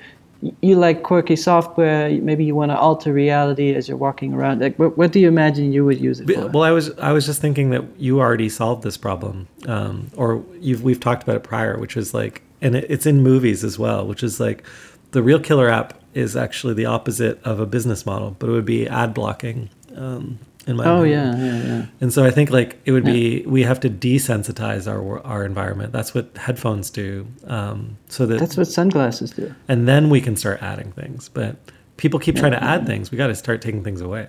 [0.61, 2.09] you like quirky software.
[2.09, 4.61] Maybe you want to alter reality as you're walking around.
[4.61, 6.47] Like, what, what do you imagine you would use it for?
[6.47, 10.43] Well, I was I was just thinking that you already solved this problem, um, or
[10.59, 13.79] you've we've talked about it prior, which is like, and it, it's in movies as
[13.79, 14.63] well, which is like,
[15.11, 18.65] the real killer app is actually the opposite of a business model, but it would
[18.65, 19.69] be ad blocking.
[19.95, 21.85] Um, in my oh yeah, yeah, yeah.
[21.99, 23.13] And so I think like it would yeah.
[23.13, 25.91] be we have to desensitize our our environment.
[25.91, 27.27] That's what headphones do.
[27.47, 29.53] Um, so that that's what sunglasses do.
[29.67, 31.29] And then we can start adding things.
[31.29, 31.57] But
[31.97, 33.11] people keep yeah, trying to add things.
[33.11, 34.27] We got to start taking things away.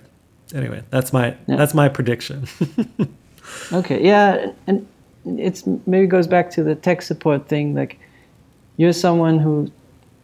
[0.53, 2.47] Anyway, that's my that's my prediction.
[3.73, 4.87] okay, yeah, and
[5.25, 7.75] it's maybe goes back to the tech support thing.
[7.75, 7.97] Like
[8.77, 9.71] you're someone who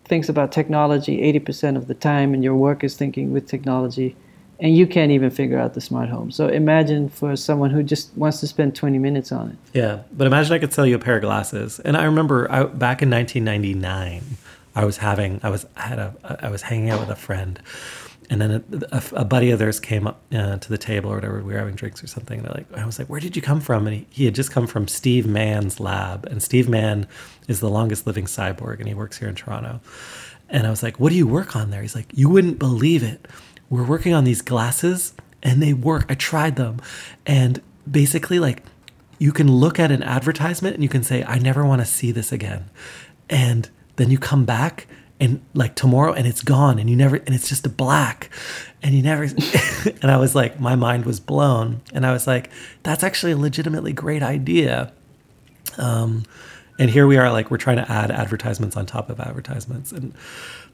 [0.06, 4.14] thinks about technology 80% of the time and your work is thinking with technology
[4.62, 6.32] and you can't even figure out the smart home.
[6.32, 9.56] So imagine for someone who just wants to spend 20 minutes on it.
[9.74, 11.80] Yeah, but imagine I could sell you a pair of glasses.
[11.80, 14.24] And I remember I, back in 1999,
[14.76, 17.60] I was having I was I had a I was hanging out with a friend,
[18.30, 21.16] and then a, a, a buddy of theirs came up uh, to the table or
[21.16, 21.44] whatever.
[21.44, 22.40] We were having drinks or something.
[22.40, 24.36] And they're like, I was like, "Where did you come from?" And he, he had
[24.36, 27.08] just come from Steve Mann's lab, and Steve Mann
[27.50, 29.82] is the longest living cyborg, and he works here in Toronto.
[30.50, 33.04] And I was like, "What do you work on there?" He's like, "You wouldn't believe
[33.04, 33.28] it."
[33.72, 36.06] We're working on these glasses and they work.
[36.10, 36.80] I tried them.
[37.26, 38.64] And basically, like,
[39.18, 42.12] you can look at an advertisement and you can say, I never want to see
[42.12, 42.70] this again.
[43.30, 44.88] And then you come back
[45.20, 48.30] and like tomorrow and it's gone and you never, and it's just a black
[48.84, 49.24] and you never,
[50.02, 51.82] and I was like, my mind was blown.
[51.94, 52.50] And I was like,
[52.84, 54.92] that's actually a legitimately great idea.
[55.78, 56.26] Um,
[56.78, 59.92] and here we are, like, we're trying to add advertisements on top of advertisements.
[59.92, 60.14] And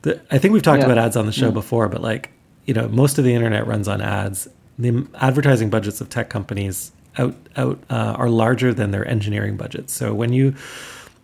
[0.04, 0.86] the, I think we've talked yeah.
[0.86, 1.52] about ads on the show yeah.
[1.52, 2.32] before, but like,
[2.68, 4.48] you know, most of the internet runs on ads.
[4.78, 9.92] The advertising budgets of tech companies out out uh, are larger than their engineering budgets.
[9.94, 10.54] So when you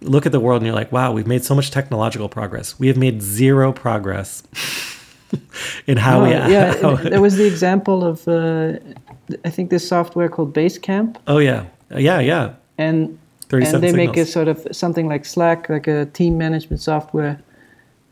[0.01, 2.79] look at the world and you're like, wow, we've made so much technological progress.
[2.79, 4.43] We have made zero progress
[5.87, 6.29] in how Oh, we.
[6.31, 8.79] yeah, how- there was the example of uh,
[9.45, 11.65] I think this software called Basecamp, oh yeah,
[11.95, 12.53] yeah, yeah.
[12.77, 13.17] and
[13.51, 17.39] and they make a sort of something like Slack, like a team management software.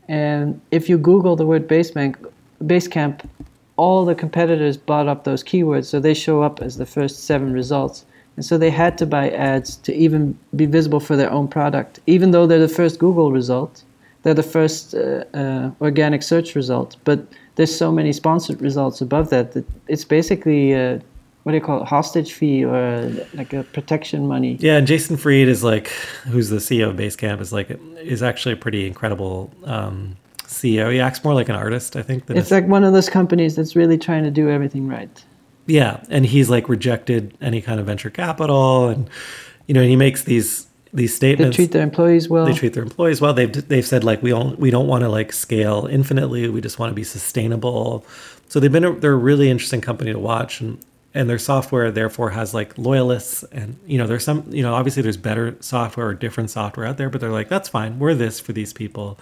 [0.08, 2.14] And if you Google the word Basebank,
[2.62, 3.28] Basecamp,
[3.76, 7.52] all the competitors bought up those keywords, so they show up as the first seven
[7.52, 8.04] results.
[8.36, 12.00] And so they had to buy ads to even be visible for their own product,
[12.06, 13.82] even though they're the first Google result,
[14.22, 16.96] they're the first uh, uh, organic search result.
[17.04, 17.26] But
[17.56, 21.00] there's so many sponsored results above that that it's basically uh,
[21.42, 24.56] what do you call it, hostage fee or like a protection money.
[24.60, 25.88] Yeah, and Jason Fried is like,
[26.28, 30.16] who's the CEO of Basecamp, is like, is actually a pretty incredible um,
[30.52, 30.92] CEO.
[30.92, 32.26] He acts more like an artist, I think.
[32.26, 35.24] Than It's like one of those companies that's really trying to do everything right.
[35.66, 39.08] yeah, and he's like rejected any kind of venture capital, and
[39.66, 41.56] you know, and he makes these these statements.
[41.56, 42.44] They treat their employees well.
[42.44, 43.32] they treat their employees well.
[43.32, 46.48] They've they've said like we don't we don't want to like scale infinitely.
[46.48, 48.04] We just want to be sustainable.
[48.48, 50.78] So they've been a, they're a really interesting company to watch, and
[51.14, 55.02] and their software therefore has like loyalists, and you know there's some you know obviously
[55.02, 57.98] there's better software or different software out there, but they're like that's fine.
[57.98, 59.18] We're this for these people,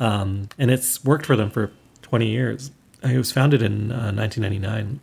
[0.00, 1.70] um, and it's worked for them for
[2.02, 2.70] 20 years.
[3.02, 5.00] It was founded in uh, 1999.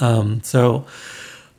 [0.00, 0.86] Um, so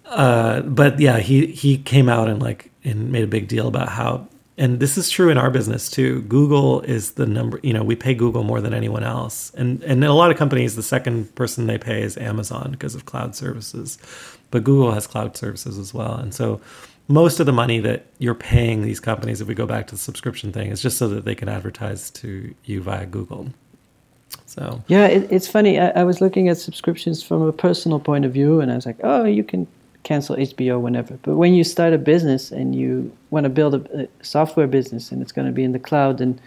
[0.07, 3.89] uh, but yeah, he he came out and like and made a big deal about
[3.89, 6.21] how and this is true in our business too.
[6.23, 9.51] Google is the number, you know, we pay Google more than anyone else.
[9.55, 12.95] And and in a lot of companies the second person they pay is Amazon because
[12.95, 13.97] of cloud services.
[14.51, 16.13] But Google has cloud services as well.
[16.15, 16.61] And so
[17.07, 19.99] most of the money that you're paying these companies if we go back to the
[19.99, 23.49] subscription thing is just so that they can advertise to you via Google.
[24.45, 25.79] So yeah, it, it's funny.
[25.79, 28.85] I, I was looking at subscriptions from a personal point of view, and I was
[28.85, 29.67] like, oh, you can
[30.03, 31.15] cancel HBO whenever.
[31.23, 35.11] But when you start a business and you want to build a, a software business
[35.11, 36.39] and it's going to be in the cloud, and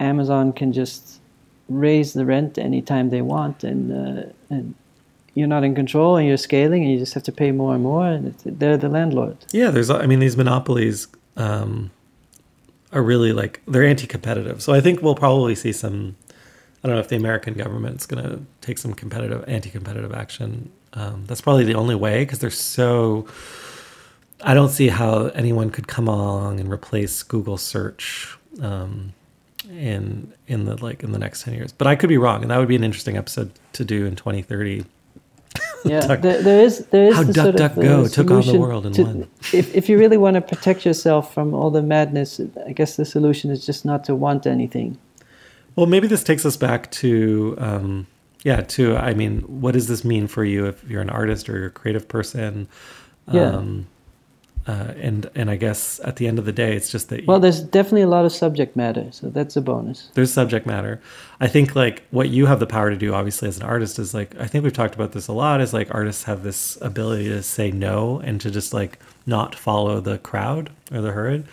[0.00, 1.20] Amazon can just
[1.68, 4.74] raise the rent anytime they want, and uh, and
[5.38, 7.82] you're not in control, and you're scaling, and you just have to pay more and
[7.82, 9.36] more, and they're the landlord.
[9.52, 9.90] Yeah, there's.
[9.90, 11.90] I mean, these monopolies um,
[12.92, 14.62] are really like they're anti-competitive.
[14.62, 16.16] So I think we'll probably see some.
[16.82, 20.70] I don't know if the American government's going to take some competitive, anti-competitive action.
[20.92, 23.26] Um, that's probably the only way because they're so.
[24.40, 29.12] I don't see how anyone could come along and replace Google search um,
[29.68, 31.72] in in the like in the next ten years.
[31.72, 34.16] But I could be wrong, and that would be an interesting episode to do in
[34.16, 34.84] 2030.
[35.84, 38.46] Yeah, Duck- there, there is there is How the sort of, DuckDuckGo uh, took on
[38.46, 39.28] the world in to- one.
[39.52, 43.04] If if you really want to protect yourself from all the madness, I guess the
[43.04, 44.98] solution is just not to want anything.
[45.76, 48.08] Well, maybe this takes us back to, um,
[48.42, 51.56] yeah, to, I mean, what does this mean for you if you're an artist or
[51.56, 52.66] you're a creative person?
[53.30, 53.52] Yeah.
[53.52, 53.86] Um,
[54.68, 57.40] uh, and and I guess at the end of the day, it's just that Well,
[57.40, 60.10] there's definitely a lot of subject matter, so that's a bonus.
[60.12, 61.00] there's subject matter.
[61.40, 64.12] I think like what you have the power to do, obviously, as an artist, is
[64.12, 65.62] like I think we've talked about this a lot.
[65.62, 70.00] Is like artists have this ability to say no and to just like not follow
[70.00, 71.46] the crowd or the herd.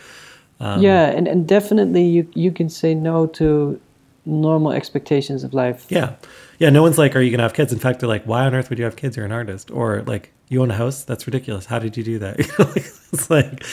[0.60, 3.80] Um, yeah, and, and definitely you you can say no to
[4.26, 5.86] normal expectations of life.
[5.88, 6.16] Yeah.
[6.60, 6.70] Yeah.
[6.70, 7.72] No one's like, are you going to have kids?
[7.74, 9.16] In fact, they're like, why on earth would you have kids?
[9.18, 9.72] You're an artist.
[9.72, 11.04] Or like, you own a house?
[11.04, 11.66] That's ridiculous.
[11.66, 12.36] How did you do that?
[13.12, 13.64] it's like,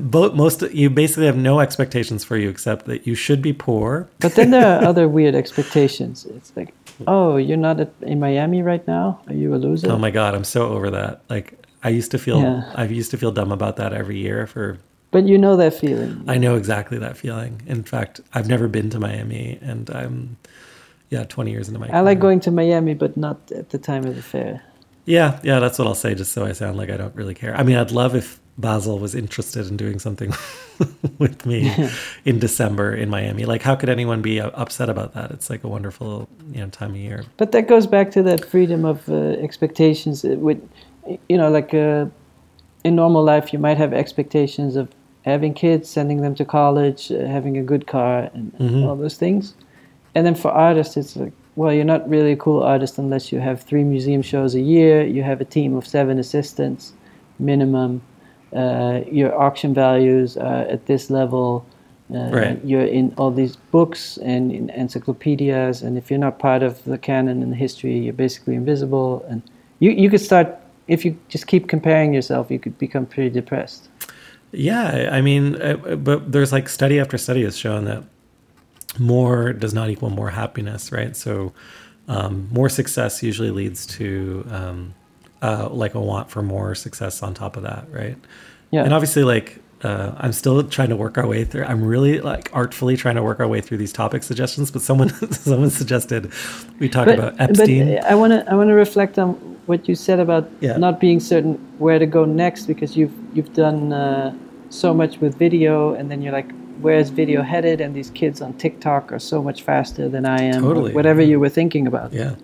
[0.10, 4.08] both, most, you basically have no expectations for you except that you should be poor.
[4.20, 6.24] But then there are other weird expectations.
[6.24, 6.74] It's like,
[7.06, 9.20] oh, you're not at, in Miami right now?
[9.28, 9.90] Are you a loser?
[9.90, 10.34] Oh my God.
[10.34, 11.20] I'm so over that.
[11.28, 12.72] Like, I used to feel, Yeah.
[12.74, 14.78] I used to feel dumb about that every year for,
[15.12, 16.24] but you know that feeling.
[16.26, 17.62] I know exactly that feeling.
[17.66, 20.36] In fact, I've never been to Miami and I'm,
[21.10, 24.04] yeah, 20 years into my I like going to Miami, but not at the time
[24.04, 24.62] of the fair.
[25.04, 27.56] Yeah, yeah, that's what I'll say, just so I sound like I don't really care.
[27.56, 30.34] I mean, I'd love if Basel was interested in doing something
[31.18, 31.72] with me
[32.24, 33.44] in December in Miami.
[33.44, 35.30] Like, how could anyone be uh, upset about that?
[35.30, 37.24] It's like a wonderful, you know, time of year.
[37.36, 40.24] But that goes back to that freedom of uh, expectations.
[40.24, 40.66] It would,
[41.28, 42.06] you know, like uh,
[42.82, 44.88] in normal life, you might have expectations of
[45.24, 48.84] having kids, sending them to college, uh, having a good car, and, Mhm.
[48.86, 49.54] all those things.
[50.16, 53.38] And then for artists, it's like, well, you're not really a cool artist unless you
[53.38, 56.94] have three museum shows a year, you have a team of seven assistants,
[57.38, 58.00] minimum.
[58.50, 61.66] Uh, your auction values are at this level.
[62.10, 62.64] Uh, Right.
[62.64, 66.96] You're in all these books and in encyclopedias, and if you're not part of the
[66.96, 69.22] canon and the history, you're basically invisible.
[69.28, 69.42] And
[69.80, 70.48] you, you could start,
[70.88, 73.88] if you just keep comparing yourself, you could become pretty depressed.
[74.52, 78.02] Yeah, I mean, uh, but there's like study after study has shown that
[78.98, 81.16] more does not equal more happiness, right?
[81.16, 81.52] So,
[82.08, 84.94] um, more success usually leads to um,
[85.42, 88.16] uh, like a want for more success on top of that, right?
[88.70, 88.84] Yeah.
[88.84, 91.64] And obviously, like uh, I'm still trying to work our way through.
[91.64, 94.70] I'm really like artfully trying to work our way through these topic suggestions.
[94.70, 96.32] But someone someone suggested
[96.78, 97.96] we talk But, about Epstein.
[97.96, 99.34] but I want to I want to reflect on
[99.66, 100.76] what you said about Yeah.
[100.76, 104.32] not being certain where to go next because you've you've done uh,
[104.70, 106.50] so much with video, and then you're like,
[106.80, 107.80] where's video headed?
[107.80, 110.62] And these kids on TikTok are so much faster than I am.
[110.62, 110.92] Totally.
[110.92, 112.36] Whatever you were thinking about, yeah.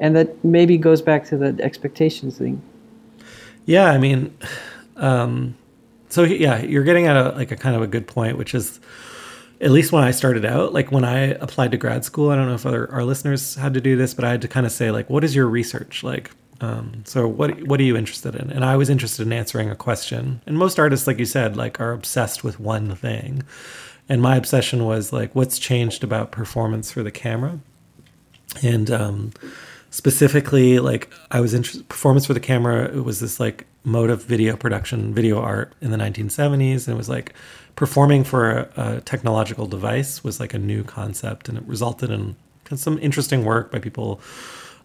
[0.00, 2.62] and that maybe goes back to the expectations thing.
[3.66, 4.36] Yeah, I mean,
[4.96, 5.56] um,
[6.08, 8.80] so yeah, you're getting at a like a kind of a good point, which is
[9.60, 12.46] at least when I started out, like when I applied to grad school, I don't
[12.46, 14.72] know if other our listeners had to do this, but I had to kind of
[14.72, 16.30] say like, what is your research like?
[16.60, 18.50] Um, so what what are you interested in?
[18.50, 20.40] And I was interested in answering a question.
[20.46, 23.42] And most artists, like you said, like are obsessed with one thing.
[24.08, 27.58] And my obsession was like, what's changed about performance for the camera?
[28.62, 29.32] and um,
[29.90, 34.24] specifically like i was interested performance for the camera it was this like mode of
[34.24, 37.32] video production video art in the 1970s and it was like
[37.76, 42.34] performing for a, a technological device was like a new concept and it resulted in
[42.74, 44.20] some interesting work by people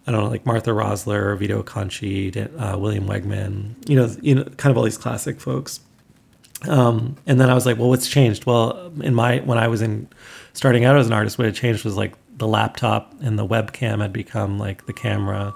[0.10, 4.44] I don't know, like Martha Rosler, Vito Acconci, uh, William Wegman, you know, you know,
[4.44, 5.82] kind of all these classic folks.
[6.68, 8.48] Um, and then I was like, well, what's changed?
[8.48, 10.10] Well, in my when I was in
[10.54, 14.02] starting out as an artist, what had changed was like the laptop and the webcam
[14.02, 15.54] had become like the camera,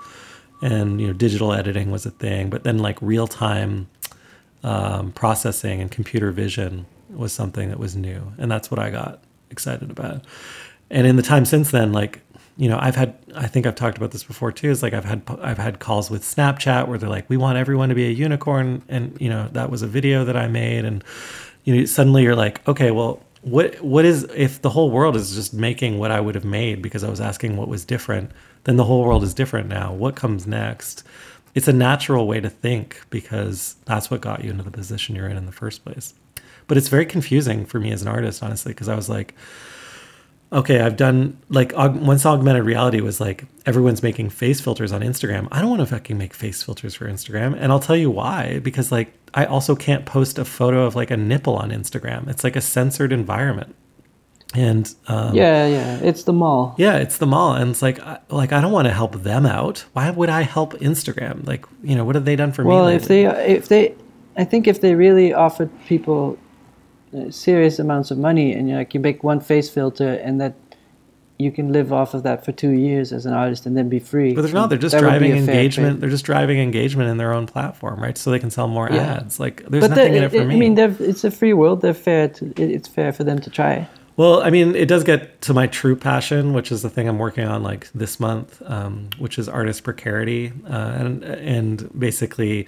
[0.62, 2.52] and you know, digital editing was a thing.
[2.52, 3.90] But then like real time
[4.62, 9.24] um, processing and computer vision was something that was new, and that's what I got
[9.50, 10.24] excited about.
[10.92, 12.22] And in the time since then, like
[12.58, 14.70] you know, I've had I think I've talked about this before too.
[14.70, 17.90] Is like I've had I've had calls with Snapchat where they're like, we want everyone
[17.90, 21.04] to be a unicorn, and you know that was a video that I made, and
[21.64, 25.34] you know suddenly you're like, okay, well, what what is if the whole world is
[25.34, 28.32] just making what I would have made because I was asking what was different,
[28.66, 29.94] then the whole world is different now.
[29.94, 31.04] What comes next?
[31.56, 35.28] It's a natural way to think because that's what got you into the position you're
[35.28, 36.14] in in the first place.
[36.68, 39.36] But it's very confusing for me as an artist, honestly, because I was like
[40.54, 45.02] okay, I've done like aug- once augmented reality was like everyone's making face filters on
[45.02, 45.48] Instagram.
[45.52, 48.60] I don't want to fucking make face filters for Instagram, and I'll tell you why.
[48.60, 52.28] Because like I also can't post a photo of like a nipple on Instagram.
[52.30, 53.76] It's like a censored environment,
[54.54, 56.76] and um, Yeah, yeah, it's the mall.
[56.78, 59.46] yeah, it's the mall, and it's like I, like I don't want to help them
[59.46, 59.86] out.
[59.94, 61.48] Why would I help Instagram?
[61.48, 62.82] Like you know what have they done for Well, me?
[62.84, 63.96] Well, if they if they,
[64.38, 66.38] I think if they really offered people
[67.30, 70.54] serious amounts of money, and you like you make one face filter, and that
[71.40, 74.00] you can live off of that for two years as an artist, and then be
[74.00, 74.34] free.
[74.34, 74.70] But they're not.
[74.70, 76.00] They're just That would be driving engagement.
[76.00, 78.18] They're just driving engagement in their own platform, right?
[78.18, 79.16] So they can sell more Yeah.
[79.16, 79.40] ads.
[79.40, 80.56] Like there's But nothing in it for I me.
[80.56, 81.82] I mean, it's a free world.
[81.82, 82.30] They're fair.
[82.30, 83.88] To, it, it's fair for them to try.
[84.16, 87.18] Well, I mean, it does get to my true passion, which is the thing I'm
[87.18, 92.68] working on like this month, um, which is artist precarity, uh, and and basically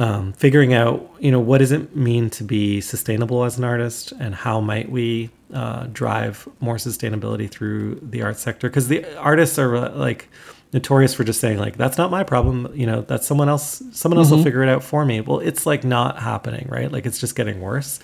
[0.00, 4.12] um, figuring out, you know, what does it mean to be sustainable as an artist,
[4.18, 8.70] and how might we uh, drive more sustainability through the art sector?
[8.70, 10.30] Because the artists are uh, like
[10.72, 14.16] notorious for just saying like that's not my problem you know that's someone else someone
[14.18, 15.20] else will figure it out for me.
[15.20, 16.90] Well it's like not happening right?
[16.90, 17.98] Like it's just getting worse.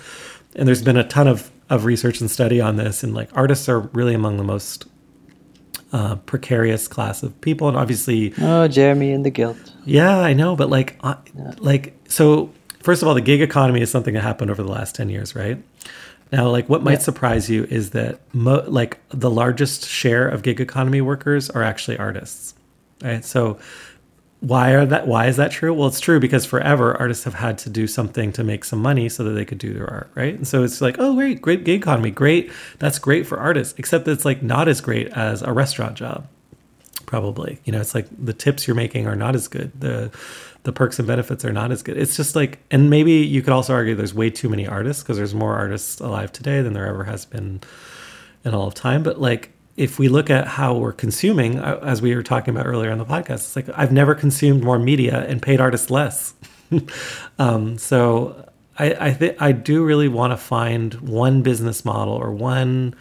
[0.57, 3.69] And there's been a ton of, of research and study on this and like artists
[3.69, 4.87] are really among the most
[5.97, 9.57] uh, precarious class of people and obviously Oh, Jeremy and the guilt.
[9.85, 11.15] yeah i know but like uh,
[11.71, 12.51] like so
[12.83, 15.35] first of all the gig economy is something that happened over the last 10 years
[15.35, 15.59] right
[16.33, 17.09] now like what might Yeah.
[17.11, 21.97] surprise you is that mo- like the largest share of gig economy workers are actually
[21.99, 22.55] artists
[23.03, 23.59] right so
[24.41, 25.73] why are that why is that true?
[25.73, 29.09] Well it's true because forever artists have had to do something to make some money
[29.09, 30.35] so that they could do their art right?
[30.35, 34.05] And so it's like oh great great gig economy great that's great for artists except
[34.05, 36.29] that it's like not as great as a restaurant job
[37.07, 37.61] probably.
[37.65, 39.73] You know it's like the tips you're making are not as good.
[39.81, 40.11] The
[40.65, 41.97] the perks and benefits are not as good.
[41.97, 45.17] It's just like and maybe you could also argue there's way too many artists because
[45.17, 47.61] there's more artists alive today than there ever has been
[48.45, 52.01] in all of time but like if we look at how we're consuming uh, as
[52.01, 55.27] we were talking about earlier on the podcast it's like i've never consumed more media
[55.29, 56.35] and paid artists less
[57.39, 58.49] um, so
[58.79, 62.95] i i think i do really want to find one business model or one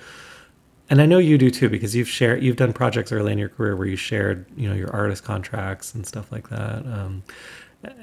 [0.90, 3.50] and I know you do too because you've shared you've done projects early in your
[3.50, 6.86] career where you shared you know your artist contracts and stuff like that.
[6.86, 7.24] Um,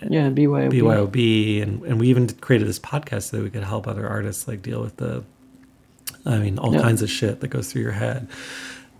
[0.08, 0.72] Yeah, BYOB.
[0.72, 4.48] BYOB and and we even created this podcast so that we could help other artists
[4.48, 5.24] like deal with the,
[6.24, 8.28] I mean all kinds of shit that goes through your head.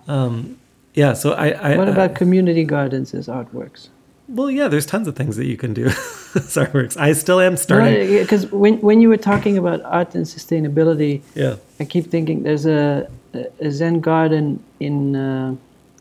[0.09, 0.59] Um,
[0.95, 3.89] yeah, so I, I What I- about community gardens as artworks?
[4.29, 5.87] well, yeah, there's tons of things that you can do.
[6.35, 6.97] as artworks.
[6.97, 8.09] I still am starting.
[8.19, 12.67] Because when when you were talking about art and sustainability, Yeah, I keep thinking there's
[12.67, 13.09] a
[13.61, 15.55] a Zen garden in uh,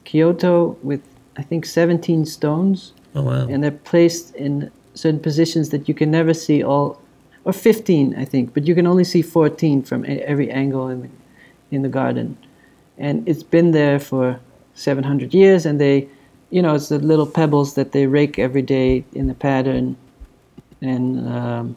[0.05, 1.01] Kyoto with
[1.37, 6.11] I think 17 stones, oh wow, and they're placed in certain positions that you can
[6.11, 7.00] never see all
[7.43, 11.09] or 15, I think, but you can only see 14 from every angle in the,
[11.71, 12.37] in the garden.
[12.97, 14.39] And it's been there for
[14.75, 16.07] 700 years, and they,
[16.49, 19.95] you know, it's the little pebbles that they rake every day in the pattern.
[20.81, 21.75] And um,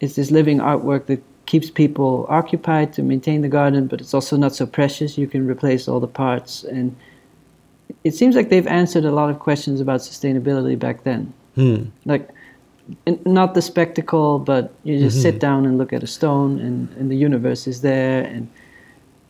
[0.00, 4.36] it's this living artwork that keeps people occupied to maintain the garden, but it's also
[4.36, 5.16] not so precious.
[5.16, 6.64] You can replace all the parts.
[6.64, 6.94] And
[8.04, 11.32] it seems like they've answered a lot of questions about sustainability back then.
[11.54, 11.84] Hmm.
[12.04, 12.28] Like,
[13.24, 15.22] not the spectacle, but you just Mm-hmm.
[15.22, 18.22] sit down and look at a stone, and, and the universe is there.
[18.24, 18.48] And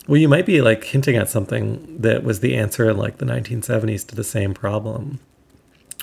[0.07, 3.25] Well, you might be like hinting at something that was the answer in like the
[3.25, 5.19] 1970s to the same problem,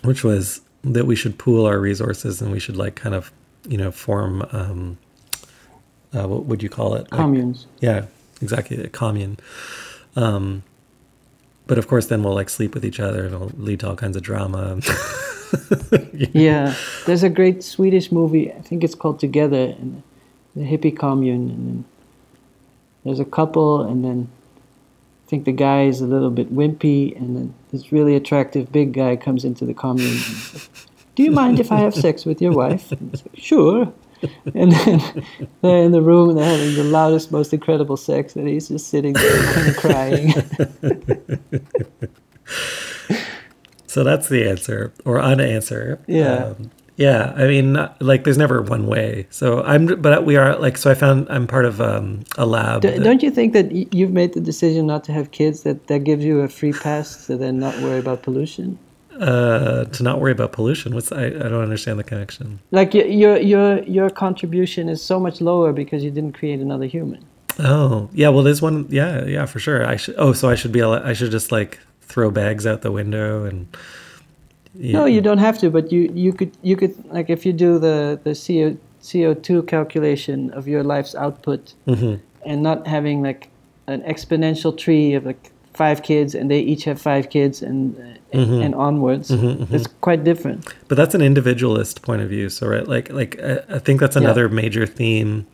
[0.03, 3.33] which was that we should pool our resources and we should like kind of,
[3.69, 4.99] you know, form, um,
[6.15, 7.11] uh, what would you call it?
[7.13, 7.67] Like- communes.
[7.81, 8.07] yeah,
[8.43, 9.39] exactly, a commune.
[10.17, 10.63] Um,
[11.67, 13.97] but of course, then we'll like sleep with each other and it'll lead to all
[13.97, 14.79] kinds of drama.
[16.33, 16.75] Yeah,
[17.07, 18.53] there's a great Swedish movie.
[18.53, 20.03] I think it's called Together, and
[20.55, 21.51] the hippie commune.
[21.51, 21.85] And then
[23.05, 24.29] there's a couple, and then
[25.27, 28.93] I think the guy is a little bit wimpy, and then this really attractive big
[28.93, 30.09] guy comes into the commune.
[30.09, 30.69] And he's
[31.15, 32.91] Do you mind if I have sex with your wife?
[32.93, 33.93] And like, sure.
[34.55, 35.27] And then
[35.61, 38.89] they're in the room and they're having the loudest, most incredible sex, and he's just
[38.89, 40.33] sitting there of crying.
[43.95, 46.01] So that's the answer or unanswer.
[46.09, 46.47] Yeah.
[46.47, 47.33] Um, yeah.
[47.37, 49.29] I mean, not, like there's never one way.
[49.31, 52.83] So I'm, but we are like, so I found I'm part of um, a lab.
[52.83, 55.87] Do, don't you think that y- you've made the decision not to have kids that
[55.87, 58.79] that gives you a free pass to then not worry about pollution?
[59.21, 60.95] uh, to not worry about pollution.
[60.95, 62.59] What's, I, I don't understand the connection.
[62.73, 66.87] Like your your your your contribution is so much lower because you didn't create another
[66.87, 67.25] human.
[67.61, 68.31] Oh, yeah.
[68.31, 68.87] Well, there's one.
[68.91, 69.25] Yeah.
[69.25, 69.87] Yeah, for sure.
[69.87, 71.79] I should, oh, so I should be, I should just like
[72.09, 73.67] throw bags out the window and.
[74.77, 77.79] No, you don't have to, but you you could you could like if you do
[77.79, 78.77] the the CO
[79.09, 82.19] CO two calculation of your life's output Mhm.
[82.45, 83.51] and not having like
[83.87, 87.95] an exponential tree of like five kids and they each have five kids and
[88.33, 90.75] uh, and onwards, it's quite different.
[90.89, 94.17] but that's an individualist point of view so right like like i, I think that's
[94.17, 95.47] another major theme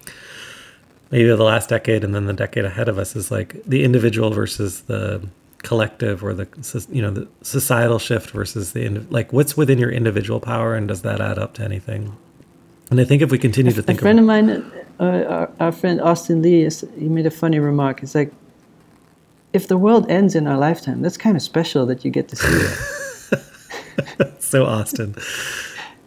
[1.11, 3.83] maybe of the last decade and then the decade ahead of us is like the
[3.85, 5.21] individual versus the
[5.63, 6.49] collective or the
[6.91, 11.03] you know the societal shift versus the like what's within your individual power and does
[11.03, 12.17] that add up to anything
[12.91, 14.51] and i think if we continue to think A friend of of mine,
[14.99, 18.03] uh, our, our friend Austin Lee, is, he made a funny remark.
[18.03, 18.33] It's like,
[19.55, 22.37] if the world ends in our lifetime, that's kind of special that you get to
[22.37, 24.39] see it.
[24.43, 25.15] so austin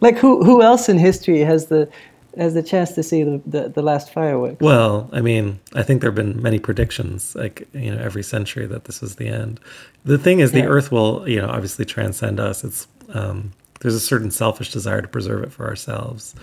[0.03, 1.87] like, who who else in history has the
[2.37, 4.59] has the chance to see the, the, the last fireworks?
[4.61, 8.65] Well, I mean, I think there have been many predictions, like, you know, every century
[8.67, 9.59] that this was the end.
[10.05, 10.65] The thing is, the Yeah.
[10.67, 12.63] earth will, you know, obviously transcend us.
[12.63, 13.51] It's, um,
[13.81, 16.33] there's a certain selfish desire to preserve it for ourselves.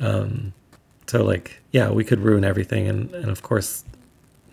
[0.00, 0.52] Um,
[1.06, 2.88] so, like, yeah, we could ruin everything.
[2.88, 3.84] And, and of course,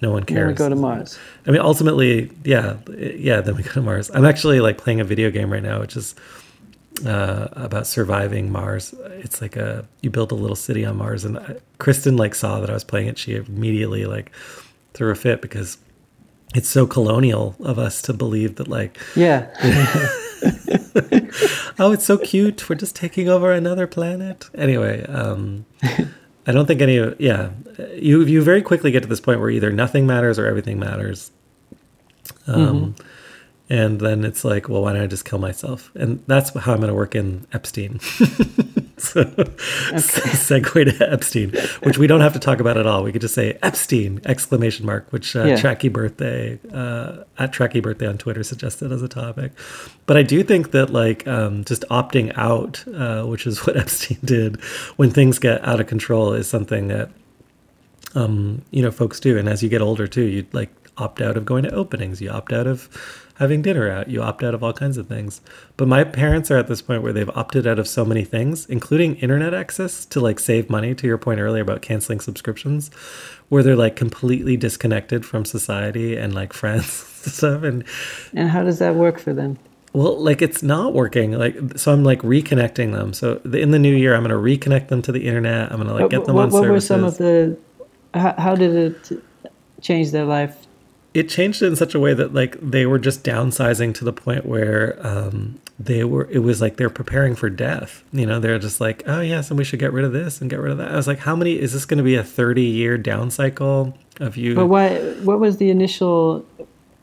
[0.01, 0.57] no one And then we cares.
[0.57, 1.17] go to Mars.
[1.45, 3.41] I mean, ultimately, yeah, yeah.
[3.41, 4.11] Then we go to Mars.
[4.13, 6.13] I'm actually like playing a video game right now, which is
[7.05, 8.93] uh, about surviving Mars.
[9.05, 12.59] It's like a you build a little city on Mars, and I, Kristen like saw
[12.59, 13.17] that I was playing it.
[13.17, 14.31] She immediately like
[14.93, 15.77] threw a fit because
[16.55, 19.47] it's so colonial of us to believe that like Yeah.
[21.79, 26.81] oh it's so cute we're just taking over another planet anyway um i don't think
[26.81, 27.49] any of yeah
[27.95, 31.31] you you very quickly get to this point where either nothing matters or everything matters
[32.47, 32.95] um
[33.69, 35.91] and then it's like well why don't i just kill myself?
[35.95, 37.99] And that's how i'm going to work in epstein.
[38.99, 41.51] So segue to epstein
[41.83, 43.03] which we don't have to talk about at all.
[43.03, 45.55] We could just say epstein exclamation mark which uh, Yeah.
[45.57, 49.51] tracky birthday uh, at tracky birthday on twitter suggested as a topic.
[50.07, 54.17] But i do think that like um, just opting out uh, which is what epstein
[54.25, 54.59] did
[54.95, 57.11] when things get out of control is something that
[58.15, 59.37] um, you know folks do.
[59.37, 62.19] And as you get older too you like opt out of going to openings.
[62.19, 62.89] You opt out of
[63.37, 65.41] having dinner out you opt out of all kinds of things
[65.75, 68.65] but my parents are at this point where they've opted out of so many things
[68.67, 72.89] including internet access to like save money to your point earlier about canceling subscriptions
[73.49, 77.83] where they're like completely disconnected from society and like friends and stuff and
[78.33, 79.57] and how does that work for them?
[79.97, 81.31] well, like it's not working.
[81.31, 83.13] Like so, I'm like reconnecting them.
[83.13, 85.71] So the, in the new year, I'm going to reconnect them to the internet.
[85.71, 87.57] I'm going to like get them what, on what were some of the?
[88.13, 89.23] How, how did it
[89.81, 90.66] change their life?
[91.17, 94.13] It changed it in such a way that like they were just downsizing to the
[94.13, 96.29] point where um, they were.
[96.29, 98.03] It was like they're preparing for death.
[98.13, 100.49] You know, they're just like, oh yes, and we should get rid of this and
[100.49, 100.91] get rid of that.
[100.91, 103.97] I was like, how many is this going to be a 30 year down cycle
[104.19, 104.55] of you?
[104.55, 104.97] But why?
[105.23, 106.45] What was the initial?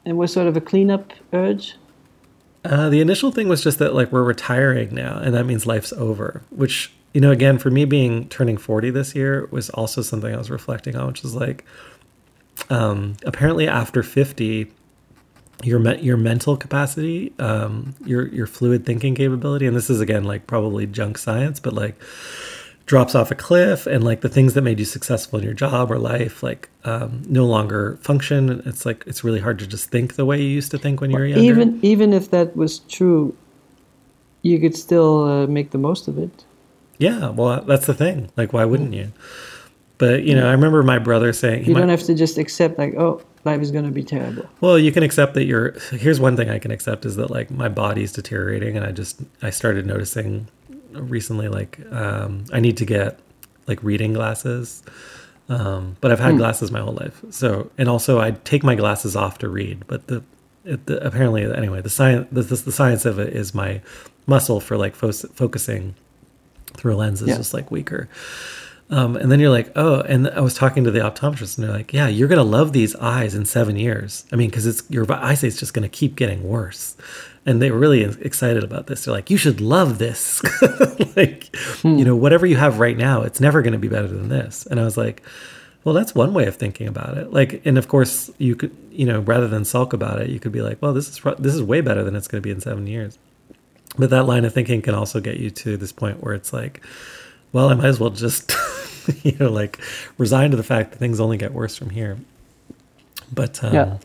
[0.05, 1.77] and was sort of a cleanup urge.
[2.65, 5.93] Uh, the initial thing was just that like we're retiring now, and that means life's
[5.93, 6.43] over.
[6.51, 10.39] Which you know, again, for me being turning 40 this year was also something I
[10.39, 11.65] was reflecting on, which is like,
[12.71, 14.71] um, apparently after 50,
[15.63, 20.25] your me- your mental capacity, um, your your fluid thinking capability, and this is again
[20.25, 21.97] like probably junk science, but like
[22.87, 25.91] drops off a cliff, and like the things that made you successful in your job
[25.91, 28.63] or life, like um, no longer function.
[28.67, 31.11] It's like it's really hard to just think the way you used to think when
[31.11, 31.43] you were younger.
[31.43, 33.35] Even even if that was true,
[34.43, 36.45] you could still uh, make the most of it.
[36.99, 38.31] Yeah, well, that's the thing.
[38.37, 39.13] Like, why wouldn't you?
[40.05, 42.95] But you know, I remember my brother saying, You don't have to just accept like,
[42.97, 44.47] oh, life is going to be terrible.
[44.61, 45.71] Well, you can accept that you're.
[45.93, 49.21] Here's one thing I can accept is that like my body's deteriorating, and I just
[49.41, 50.49] I started noticing
[50.93, 53.19] recently like um, I need to get
[53.67, 54.83] like reading glasses.
[55.49, 57.23] Um, but I've had glasses my whole life.
[57.31, 59.87] So and also I take my glasses off to read.
[59.87, 60.23] But the,
[60.67, 63.81] it, the apparently anyway the science the, the, the science of it is my
[64.27, 65.95] muscle for like fo- focusing
[66.77, 67.37] through a lens is Yeah.
[67.37, 68.09] just like weaker.
[68.91, 71.75] Um, and then you're like, oh, and I was talking to the optometrist, and they're
[71.75, 74.27] like, yeah, you're gonna love these eyes in seven years.
[74.31, 76.97] I mean, because it's your eyesight's just gonna keep getting worse.
[77.47, 79.05] And they were really excited about this.
[79.05, 80.43] They're like, you should love this.
[81.17, 84.67] like, you know, whatever you have right now, it's never gonna be better than this.
[84.67, 85.23] And I was like,
[85.85, 87.33] well, that's one way of thinking about it.
[87.33, 90.53] Like, and of course, you could, you know, rather than sulk about it, you could
[90.53, 92.87] be like, well, this is this is way better than it's gonna be in seven
[92.87, 93.19] years.
[93.99, 96.83] But that line of thinking can also get you to this point where it's like,
[97.53, 98.53] well, I might as well just,
[99.23, 99.79] you know, like
[100.19, 102.19] resigned to the fact that things only get worse from here.
[103.33, 103.99] But um, Yeah.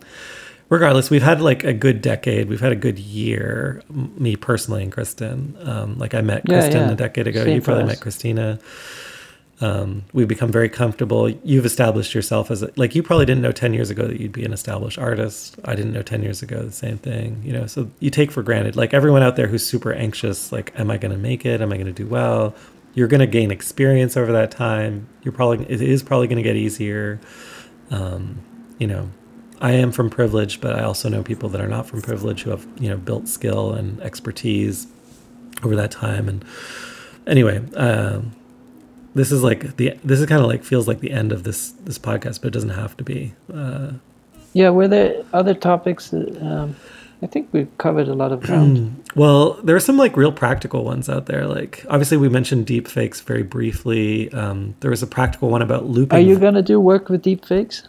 [0.70, 2.50] regardless, we've had like a good decade.
[2.50, 5.56] We've had a good year, me personally and Kristen.
[5.64, 6.94] Um, like I met Yeah, Kristen yeah.
[6.94, 7.44] a decade ago.
[7.44, 8.60] Same you probably met Christina.
[9.62, 11.30] Um, we've become very comfortable.
[11.30, 14.32] You've established yourself as a, like you probably didn't know ten years ago that you'd
[14.32, 15.60] be an established artist.
[15.66, 17.42] I didn't know ten years ago the same thing.
[17.44, 18.78] You know, so you take for granted.
[18.78, 21.60] Like everyone out there who's super anxious, like, am I going to make it?
[21.60, 22.56] Am I going to do well?
[23.00, 25.08] You're going to gain experience over that time.
[25.24, 27.18] You're probably it is probably going to get easier.
[27.92, 28.40] Um,
[28.78, 29.10] you know,
[29.62, 32.50] I am from privilege, but I also know people that are not from privilege who
[32.50, 34.86] have you know built skill and expertise
[35.64, 36.28] over that time.
[36.28, 36.44] And
[37.26, 38.36] anyway, um,
[39.16, 41.72] this is like the this is kind of like feels like the end of this
[41.86, 43.34] this podcast, but it doesn't have to be.
[43.54, 43.92] Uh,
[44.52, 46.12] Yeah, were there other topics?
[46.12, 46.76] Um,
[47.22, 49.04] I think we've covered a lot of ground.
[49.16, 51.46] well, there are some like real practical ones out there.
[51.48, 54.32] Like obviously, we mentioned deep fakes very briefly.
[54.32, 56.18] Um, there was a practical one about looping.
[56.18, 57.88] Are you going to do work with deepfakes?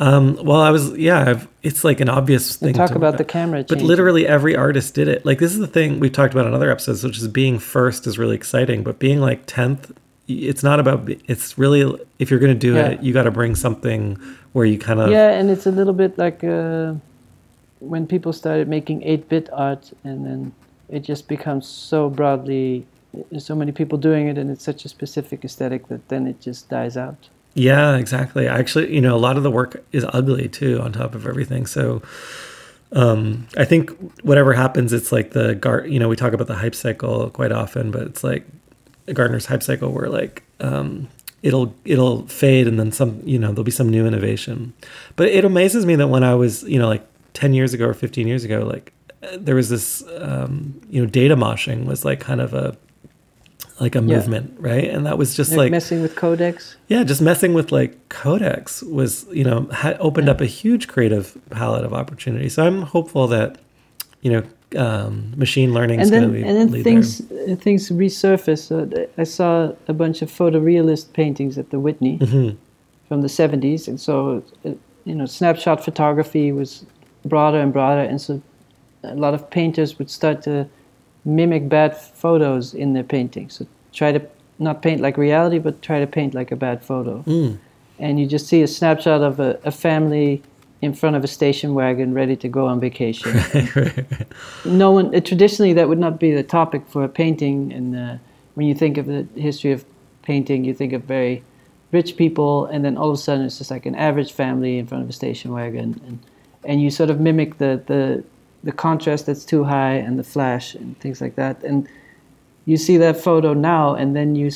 [0.00, 2.68] Um, well, I was, yeah, I've, it's like an obvious thing.
[2.70, 5.24] And talk to- about the camera But literally every artist did it.
[5.24, 8.06] Like this is the thing we've talked about in other episodes, which is being first
[8.06, 9.92] is really exciting, but being like tenth,
[10.26, 11.08] it's not about.
[11.28, 12.88] It's really if you're going to do Yeah.
[12.90, 14.16] it, you got to bring something
[14.54, 15.10] where you kind of.
[15.10, 16.94] Yeah, and it's a little bit like uh,
[17.82, 20.52] when people started making 8 bit art, and then
[20.88, 22.86] it just becomes so broadly,
[23.38, 26.68] so many people doing it, and it's such a specific aesthetic that then it just
[26.68, 27.28] dies out.
[27.54, 28.48] Yeah, exactly.
[28.48, 31.66] Actually, you know, a lot of the work is ugly too, on top of everything.
[31.66, 32.02] So,
[32.92, 33.90] um, I think
[34.22, 35.88] whatever happens, it's like the Gart.
[35.88, 38.46] You know, we talk about the hype cycle quite often, but it's like
[39.06, 41.08] Gartner's hype cycle, where like um,
[41.42, 43.20] it'll it'll fade, and then some.
[43.24, 44.72] You know, there'll be some new innovation.
[45.16, 47.94] But it amazes me that when I was, you know, like ten years ago or
[47.94, 48.92] fifteen years ago, like
[49.22, 52.76] uh, there was this, um, you know, data moshing was like kind of a
[53.80, 54.16] like a Yeah.
[54.18, 54.88] movement, right?
[54.88, 56.74] And that was just Like, like messing with codecs.
[56.88, 61.36] yeah, just messing with like codecs was, you know, had opened up a huge creative
[61.50, 62.48] palette of opportunity.
[62.48, 63.58] So I'm hopeful that,
[64.20, 64.42] you know,
[64.76, 67.90] um, machine learning is and going to then be and then lead things uh, things
[67.90, 68.60] resurface.
[68.68, 68.88] So
[69.18, 72.28] I saw a bunch of photorealist paintings at the Whitney there.
[72.28, 72.56] Mhm.
[73.08, 74.70] from the 70s, and so uh,
[75.04, 76.84] you know snapshot photography was
[77.24, 78.42] broader and broader, and so
[79.04, 80.68] a lot of painters would start to
[81.24, 83.54] mimic bad photos in their paintings.
[83.54, 84.26] So try to
[84.58, 87.22] not paint like reality, but try to paint like a bad photo.
[87.26, 87.58] Mm.
[87.98, 90.42] And you just see a snapshot of a, a family
[90.80, 93.32] in front of a station wagon ready to go on vacation.
[94.64, 98.16] no one uh, traditionally that would not be the topic for a painting and uh,
[98.54, 99.84] when you think of the history of
[100.22, 101.42] painting you think of very
[101.92, 104.86] rich people and then all of a sudden it's just like an average family in
[104.86, 106.18] front of a station wagon and
[106.64, 108.22] and you sort of mimic the the
[108.64, 111.88] the contrast that's too high and the flash and things like that and
[112.64, 114.50] you see that photo now and then you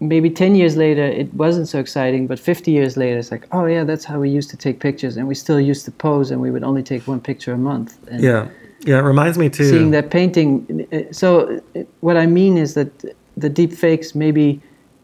[0.00, 3.66] maybe 10 years later it wasn't so exciting but 50 years later it's like oh
[3.66, 6.40] yeah that's how we used to take pictures and we still used to pose and
[6.40, 8.48] we would only take one picture a month and Yeah.
[8.84, 8.98] Yeah.
[8.98, 9.70] It reminds me too.
[9.70, 12.90] seeing that painting uh, so uh, what i mean is that
[13.36, 14.60] the deep fakes maybe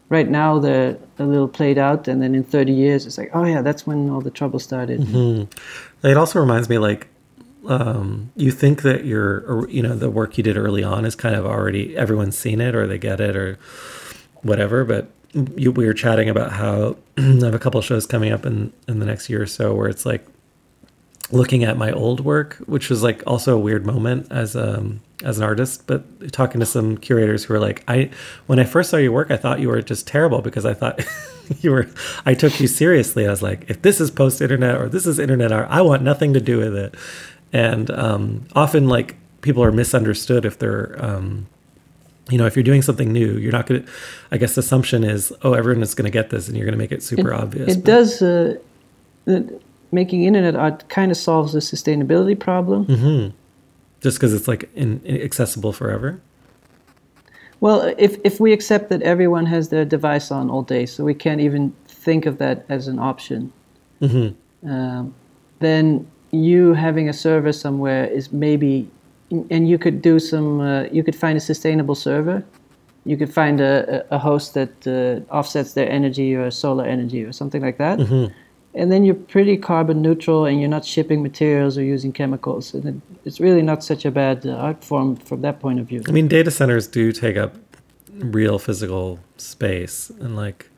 [0.09, 3.45] right now they're a little played out and then in 30 years it's like oh
[3.45, 4.99] yeah that's when all the trouble started
[6.03, 7.07] It also reminds me like
[7.67, 11.35] um, you think that your, you know, the work you did early on is kind
[11.35, 13.59] of already everyone's seen it or they get it or
[14.41, 14.85] whatever.
[14.85, 18.73] But you, we were chatting about how I have a couple shows coming up in
[18.87, 20.25] in the next year or so where it's like
[21.31, 25.37] looking at my old work, which was like also a weird moment as um as
[25.37, 28.09] an artist, but talking to some curators who were like, I
[28.47, 31.01] when I first saw your work, I thought you were just terrible because I thought
[31.61, 31.89] you were
[32.25, 33.27] I took you seriously.
[33.27, 36.03] I was like, if this is post internet or this is internet art, I want
[36.03, 36.95] nothing to do with it.
[37.51, 41.47] And um, often like people are misunderstood if they're um,
[42.29, 43.91] you know, if you're doing something new, you're not going to,
[44.31, 46.73] I guess the assumption is, oh, everyone is going to get this and you're going
[46.73, 47.75] to make it super it, obvious.
[47.75, 47.85] It but.
[47.85, 48.55] does, uh,
[49.91, 52.85] making internet art kind of solves the sustainability problem.
[52.85, 53.35] Mm-hmm.
[54.01, 56.21] Just because it's like in, in accessible forever?
[57.59, 61.13] Well, if, if we accept that everyone has their device on all day, so we
[61.13, 63.51] can't even think of that as an option,
[64.01, 64.69] mm-hmm.
[64.69, 65.13] um,
[65.59, 68.89] then you having a server somewhere is maybe
[69.49, 72.43] and you could do some uh, you could find a sustainable server
[73.05, 77.31] you could find a, a host that uh, offsets their energy or solar energy or
[77.31, 78.33] something like that mm-hmm.
[78.75, 82.85] And then you're pretty carbon neutral and you're not shipping materials or using chemicals and
[82.85, 86.01] it, it's really not such a bad uh, art form from that point of view
[86.07, 87.55] i mean data centers do take up
[88.13, 90.69] real physical space and like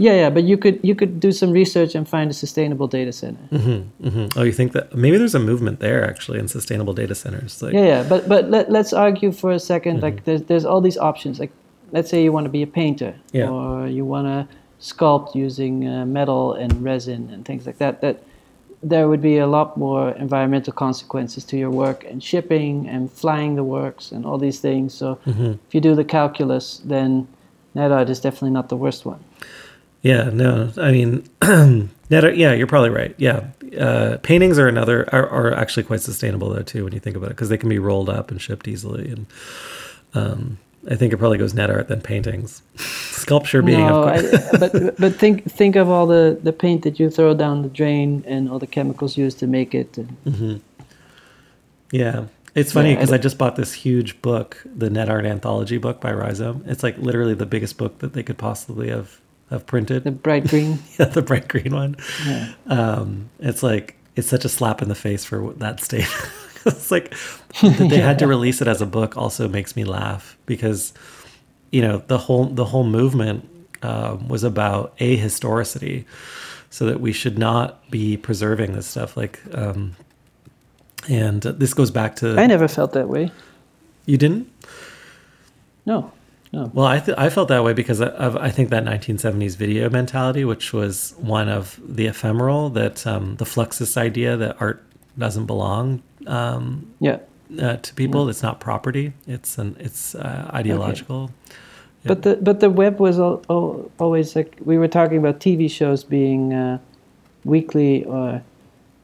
[0.00, 3.12] yeah, yeah, but you could you could do some research and find a sustainable data
[3.12, 3.42] center.
[3.52, 4.38] Mm-hmm, mm-hmm.
[4.38, 7.60] Oh, you think that maybe there's a movement there actually in sustainable data centers?
[7.60, 10.00] Like, yeah, yeah, but but let, let's argue for a 2nd mm-hmm.
[10.00, 11.38] Like there's there's all these options.
[11.38, 11.52] Like
[11.92, 13.50] let's say you want to be a painter, yeah.
[13.50, 18.00] or you want to sculpt using uh, metal and resin and things like that.
[18.00, 18.22] That
[18.82, 23.56] there would be a lot more environmental consequences to your work and shipping and flying
[23.56, 24.94] the works and all these things.
[24.94, 25.52] So mm-hmm.
[25.68, 27.28] if you do the calculus, then
[27.74, 29.22] net art is definitely not the worst one.
[30.02, 31.28] Yeah, no, I mean,
[32.10, 33.14] net, yeah, you're probably right.
[33.18, 33.48] Yeah,
[33.78, 37.26] uh, paintings are another are, are, actually quite sustainable though too when you think about
[37.26, 39.26] it because they can be rolled up and shipped easily, and
[40.14, 40.58] um,
[40.88, 42.62] I think it probably goes net art than paintings.
[42.76, 44.22] Sculpture being, no, I,
[44.58, 48.24] but but think think of all the the paint that you throw down the drain
[48.26, 49.92] and all the chemicals used to make it.
[49.92, 50.56] Mm-hmm.
[51.92, 55.26] Yeah, it's funny because yeah, I, I, just bought this huge book, the Net Art
[55.26, 56.64] Anthology book by Rhizome.
[56.66, 59.20] It's like literally the biggest book that they could possibly have
[59.50, 60.04] have printed.
[60.04, 60.78] The bright green.
[60.98, 61.96] yeah, the bright green one.
[62.26, 62.52] Yeah.
[62.66, 66.08] Um, it's like it's such a slap in the face for that state.
[66.66, 67.10] it's like
[67.62, 70.92] that they had to release it as a book also makes me laugh because
[71.70, 73.48] you know the whole the whole movement
[73.82, 76.04] um, was about ahistoricity,
[76.68, 79.16] so that we should not be preserving this stuff.
[79.16, 79.96] Like, um,
[81.08, 82.38] and this goes back to.
[82.38, 83.30] I never felt that way.
[84.06, 84.52] You didn't?
[85.86, 86.12] No.
[86.52, 86.70] Oh.
[86.74, 90.44] Well, I th- I felt that way because of I think that 1970s video mentality,
[90.44, 94.84] which was one of the ephemeral, that um, the fluxus idea that art
[95.16, 96.02] doesn't belong.
[96.26, 97.18] Um, yeah.
[97.60, 98.30] Uh, to people, yeah.
[98.30, 99.12] it's not property.
[99.26, 101.24] It's an it's uh, ideological.
[101.24, 101.32] Okay.
[102.02, 102.08] Yeah.
[102.08, 105.70] But the but the web was al- al- always like we were talking about TV
[105.70, 106.78] shows being uh,
[107.44, 108.42] weekly or.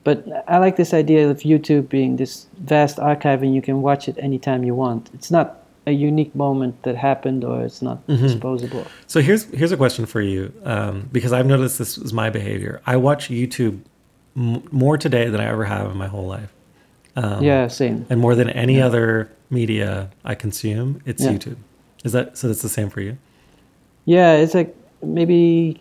[0.05, 4.09] But I like this idea of YouTube being this vast archive and you can watch
[4.09, 5.11] it anytime you want.
[5.13, 8.23] It's not a unique moment that happened or it's not mm-hmm.
[8.23, 8.87] disposable.
[9.07, 12.83] So here's here's a question for you um, because I've noticed this is my behavior.
[12.87, 13.81] I watch YouTube
[14.37, 16.53] m- more today than I ever have in my whole life.
[17.17, 18.07] Um, yeah, same.
[18.11, 18.87] And more than any yeah.
[18.87, 21.33] other media I consume, it's yeah.
[21.33, 21.57] YouTube.
[22.05, 22.49] Is that so?
[22.49, 23.17] That's the same for you?
[24.05, 25.81] Yeah, it's like maybe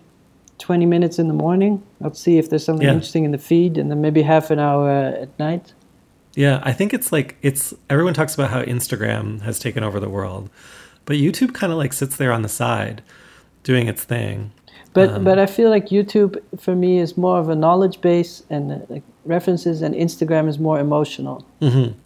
[0.60, 1.84] 20 minutes in the morning.
[2.04, 2.94] I'll see if there's something yeah.
[2.94, 5.74] interesting in the feed, and then maybe half an hour at night.
[6.36, 10.10] Yeah, I think it's like it's everyone talks about how Instagram has taken over the
[10.10, 10.50] world,
[11.06, 13.04] but YouTube kind of like sits there on the side
[13.64, 14.52] doing its thing.
[14.94, 18.44] But um, but I feel like YouTube for me is more of a knowledge base
[18.50, 21.46] and like references, and Instagram is more emotional.
[21.62, 21.98] Mm-hmm.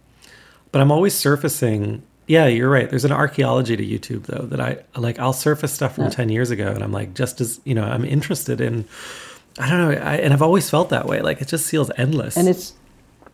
[0.72, 2.02] But I'm always surfacing.
[2.26, 2.88] Yeah, you're right.
[2.88, 5.18] There's an archaeology to YouTube though that I like.
[5.18, 6.10] I'll surface stuff from yeah.
[6.10, 8.86] ten years ago, and I'm like, just as you know, I'm interested in.
[9.58, 11.20] I don't know, I, and I've always felt that way.
[11.22, 12.36] Like it just feels endless.
[12.36, 12.74] And it's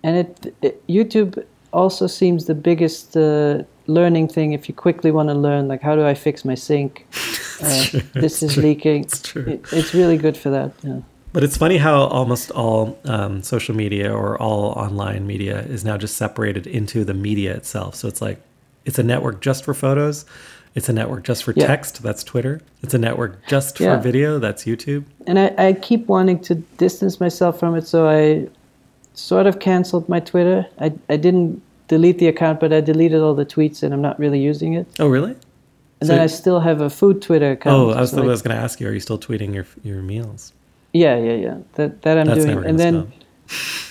[0.03, 5.29] and it, it YouTube also seems the biggest uh, learning thing if you quickly want
[5.29, 7.07] to learn like how do I fix my sink?
[7.59, 8.63] Uh, this is true.
[8.63, 9.05] leaking.
[9.05, 9.47] It's true.
[9.47, 10.75] It, it's really good for that.
[10.83, 11.01] Yeah.
[11.33, 15.99] But it's funny how almost all um, social media or all online media is now
[15.99, 17.95] just separated into the media itself.
[17.95, 18.41] So it's like
[18.85, 20.25] it's a network just for photos.
[20.75, 21.67] It's a network just for yeah.
[21.67, 22.03] text.
[22.03, 22.61] That's Twitter.
[22.83, 23.97] It's a network just yeah.
[23.97, 24.39] for video.
[24.39, 25.05] That's YouTube.
[25.27, 28.49] And I, I keep wanting to distance myself from it, so I
[29.15, 30.67] sort of canceled my Twitter.
[30.79, 34.19] I, I didn't delete the account, but I deleted all the tweets and I'm not
[34.19, 34.87] really using it.
[34.99, 35.33] Oh, really?
[36.01, 37.75] And so then I still have a food Twitter account.
[37.75, 39.67] Oh, I was, so I was going to ask you, are you still tweeting your
[39.83, 40.53] your meals?
[40.97, 41.59] Yeah, yeah, yeah.
[41.75, 42.65] That that I'm That's doing.
[42.65, 43.27] and then stop.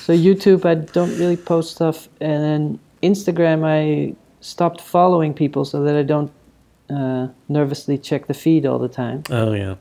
[0.06, 5.84] So YouTube, I don't really post stuff, and then Instagram, I stopped following people so
[5.84, 6.32] that I don't
[6.90, 9.24] uh, nervously check the feed all the time.
[9.30, 9.76] Oh yeah.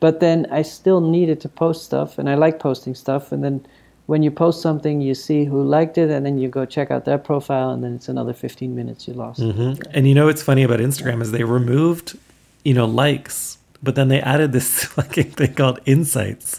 [0.00, 3.32] But then I still needed to post stuff, and I like posting stuff.
[3.32, 3.66] And then
[4.06, 7.04] when you post something, you see who liked it, and then you go check out
[7.04, 9.40] their profile, and then it's another 15 minutes you lost.
[9.40, 12.18] hmm And you know what's funny about Instagram is they removed,
[12.64, 16.58] you know, likes, but then they added this fucking thing called insights.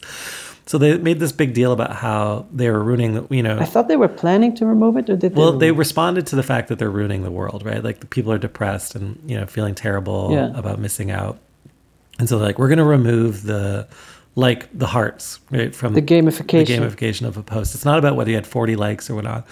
[0.67, 3.57] So they made this big deal about how they were ruining, the, you know.
[3.59, 5.39] I thought they were planning to remove it, or did they?
[5.39, 7.83] Well, they responded to the fact that they're ruining the world, right?
[7.83, 10.51] Like the people are depressed and you know feeling terrible Yeah.
[10.57, 11.39] about missing out,
[12.19, 13.87] and so like we're going to remove the
[14.35, 16.65] like the hearts right from The gamification.
[16.67, 17.75] the gamification of a post.
[17.75, 19.45] It's not about whether you had forty likes or whatnot.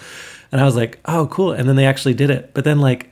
[0.52, 1.52] And I was like, oh, cool.
[1.52, 2.54] And then they actually did it.
[2.54, 3.10] But then like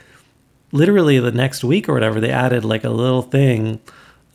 [0.72, 3.80] literally the next week or whatever, they added like a little thing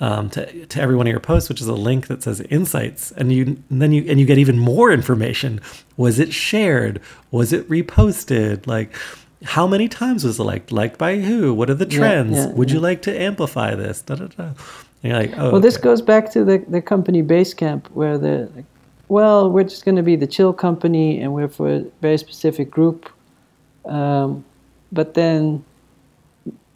[0.03, 3.11] um, to to every one of your posts, which is a link that says insights,
[3.13, 5.61] and you and then you and you get even more information.
[5.95, 6.99] Was it shared?
[7.31, 8.67] Was it reposted?
[8.67, 8.93] Like.
[9.45, 10.71] How many times was it liked?
[10.71, 11.53] Liked by who?
[11.53, 12.37] What are the trends?
[12.37, 14.01] yeah, Would you like to amplify this?
[14.01, 14.51] Da, da, da.
[15.01, 15.83] You're like, oh, Well, this okay.
[15.83, 18.63] goes back to the, the company Basecamp, where they're like,
[19.09, 22.71] well, we're just going to be the chill company and we're for a very specific
[22.71, 23.09] group.
[23.83, 24.45] Um,
[24.93, 25.65] but then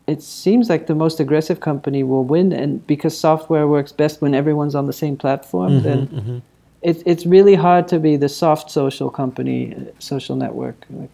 [0.07, 2.53] it seems like the most aggressive company will win.
[2.53, 6.41] And because software works best when everyone's on the same platform, Mhm, then mhm.
[6.81, 10.85] it, it's really hard to be the soft social company, uh, social network.
[10.89, 11.09] Like,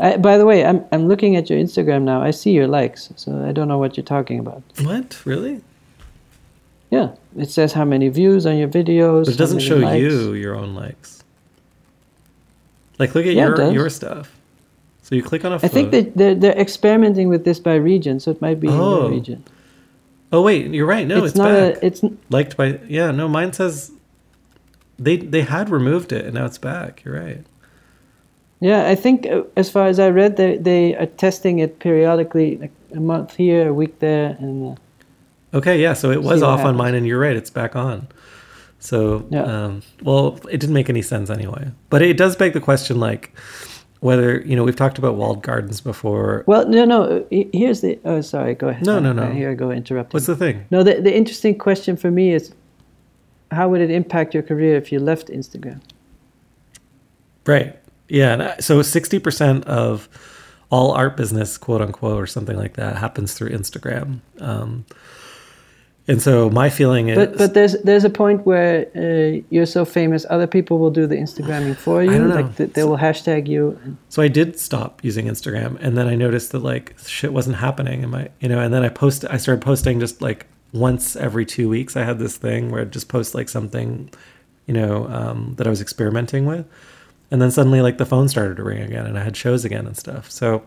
[0.00, 2.22] I, by the way, I'm, I'm looking at your Instagram now.
[2.22, 4.62] I see your likes, so I don't know what you're talking about.
[4.82, 5.62] What really?
[6.90, 9.24] Yeah, it says how many views on your videos.
[9.24, 10.02] But it doesn't show likes.
[10.02, 11.24] you your own likes.
[12.98, 14.31] Like, look at Yeah, your your stuff.
[15.12, 15.66] So you click on a I photo.
[15.66, 18.72] I think that they're, they're experimenting with this by region, so it might be in
[18.72, 19.44] Oh, your region.
[20.32, 21.06] Oh wait, you're right.
[21.06, 21.82] No, it's, not back.
[21.82, 21.86] a.
[21.86, 23.10] It's Liked by yeah.
[23.10, 23.92] No, mine says
[24.98, 27.04] they they had removed it and now it's back.
[27.04, 27.44] You're right.
[28.60, 28.88] yeah.
[28.88, 32.72] I think uh, as far as I read, they they are testing it periodically, like
[32.94, 35.92] a month here, a week there, and uh, Okay, yeah.
[35.92, 37.36] So it was off on mine, and you're right.
[37.36, 38.08] It's back on.
[38.78, 39.42] So Yeah.
[39.42, 41.70] um, well, it didn't make any sense anyway.
[41.90, 43.34] But it does beg the question, like
[44.02, 46.42] whether you know we've talked about walled gardens before.
[46.48, 47.02] well, no, no.
[47.04, 47.22] uh,
[47.52, 47.98] Here's the.
[48.04, 48.54] Oh, sorry.
[48.56, 48.84] Go ahead.
[48.84, 49.30] No, no, no.
[49.30, 50.16] Here I go interrupting.
[50.16, 50.66] What's the thing?
[50.70, 52.52] no, the the interesting question for me is,
[53.52, 55.80] how would it impact your career if you left Instagram?
[57.46, 57.78] Right.
[58.08, 58.56] Yeah.
[58.58, 60.08] So sixty percent of
[60.68, 64.20] all art business, quote unquote, or something like that, happens through Instagram.
[64.40, 64.84] Um,
[66.08, 69.84] and so my feeling is, But but there's there's a point where uh, you're so
[69.84, 72.26] famous, other people will do the Instagramming for you.
[72.26, 73.78] Like th- they will hashtag you.
[74.08, 78.02] So I did stop using Instagram, and then I noticed that like shit wasn't happening,
[78.02, 81.46] and my you know, and then I post, I started posting just like once every
[81.46, 81.96] two weeks.
[81.96, 84.10] I had this thing where I'd just post like something,
[84.66, 86.66] you know, um, that I was experimenting with,
[87.30, 89.86] and then suddenly like the phone started to ring again, and I had shows again
[89.86, 90.30] and stuff.
[90.30, 90.64] So.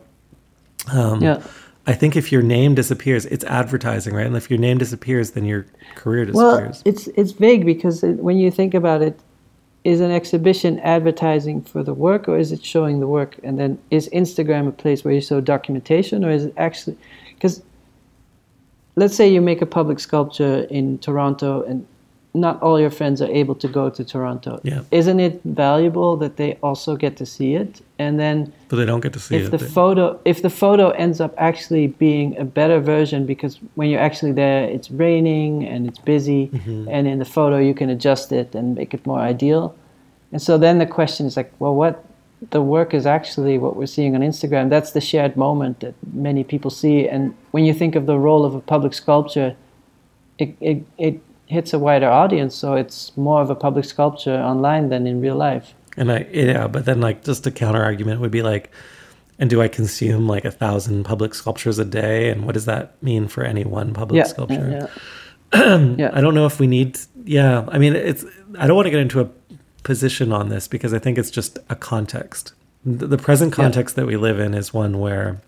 [0.91, 1.41] Um, yeah.
[1.88, 4.26] I think if your name disappears, it's advertising, right?
[4.26, 6.84] And if your name disappears, then your career disappears.
[6.84, 9.20] Well, it's it's vague because it, when you think about it,
[9.84, 13.40] is an exhibition advertising for the work or is it showing the work?
[13.44, 16.98] And then is Instagram a place where you show documentation or is it actually
[17.36, 17.62] because
[18.95, 21.86] let's say you make a public sculpture in Toronto and
[22.36, 24.60] not all your friends are able to go to Toronto.
[24.64, 24.82] Yeah.
[24.91, 27.82] Isn't it valuable that they also get to see it?
[27.98, 29.52] And then but they don't get to see if it.
[29.52, 33.88] the They- photo if the photo ends up actually being a better version because when
[33.90, 36.90] you're actually there it's raining and it's busy Mm-hmm.
[36.95, 39.64] and in the photo you can adjust it and make it more ideal
[40.34, 41.95] and so then the question is like well what
[42.56, 45.94] the work is actually what we're seeing on instagram that's the shared moment that
[46.28, 47.22] many people see and
[47.53, 49.56] when you think of the role of a public sculpture
[50.44, 51.16] it, it, it
[51.47, 55.35] hits a wider audience so it's more of a public sculpture online than in real
[55.35, 58.72] life and I, yeah, but then like just a counter argument would be like,
[59.39, 62.30] and do I consume like a thousand public sculptures a day?
[62.30, 64.89] And what does that mean for any one public yeah, sculpture?
[65.53, 65.77] yeah, yeah.
[65.97, 66.09] yeah.
[66.13, 66.99] I don't know if we need.
[67.23, 68.26] Yeah, I mean, it's.
[68.57, 69.30] I don't want to get into a
[69.84, 72.53] position on this because I think it's just a context.
[72.85, 73.63] The, the present Yeah.
[73.63, 75.41] context that we live in is one where.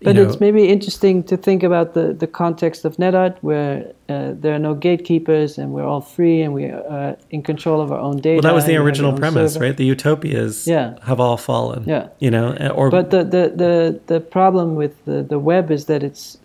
[0.00, 4.32] But know, it's maybe interesting to think about the, the context of NetArt, where uh,
[4.34, 7.98] there are no gatekeepers and we're all free and we are in control of our
[7.98, 8.36] own data.
[8.36, 9.64] well, that was the and we have original premise, server.
[9.64, 9.76] right?
[9.76, 10.98] The utopias Yeah.
[11.02, 11.82] have all fallen.
[11.84, 12.08] Yeah.
[12.20, 15.86] You know, eh, or But the, the, the, the problem with the, the web is
[15.86, 16.38] that it's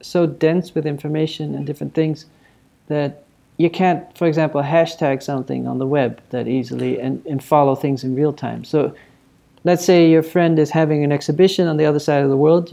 [0.00, 2.26] so dense with information and different things
[2.86, 3.24] that
[3.56, 8.04] you can't, for example, hashtag something on the web that easily and, and follow things
[8.04, 8.62] in real time.
[8.64, 8.94] So
[9.64, 12.70] let's say your friend is having an exhibition on the other side of the world.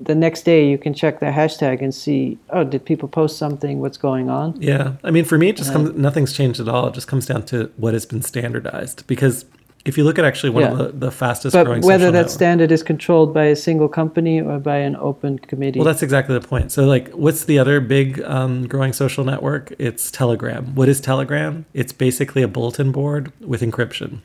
[0.00, 3.80] The next day you can check their hashtag and see, oh, did people post something?
[3.80, 4.60] What's going on?
[4.60, 5.92] Yeah, I mean, for me, it just comes.
[5.96, 6.88] Nothing's changed at all.
[6.88, 9.06] It just comes down to what has been standardized.
[9.06, 9.44] Because
[9.84, 10.72] if you look at actually one Yeah.
[10.72, 13.88] of the, the fastest But growing, whether that network- standard is controlled by a single
[13.88, 15.78] company or by an open committee.
[15.78, 16.70] Well, that's exactly the point.
[16.72, 19.72] So, like, what's the other big um, growing social network?
[19.78, 20.74] It's Telegram.
[20.74, 21.64] What is Telegram?
[21.74, 24.20] It's basically a bulletin board with encryption.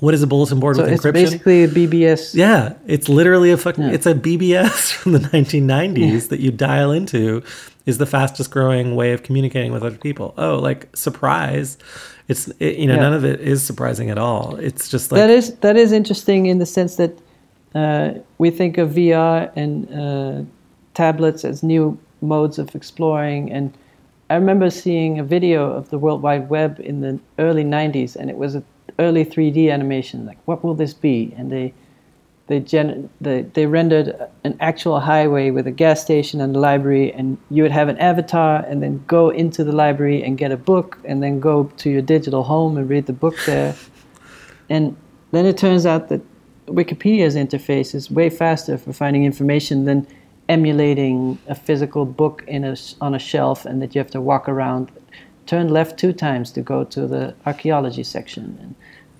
[0.00, 1.12] What is a bulletin board so with it's encryption?
[1.12, 2.34] basically a BBS.
[2.34, 3.84] Yeah, it's literally a fucking.
[3.84, 3.92] Yeah.
[3.92, 7.42] It's a BBS from the 1990s that you dial into.
[7.86, 10.34] Is the fastest growing way of communicating with other people.
[10.36, 11.78] Oh, like surprise!
[12.26, 13.00] It's it, you know Yeah.
[13.02, 14.56] none of it is surprising at all.
[14.56, 17.16] It's just like that is that is interesting in the sense that
[17.76, 20.42] uh, we think of VR and uh,
[20.94, 23.52] tablets as new modes of exploring.
[23.52, 23.72] And
[24.30, 28.28] I remember seeing a video of the World Wide Web in the early '90s, and
[28.30, 28.64] it was an
[28.98, 30.26] early 3D animation.
[30.26, 31.34] Like, what will this be?
[31.36, 31.74] And they
[32.46, 34.14] they gen they, they rendered
[34.44, 37.98] an actual highway with a gas station and a library and you would have an
[37.98, 41.90] avatar and then go into the library and get a book and then go to
[41.90, 43.74] your digital home and read the book there
[44.68, 44.96] and
[45.32, 46.20] then it turns out that
[46.66, 50.06] wikipedia's interface is way faster for finding information than
[50.48, 54.48] emulating a physical book in a, on a shelf and that you have to walk
[54.48, 54.92] around
[55.46, 58.74] turn left two times to go to the archaeology section and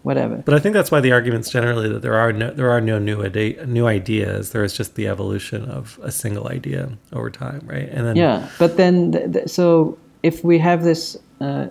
[0.07, 2.81] whatever But I think that's why the argument's generally that there are no there are
[2.81, 4.51] no new ide- new ideas.
[4.53, 7.89] There is just the evolution of a single idea over time, right?
[7.91, 11.67] And then Yeah, but then th- th- so if we have this uh,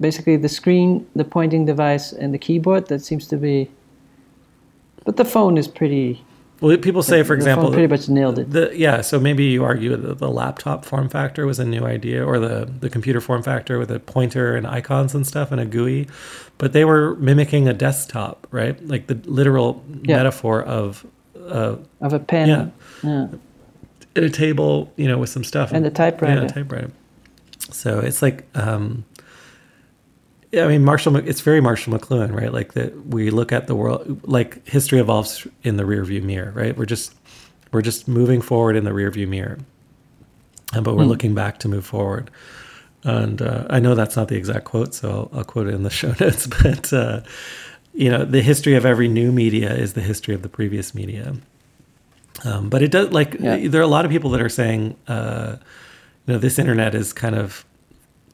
[0.00, 3.68] basically the screen, the pointing device, and the keyboard, that seems to be.
[5.04, 6.24] But the phone is pretty.
[6.60, 8.50] Well, people say, for example, pretty much nailed it.
[8.50, 12.24] The yeah, so maybe you argue that the laptop form factor was a new idea,
[12.24, 15.64] or the the computer form factor with a pointer and icons and stuff and a
[15.64, 16.06] GUI,
[16.58, 18.84] but they were mimicking a desktop, right?
[18.86, 20.16] Like the literal Yeah.
[20.18, 21.06] metaphor of
[21.48, 22.48] uh, Of a pen.
[22.48, 22.66] Yeah.
[23.02, 23.26] yeah.
[24.16, 26.40] a table, you know, with some stuff And a typewriter.
[26.42, 26.90] Yeah, a typewriter.
[27.70, 29.04] So it's like, um,
[30.52, 32.52] I mean, Marshall, it's very Marshall McLuhan, right?
[32.52, 36.50] Like that we look at the world, like history evolves in the rear view mirror,
[36.52, 36.76] right?
[36.76, 37.14] We're just
[37.72, 39.58] we're just moving forward in the rear view mirror,
[40.72, 41.08] and but we're Hmm.
[41.10, 42.30] looking back to move forward.
[43.04, 45.84] And uh, I know that's not the exact quote, so I'll, I'll quote it in
[45.84, 46.46] the show notes.
[46.48, 47.20] But uh,
[47.94, 51.34] you know, the history of every new media is the history of the previous media.
[52.44, 53.68] Um, but it does like Yeah.
[53.68, 55.56] there are a lot of people that are saying, uh,
[56.26, 57.64] you know, this internet is kind of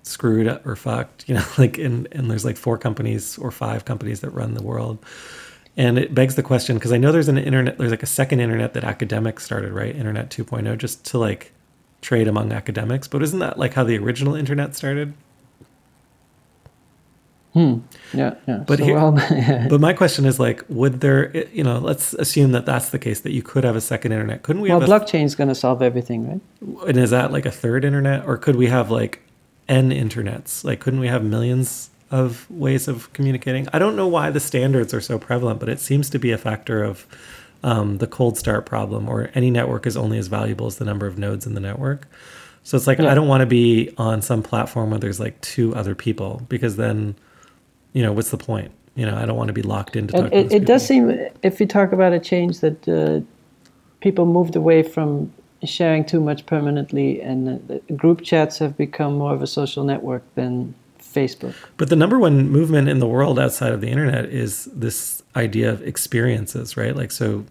[0.07, 3.85] screwed up or fucked, you know, like and and there's like four companies or five
[3.85, 4.99] companies that run the world.
[5.79, 8.41] And it begs the question because I know there's an internet, there's like a second
[8.41, 9.95] internet that academics started, right?
[9.95, 11.53] Internet 2.0, just to like
[12.01, 13.07] trade among academics.
[13.07, 15.13] But isn't that like how the original internet started?
[17.53, 17.81] Hmm.
[18.15, 18.37] Yeah.
[18.47, 18.65] Yeah.
[18.67, 19.13] But so, here- well.
[19.69, 23.21] But my question is like, would there, you know, let's assume that that's the case,
[23.21, 24.43] that you could have a second internet.
[24.45, 26.89] Couldn't we well, have a blockchain's going to solve everything, right?
[26.89, 29.21] And is that like a third internet, or could we have like
[29.69, 30.65] n internets?
[30.65, 33.69] Like, couldn't we have millions of ways of communicating?
[33.73, 36.39] I don't know why the standards are so prevalent, but it seems to be a
[36.39, 37.07] factor of
[37.63, 41.07] um, the cold start problem, or any network is only as valuable as the number
[41.07, 42.07] of nodes in the network.
[42.63, 43.11] So it's like Yeah.
[43.11, 46.77] I don't want to be on some platform where there's like two other people because
[46.77, 47.15] then,
[47.93, 48.73] you know, what's the point?
[48.97, 50.17] You know, I don't want to be locked into.
[50.37, 53.21] It, it does seem, if you talk about a change, that uh,
[54.01, 55.33] people moved away from
[55.67, 60.23] sharing too much permanently, and uh, group chats have become more of a social network
[60.35, 61.55] than Facebook.
[61.77, 65.71] But the number one movement in the world outside of the internet is this idea
[65.71, 66.95] of experiences, right?
[66.95, 67.45] Like, so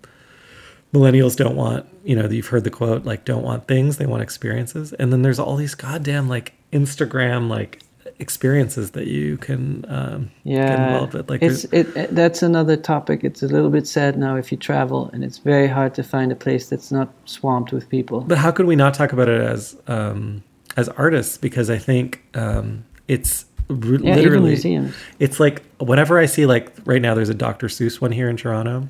[0.93, 4.23] millennials don't want, you know, you've heard the quote, like, don't want things, they want
[4.23, 4.93] experiences.
[4.93, 7.81] And then there's all these goddamn, like, Instagram, like,
[8.19, 11.29] experiences that you can um, get Yeah, involved with.
[11.29, 12.15] Like, it's it, it.
[12.15, 13.23] That's another topic.
[13.23, 16.31] It's a little bit sad now if you travel, and it's very hard to find
[16.31, 18.21] a place that's not swamped with people.
[18.21, 20.43] But how could we not talk about it as um,
[20.77, 21.37] as artists?
[21.37, 24.95] Because I think um, it's r- Yeah, literally museums.
[25.19, 27.67] it's like whenever I see like right now, there's a Dr.
[27.67, 28.87] Seuss one here in Toronto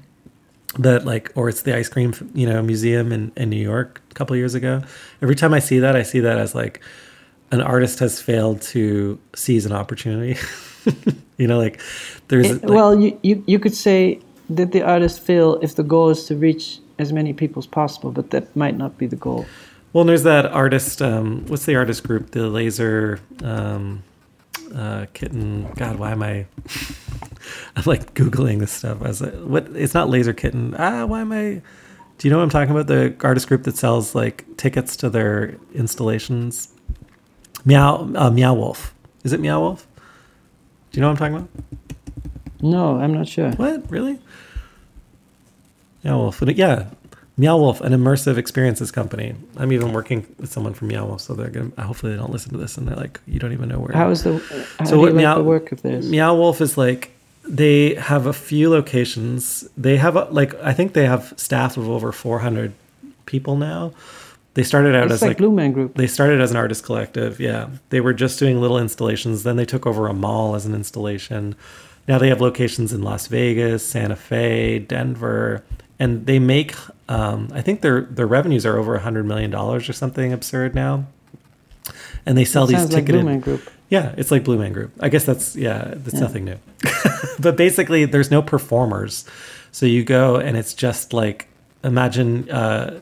[0.77, 4.13] that like, or it's the ice cream you know museum in, in New York a
[4.13, 4.83] couple years ago.
[5.21, 6.81] Every time I see that, I see that as like
[7.55, 10.37] an artist has failed to seize an opportunity.
[11.37, 11.79] you know, like
[12.27, 14.19] there's It- like, well, you, you you could say
[14.49, 18.11] that the artist fail if the goal is to reach as many people as possible,
[18.11, 19.45] but that might not be the goal.
[19.93, 21.01] Well, and there's that artist.
[21.01, 22.31] Um, what's the artist group?
[22.31, 24.03] The Laser um,
[24.75, 25.71] uh, Kitten.
[25.75, 26.45] God, why am I?
[27.75, 29.01] I'm like googling this stuff.
[29.03, 29.67] As a, what?
[29.73, 30.75] It's not Laser Kitten.
[30.77, 31.61] Ah, why am I?
[32.17, 32.87] Do you know what I'm talking about?
[32.87, 36.69] The artist group that sells like tickets to their installations.
[37.65, 38.93] Meow uh, Meow Wolf.
[39.23, 39.87] Is it Meow Wolf?
[40.91, 41.49] Do you know what I'm talking about?
[42.61, 43.51] No, I'm not sure.
[43.51, 44.19] What really?
[46.03, 46.41] Meow Wolf.
[46.45, 46.87] Yeah,
[47.37, 49.35] Meow Wolf, an immersive experiences company.
[49.57, 51.71] I'm even working with someone from Meow Wolf, so they're gonna.
[51.81, 54.09] Hopefully, they don't listen to this and they're like, "You don't even know where." How
[54.09, 54.37] is the
[54.79, 56.05] how So do what like Meow- the work of this?
[56.05, 57.11] Meow Wolf is like
[57.47, 59.67] they have a few locations.
[59.77, 62.73] They have a, like I think they have staff of over 400
[63.25, 63.91] people now.
[64.55, 65.95] They started out It's as like, like Blue Man Group.
[65.95, 67.39] they started as an artist collective.
[67.39, 69.43] Yeah, they were just doing little installations.
[69.43, 71.55] Then they took over a mall as an installation.
[72.07, 75.63] Now they have locations in Las Vegas, Santa Fe, Denver,
[75.99, 76.73] and they make.
[77.09, 80.73] Um, I think their their revenues are over a hundred million dollars or something absurd
[80.73, 81.05] now.
[82.25, 83.21] And they sell these sounds like ticketed.
[83.21, 83.69] Blue Man Group.
[83.89, 84.93] Yeah, it's like Blue Man Group.
[85.01, 86.57] I guess that's yeah, that's nothing new.
[87.39, 89.25] but basically, there's no performers,
[89.73, 91.47] so you go and it's just like
[91.83, 93.01] imagine uh,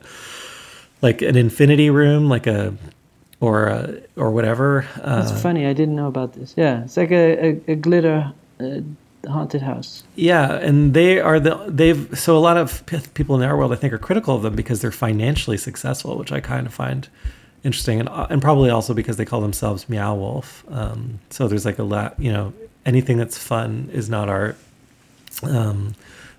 [1.02, 2.74] like an infinity room, like a
[3.40, 4.86] or a, or whatever.
[4.96, 5.66] That's Uh, funny.
[5.66, 6.54] I didn't know about this.
[6.56, 8.80] Yeah, it's like a, a, a glitter uh,
[9.28, 10.02] haunted house.
[10.16, 12.84] yeah, and they are the they've so a lot of
[13.14, 16.32] people in our world I think are critical of them because they're financially successful, which
[16.32, 17.08] I kind of find
[17.64, 20.64] interesting, and uh, and probably also because they call themselves Meow Wolf.
[20.70, 22.52] Um, so there's like a lot, you know,
[22.86, 24.56] anything that's fun is not art.
[25.42, 25.94] Um,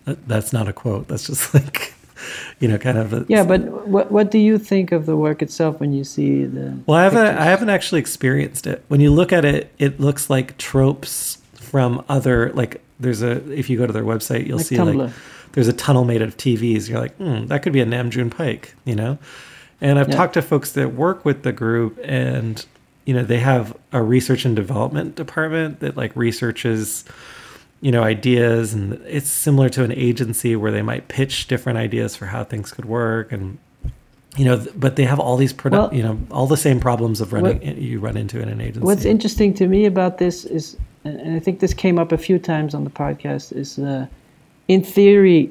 [0.05, 1.07] that, that's not a quote.
[1.07, 1.93] That's just like,
[2.59, 3.13] you know, kind of.
[3.13, 6.45] A, Yeah, but what what do you think of the work itself when you see
[6.45, 6.77] the?
[6.85, 7.37] Well, I haven't.
[7.37, 8.83] I haven't actually experienced it.
[8.87, 12.51] When you look at it, it looks like tropes from other.
[12.53, 13.31] Like there's a.
[13.51, 14.95] If you go to their website, you'll Like see Tumblr.
[14.95, 15.13] like
[15.53, 16.89] there's a tunnel made of TVs.
[16.89, 18.69] You're like, hmm, that could be a Nam June Paik.
[18.85, 19.17] You know.
[19.81, 20.15] And I've Yeah.
[20.15, 22.65] talked to folks that work with the group, and
[23.05, 27.03] you know they have a research and development department that like researches
[27.85, 32.15] you know ideas and it's similar to an agency where they might pitch different ideas
[32.15, 33.59] for how things could work and
[34.39, 37.21] you know but they have all these produ- Well- you know all the same problems
[37.21, 40.45] of running What- you run into in an agency What's interesting to me about this
[40.45, 44.07] is, and I think this came up a few times on the podcast, is uh,
[44.67, 45.41] in theory,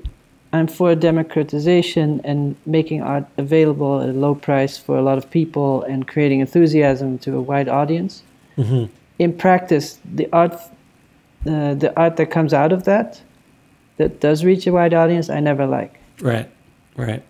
[0.52, 5.30] I'm for democratization and making art available at a low price for a lot of
[5.30, 8.22] people and creating enthusiasm to a wide audience.
[8.58, 8.88] Mhm.
[9.24, 9.86] In practice,
[10.18, 10.54] the art,
[11.46, 13.20] uh, the art that comes out of that,
[13.96, 15.98] that does reach a wide audience, I never like.
[16.20, 16.48] right
[16.96, 17.22] right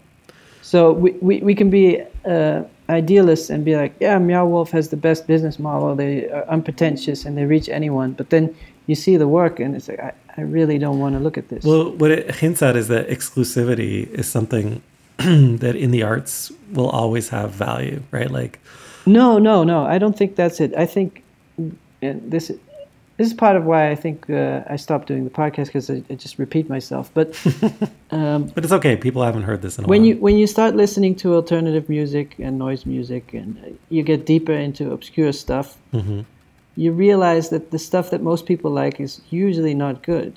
[0.63, 4.89] So we, we, we can be uh, idealists and be like, yeah, Meow Wolf has
[4.89, 5.95] the best business model.
[5.95, 8.13] They are unpretentious and they reach anyone.
[8.13, 8.55] But then
[8.87, 11.49] you see the work and it's like, I, I really don't want to look at
[11.49, 11.65] this.
[11.65, 14.83] well what it hints at is that exclusivity is something
[15.19, 18.59] that in the arts will always have value right like
[19.07, 19.85] no, no, no.
[19.85, 20.75] I don't think that's it.
[20.77, 21.23] I think
[22.03, 22.51] and this
[23.17, 26.03] this is part of why I think uh, I stopped doing the podcast because I,
[26.11, 27.11] I just repeat myself.
[27.15, 27.29] But
[28.11, 30.47] um, but it's okay people haven't heard this in a when while you when you
[30.47, 35.33] start listening to alternative music and noise music and uh, you get deeper into obscure
[35.33, 36.25] stuff Mhm.
[36.77, 40.33] you realize that the stuff that most people like is usually not good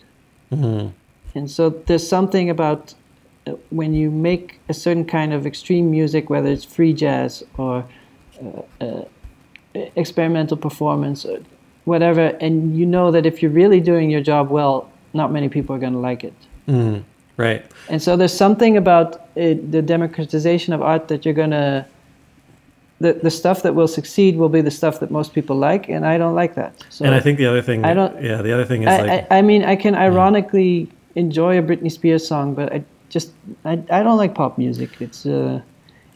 [0.52, 0.92] Mhm.
[1.36, 2.94] and so there's something about
[3.48, 7.84] uh, when you make a certain kind of extreme music whether it's free jazz or
[8.42, 9.04] uh, uh,
[9.96, 11.40] experimental performance or
[11.88, 14.76] whatever and you know that if you're really doing your job well
[15.14, 16.34] not many people are going to like it
[16.68, 17.04] Mhm.
[17.38, 21.86] right and so there's something about it, the democratization of art that you're gonna,
[23.00, 26.06] the the stuff that will succeed will be the stuff that most people like, and
[26.14, 26.74] I don't like that.
[26.90, 28.98] So and i think the other thing I don't- yeah the other thing is I,
[29.02, 32.84] like I, I mean, I can ironically enjoy a Britney Spears song, but I
[33.16, 33.30] just
[33.72, 34.90] I, I don't like pop music.
[35.06, 35.62] It's uh,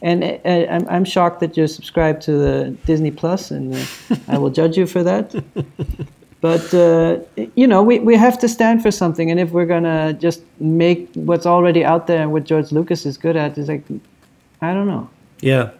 [0.02, 4.38] and I, I'm I'm shocked that you're subscribed to the Disney Plus, and uh, I
[4.38, 5.34] will judge you for that.
[6.42, 7.20] But uh,
[7.54, 11.08] you know, we, we have to stand for something, and if we're gonna just make
[11.14, 13.84] what's already out there and what George Lucas is good at, is like,
[14.60, 15.08] I don't know.
[15.40, 15.70] Yeah.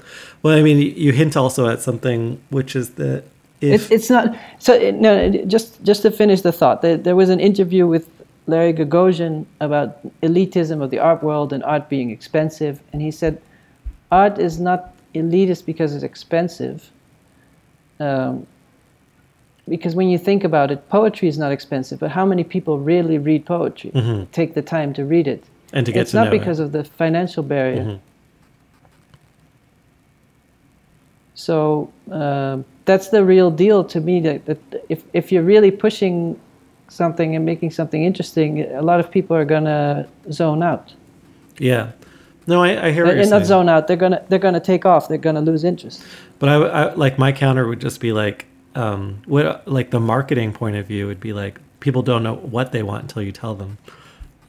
[0.44, 3.24] Well, I mean, you hint also at something, which is that
[3.60, 4.78] if It's it's not so.
[4.92, 8.08] No, just just to finish the thought, there, there was an interview with
[8.46, 13.42] Larry Gagosian about elitism of the art world and art being expensive, and he said,
[14.12, 16.90] art is not elitist because it's expensive.
[17.98, 18.46] Um,
[19.68, 23.18] because when you think about it, poetry is not expensive, but how many people really
[23.18, 23.90] read poetry?
[24.32, 25.42] Take the time to read it.
[25.72, 26.38] and to get it's to not know it.
[26.38, 27.98] because of the financial barrier.
[31.34, 34.20] So um that's the real deal to me.
[34.20, 34.58] That, that
[34.88, 36.14] if if you're really pushing
[36.88, 38.50] something and making something interesting,
[38.82, 40.92] a lot of people are gonna zone out.
[41.58, 41.84] Yeah.
[42.46, 43.44] No, I, I hear and not saying.
[43.44, 43.86] zone out.
[43.86, 45.08] They're gonna they're gonna take off.
[45.08, 46.04] They're gonna lose interest.
[46.38, 50.52] But I, I like my counter would just be like, um, what like the marketing
[50.52, 53.54] point of view would be like people don't know what they want until you tell
[53.54, 53.78] them.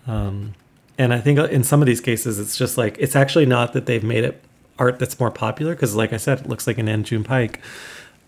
[0.07, 0.53] Um,
[0.98, 3.86] and I think in some of these cases, it's just like it's actually not that
[3.86, 4.44] they've made it
[4.80, 7.57] art that's more popular because, like I said, it looks like an Nam June Paik.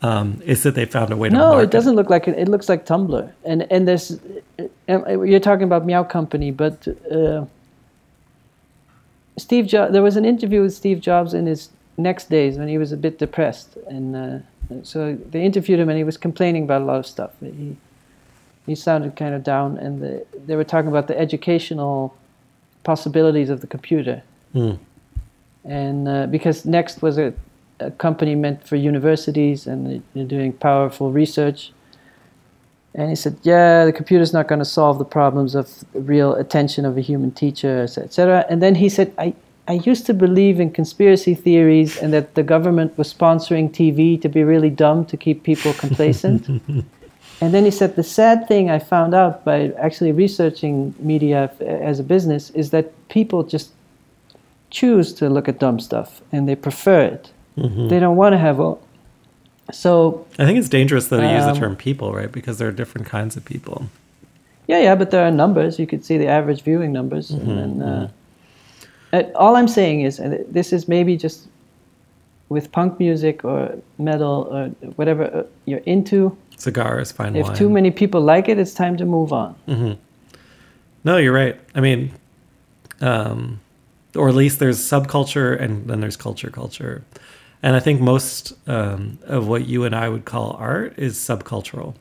[0.01, 2.37] Um, it's that they found a way to No, it doesn't look like it.
[2.37, 3.31] It looks like Tumblr.
[3.43, 4.19] And and there's
[4.59, 7.45] uh, uh, you're talking about Meow Company, but uh,
[9.37, 9.91] Steve Jobs.
[9.91, 12.97] There was an interview with Steve Jobs in his NeXT days when he was a
[12.97, 16.97] bit depressed, and uh, so they interviewed him, and he was complaining about a lot
[16.97, 17.31] of stuff.
[17.41, 17.77] He
[18.65, 22.15] he sounded kind of down, and the, they were talking about the educational
[22.83, 24.23] possibilities of the computer.
[24.53, 24.79] Mm.
[25.63, 27.33] And uh, because NeXT was a,
[27.79, 31.71] a, company meant for universities, and they're doing powerful research.
[32.95, 36.85] And he said, "Yeah, the computer's not going to solve the problems of real attention
[36.85, 39.33] of a human teacher, etc." And then he said, "I."
[39.67, 44.29] I used to believe in conspiracy theories and that the government was sponsoring TV to
[44.29, 46.61] be really dumb to keep people complacent.
[47.41, 51.99] And then he said, the sad thing I found out by actually researching media as
[51.99, 53.71] a business is that people just
[54.69, 57.31] choose to look at dumb stuff and they prefer it.
[57.57, 57.89] Mm-hmm.
[57.89, 58.75] They don't want to have a.
[59.71, 60.25] So.
[60.37, 62.31] I think it's dangerous, though, to um, use the um, term people, right?
[62.31, 63.89] Because there are different kinds of people.
[64.67, 65.79] Yeah, yeah, but there are numbers.
[65.79, 67.31] You could see the average viewing numbers.
[67.31, 68.09] Mm-hmm, and then, uh,
[69.13, 69.35] mm-hmm.
[69.35, 71.47] all I'm saying is, and this is maybe just
[72.49, 77.55] with punk music or metal or whatever uh, you're into Cigars, fine if wine.
[77.55, 79.55] too many people like it, it's time to move on.
[79.67, 79.93] Mm-hmm.
[81.03, 81.59] No, you're right.
[81.73, 82.11] I mean,
[83.01, 83.59] um,
[84.15, 87.03] or at least there's subculture and then there's culture, culture.
[87.65, 91.95] And I think most um, of what you and I would call art is subcultural.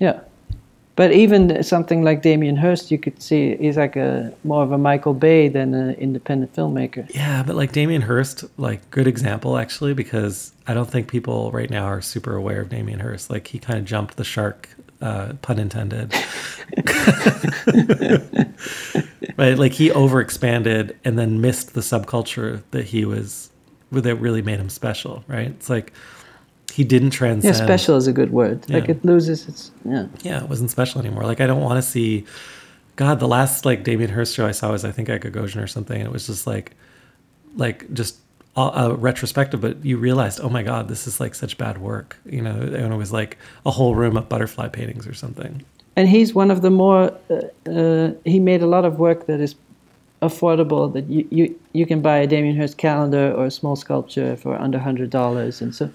[0.00, 0.20] Yeah.
[0.94, 4.78] But even something like Damien Hirst, you could see he's like a more of a
[4.78, 7.12] Michael Bay than an independent filmmaker.
[7.12, 11.68] Yeah, but like Damien Hirst, like good example actually, because I don't think people right
[11.68, 13.30] now are super aware of Damien Hirst.
[13.30, 14.68] Like he kind of jumped the shark,
[15.04, 16.12] uh, pun intended.
[19.36, 23.50] right, like he overexpanded and then missed the subculture that he was,
[23.92, 25.22] that really made him special.
[25.28, 25.92] Right, it's like
[26.72, 27.54] he didn't transcend.
[27.54, 28.64] Yeah, special is a good word.
[28.66, 28.78] Yeah.
[28.78, 30.06] Like it loses its yeah.
[30.22, 31.24] Yeah, it wasn't special anymore.
[31.24, 32.24] Like I don't want to see.
[32.96, 35.66] God, the last like Damien Hirst show I saw was I think at Gagosian or
[35.66, 36.72] something, and it was just like,
[37.56, 38.16] like just
[38.56, 39.60] a, retrospective.
[39.60, 42.16] But you realized, oh my God, this is like such bad work.
[42.24, 45.64] You know, and it was like a whole room of butterfly paintings or something.
[45.96, 47.16] And he's one of the more.
[47.30, 49.54] Uh, uh, he made a lot of work that is
[50.22, 50.92] affordable.
[50.92, 54.56] That you you you can buy a Damien Hirst calendar or a small sculpture for
[54.56, 55.90] under hundred dollars, and so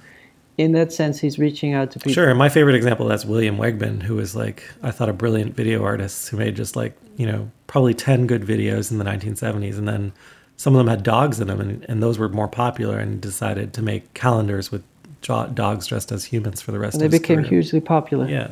[0.60, 2.11] in that sense, he's reaching out to people.
[2.11, 2.36] Sure.
[2.36, 6.27] My favorite example that's William Wegman, who was like, I thought a brilliant video artist
[6.27, 9.77] who made just like, you know, probably 10 good videos in the 1970s.
[9.77, 10.11] And then
[10.60, 13.72] some of them had dogs in them, and, and those were more popular and decided
[13.72, 14.84] to make calendars with
[15.22, 17.49] dogs dressed as humans for the rest and of They became career.
[17.49, 18.27] hugely popular.
[18.27, 18.49] Yeah.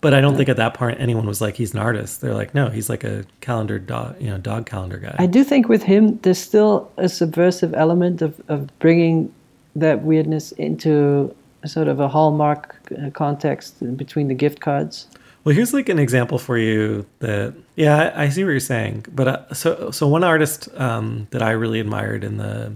[0.00, 0.36] But I don't yeah.
[0.36, 2.20] think at that point anyone was like, he's an artist.
[2.20, 5.16] They're like, no, he's like a calendar dog, you know, dog calendar guy.
[5.18, 9.34] I do think with him, there's still a subversive element of, of bringing
[9.74, 11.34] that weirdness into
[11.64, 15.08] sort of a hallmark uh, context between the gift cards.
[15.46, 19.04] Well, here's like an example for you that yeah, I, I see what you're saying.
[19.14, 22.72] But uh, so so one artist um, that I really admired in the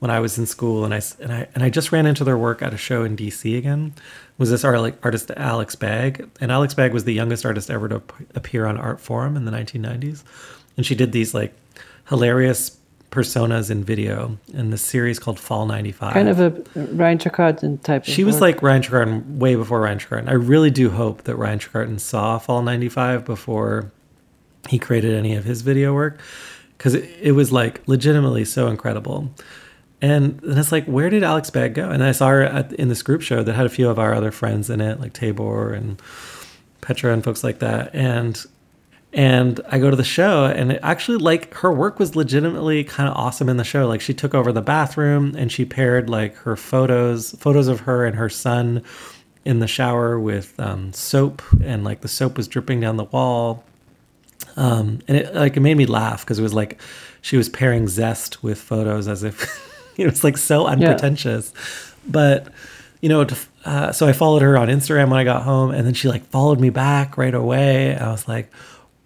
[0.00, 2.36] when I was in school and I and I and I just ran into their
[2.36, 3.94] work at a show in DC again
[4.38, 8.02] was this artist Alex Bag and Alex Bag was the youngest artist ever to
[8.34, 10.24] appear on Artforum in the 1990s
[10.76, 11.54] and she did these like
[12.08, 12.76] hilarious
[13.14, 16.12] personas in video in the series called Fall 95.
[16.12, 16.50] Kind of a
[16.94, 18.04] Ryan Trecartin type.
[18.04, 20.28] She was like Ryan Trecartin way before Ryan Trecartin.
[20.28, 23.92] I really do hope that Ryan Trecartin saw Fall 95 before
[24.68, 26.20] he created any of his video work
[26.76, 29.30] because it, it, was like legitimately so incredible.
[30.02, 31.88] And then it's like, where did Alex Bag go?
[31.88, 34.12] And I saw her at, in this group show that had a few of our
[34.12, 36.00] other friends in it, like Tabor and
[36.80, 37.94] Petra and folks like that.
[37.94, 38.44] And
[39.14, 43.08] and I go to the show, and it actually, like, her work was legitimately kind
[43.08, 43.86] of awesome in the show.
[43.86, 48.04] Like, she took over the bathroom and she paired, like, her photos, photos of her
[48.04, 48.82] and her son
[49.44, 53.62] in the shower with um, soap, and, like, the soap was dripping down the wall.
[54.56, 56.80] Um, and it, like, it made me laugh because it was like
[57.22, 61.52] she was pairing zest with photos as if it was, like, so unpretentious.
[61.54, 61.94] Yeah.
[62.08, 62.48] But,
[63.00, 63.26] you know,
[63.64, 66.24] uh, so I followed her on Instagram when I got home, and then she, like,
[66.26, 67.96] followed me back right away.
[67.96, 68.50] I was like,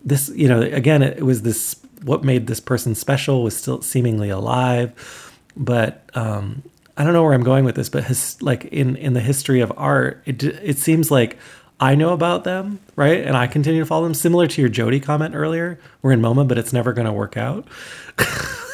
[0.09, 4.31] this, you know, again, it, was this what made this person special was still seemingly
[4.31, 6.63] alive, but um,
[6.97, 9.61] I don't know where I'm going with this, but his, like in in the history
[9.61, 11.39] of art, it it seems like
[11.81, 13.25] I know about them, right?
[13.25, 14.15] And I continue to follow them.
[14.15, 17.37] Similar to your Jody comment earlier, we're in MoMA, but it's never going to work
[17.37, 17.69] out.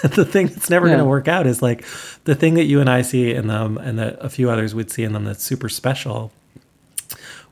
[0.03, 0.95] the thing that's never yeah.
[0.95, 1.85] going to work out is like
[2.25, 4.91] the thing that you and I see in them, and that a few others would
[4.91, 6.33] see in them that's super special,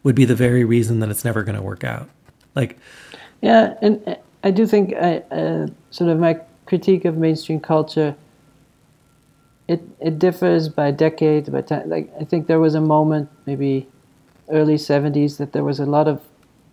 [0.02, 2.09] would be the very reason that it's never going to work out.
[2.54, 2.78] Like
[3.43, 8.14] yeah, and I do think I, uh, sort of my critique of mainstream culture.
[9.69, 11.90] It it differs by decade, by time.
[11.90, 13.86] Like I think there was a moment, maybe
[14.48, 16.23] early '70s, that there was a lot of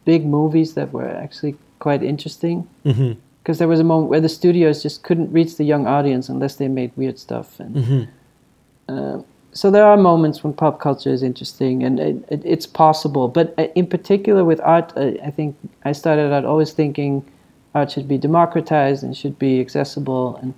[0.06, 2.68] big movies that were actually quite interesting.
[2.86, 3.20] Mm-hmm.
[3.44, 6.56] because there was a moment where the studios just couldn't reach the young audience unless
[6.56, 7.60] they made weird stuff.
[7.60, 8.04] And hmm
[8.90, 9.22] uh,
[9.52, 13.28] so there are moments when pop culture is interesting and it, it, it's possible.
[13.28, 15.56] But uh, in particular with art, uh, I think
[15.86, 17.26] I started out always thinking
[17.74, 20.38] art should be democratized and should be accessible.
[20.38, 20.54] And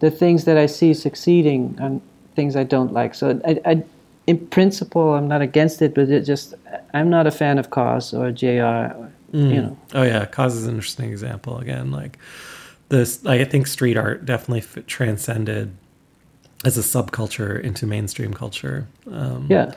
[0.00, 2.00] the things that I see succeeding are
[2.34, 3.14] things I don't like.
[3.14, 3.84] So I, I,
[4.26, 6.54] in principle, I'm not against it, but it just
[6.94, 8.48] I'm not a fan of KAWS or JR.
[8.60, 11.58] Or, You know, Oh yeah, KAWS is an interesting example.
[11.58, 12.18] Again, like
[12.88, 15.76] this, like, I think street art definitely transcended
[16.64, 18.86] as a subculture into mainstream culture.
[19.10, 19.72] Um, yeah.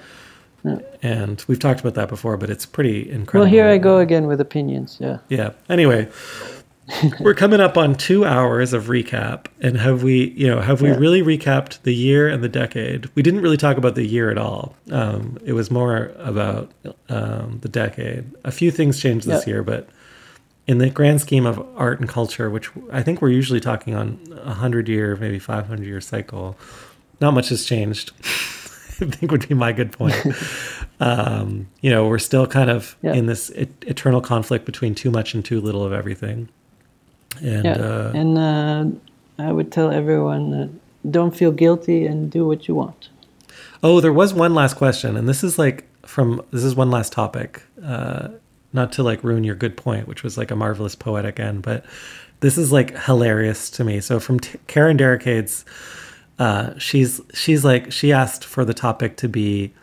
[1.02, 3.42] and we've talked about that before, but it's pretty incredible.
[3.46, 4.98] Well, here I go again with opinions.
[5.00, 5.20] Yeah.
[5.30, 5.52] Yeah.
[5.70, 6.08] Anyway,
[7.20, 10.90] we're coming up on two hours of recap, and have we, you know, have we
[10.90, 10.96] Yeah.
[10.98, 13.10] really recapped the year and the decade?
[13.16, 14.76] We didn't really talk about the year at all.
[14.92, 16.72] Um, it was more about
[17.10, 18.26] um, the decade.
[18.44, 19.54] A few things changed this Yeah.
[19.56, 19.88] year, but
[20.70, 24.20] in the grand scheme of art and culture, which I think we're usually talking on
[24.44, 26.56] a hundred year, maybe five hundred year cycle,
[27.20, 28.12] not much has changed.
[29.02, 30.16] I think would be my good point.
[31.00, 33.14] um, you know, we're still kind of Yeah.
[33.14, 36.50] in this et- eternal conflict between too much and too little of everything.
[37.42, 37.78] And Yeah.
[37.78, 38.86] uh, and uh,
[39.48, 40.68] I would tell everyone uh,
[41.10, 43.10] don't feel guilty and do what you want.
[43.82, 47.12] oh, there was one last question, and this is like from this is one last
[47.14, 47.64] topic.
[47.84, 48.28] Uh,
[48.74, 51.86] not to like ruin your good point, which was like a marvelous poetic end, but
[52.42, 54.00] this is like hilarious to me.
[54.00, 55.66] So from T- Karen Derricade's,
[56.38, 59.74] uh, she's she's like she asked for the topic to be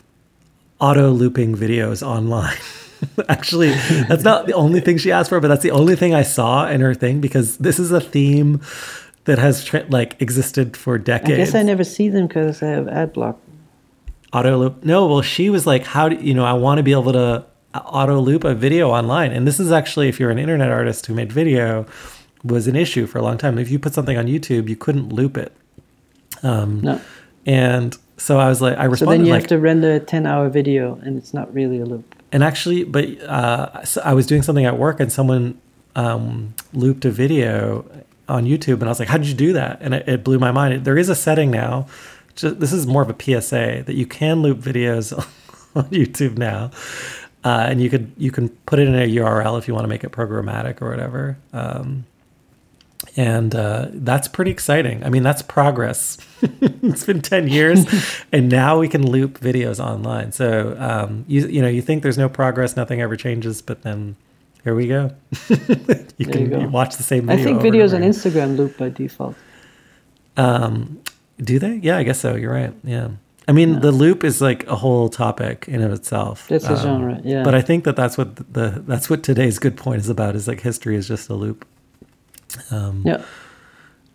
[0.81, 2.57] auto looping videos online.
[3.29, 3.71] Actually,
[4.09, 6.67] that's not the only thing she asked for, but that's the only thing I saw
[6.67, 8.61] in her thing because this is a theme
[9.25, 11.33] that has tra- like existed for decades.
[11.33, 13.39] I guess I never see them because I have ad block.
[14.33, 14.83] auto loop.
[14.85, 16.45] No, well, she was like, "How do you know?
[16.47, 20.09] I want to be able to auto loop a video online." And this is actually,
[20.09, 21.87] if you're an internet artist who made video,
[22.45, 23.59] was an issue for a long time.
[23.59, 25.53] If you put something on YouTube, you couldn't loop it.
[26.43, 27.01] Um, No.
[27.45, 30.01] And so I was like, I So responded then you like, have to render a
[30.01, 32.15] 10 hour video and it's not really a loop.
[32.33, 35.61] and actually, but uh, so I was doing something at work and someone
[35.95, 37.85] um, looped a video
[38.29, 40.39] on YouTube, and I was like, "How did you do that?" And it, it blew
[40.39, 40.85] my mind.
[40.85, 41.87] There is a setting now.
[42.35, 45.13] Just, this is more of a PSA that you can loop videos
[45.77, 46.71] on YouTube now,
[47.47, 49.89] uh, and you could you can put it in a URL if you want to
[49.89, 51.39] make it programmatic or whatever.
[51.53, 52.05] Um,
[53.17, 55.05] and uh, that's pretty exciting.
[55.05, 56.19] I mean, that's progress.
[56.43, 57.87] it's been ten years,
[58.33, 60.33] and now we can loop videos online.
[60.33, 64.17] So um, you you know you think there's no progress, nothing ever changes, but then
[64.65, 65.15] here we go.
[66.17, 66.67] you can you go.
[66.67, 68.01] watch the same I think videos on.
[68.01, 69.37] Instagram loop by default.
[70.37, 71.01] Um,
[71.39, 71.77] do they?
[71.77, 72.35] Yeah, I guess so.
[72.35, 72.75] You're right.
[72.83, 73.11] Yeah.
[73.49, 76.51] I mean, the loop is like a whole topic in of itself.
[76.51, 77.43] A Um, genre, yeah.
[77.45, 80.35] But I think that that's what the that's what today's good point is about.
[80.35, 81.65] Is like history is just a loop.
[82.71, 83.23] Um, Yeah.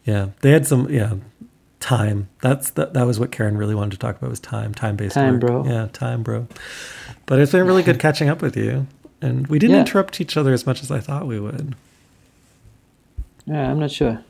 [0.04, 0.90] Yeah, they had some.
[0.90, 1.14] Yeah,
[1.80, 2.28] time.
[2.42, 2.94] That's that.
[2.94, 5.14] That was what Karen really wanted to talk about was time, time based.
[5.14, 5.42] Time, work.
[5.42, 5.66] bro.
[5.66, 6.48] Yeah, time, bro.
[7.28, 8.88] But it's been really good catching up with you,
[9.22, 9.82] and we didn't Yeah.
[9.82, 11.76] interrupt each other as much as I thought we would.
[13.46, 14.24] Yeah, I'm not sure.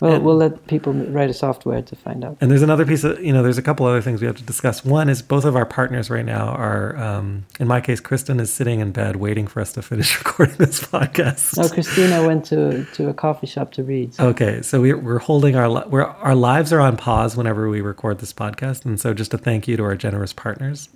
[0.00, 2.36] Well, And- we'll let people write a software to find out.
[2.40, 4.44] And there's another piece of, you know, there's a couple other things we have to
[4.44, 4.84] discuss.
[4.84, 8.52] One is both of our partners right now are, um, in my case, Kristen is
[8.52, 11.56] sitting in bed waiting for us to finish recording this podcast.
[11.56, 14.14] No, Christina went to, to a coffee shop to read.
[14.14, 17.68] so- Okay, so we're, we're holding our li- we're, our lives are on pause whenever
[17.68, 20.88] we record this podcast, and so just a thank you to our generous partners.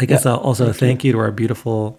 [0.00, 1.98] I guess Yeah, also a thank you to our beautiful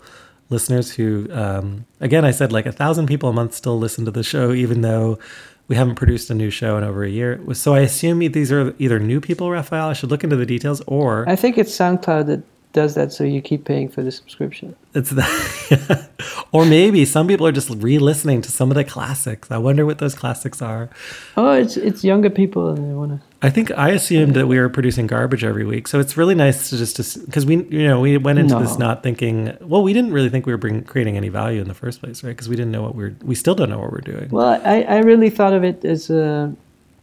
[0.49, 4.11] listeners who, um, again, I said like a thousand people a month still listen to
[4.11, 5.19] the show, even though
[5.67, 7.41] we haven't produced a new show in over a year.
[7.53, 9.87] So I assume these are either new people, Raphael.
[9.87, 12.43] I should look into the details, or I think it's SoundCloud that
[12.81, 14.67] does that so you keep paying for the subscription.
[14.93, 16.09] it's that,
[16.55, 19.49] or maybe some people are just re-listening to some of the classics.
[19.51, 20.83] I wonder what those classics are.
[21.35, 23.19] Oh, it's it's younger people and they want to.
[23.47, 26.69] I think I assumed that we were producing garbage every week, so it's really nice
[26.69, 28.61] to just because we you know we went into No.
[28.63, 29.35] this not thinking.
[29.71, 32.23] Well, we didn't really think we were bring, creating any value in the first place,
[32.23, 32.35] right?
[32.35, 34.27] Because we didn't know what we are we still don't know what we're doing.
[34.37, 36.49] Well, I, I really thought of it as uh,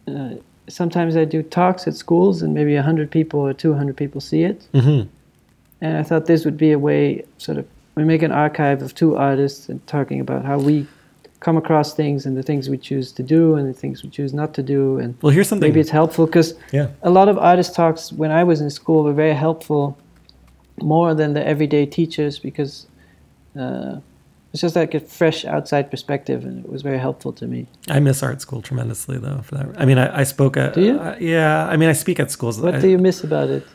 [0.08, 0.30] uh,
[0.68, 4.58] sometimes I do talks at schools and maybe 100 people or 200 people see it.
[4.72, 5.02] hmm
[5.80, 8.94] And I thought this would be a way, sort of, we make an archive of
[8.94, 10.86] two artists and talking about how we
[11.40, 14.32] come across things and the things we choose to do and the things we choose
[14.32, 14.98] not to do.
[14.98, 15.68] And Well, here's something.
[15.68, 19.04] maybe it's helpful because yeah, a lot of artist talks when I was in school
[19.04, 19.98] were very helpful,
[20.80, 22.86] more than the everyday teachers because
[23.58, 23.96] uh,
[24.52, 27.66] it's just like a fresh outside perspective and it was very helpful to me.
[27.90, 29.40] I miss art school tremendously, though.
[29.42, 30.74] For that, I mean, I, I spoke at.
[30.74, 30.98] Do you?
[30.98, 32.58] uh, yeah, I mean, I speak at schools.
[32.60, 33.66] What I, do you miss about it?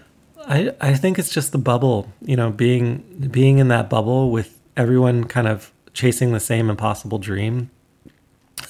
[0.50, 4.60] I, I think it's just the bubble, you know, being being in that bubble with
[4.76, 7.70] everyone kind of chasing the same impossible dream.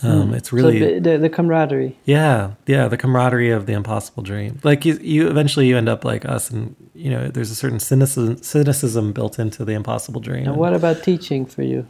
[0.04, 1.98] Um, It's So really the, the, the camaraderie.
[2.06, 4.60] Yeah, yeah, the camaraderie of the impossible dream.
[4.64, 7.80] Like you, you eventually you end up like us, and you know, there's a certain
[7.80, 10.48] cynicism, cynicism built into the impossible dream.
[10.48, 11.88] And what about teaching for you?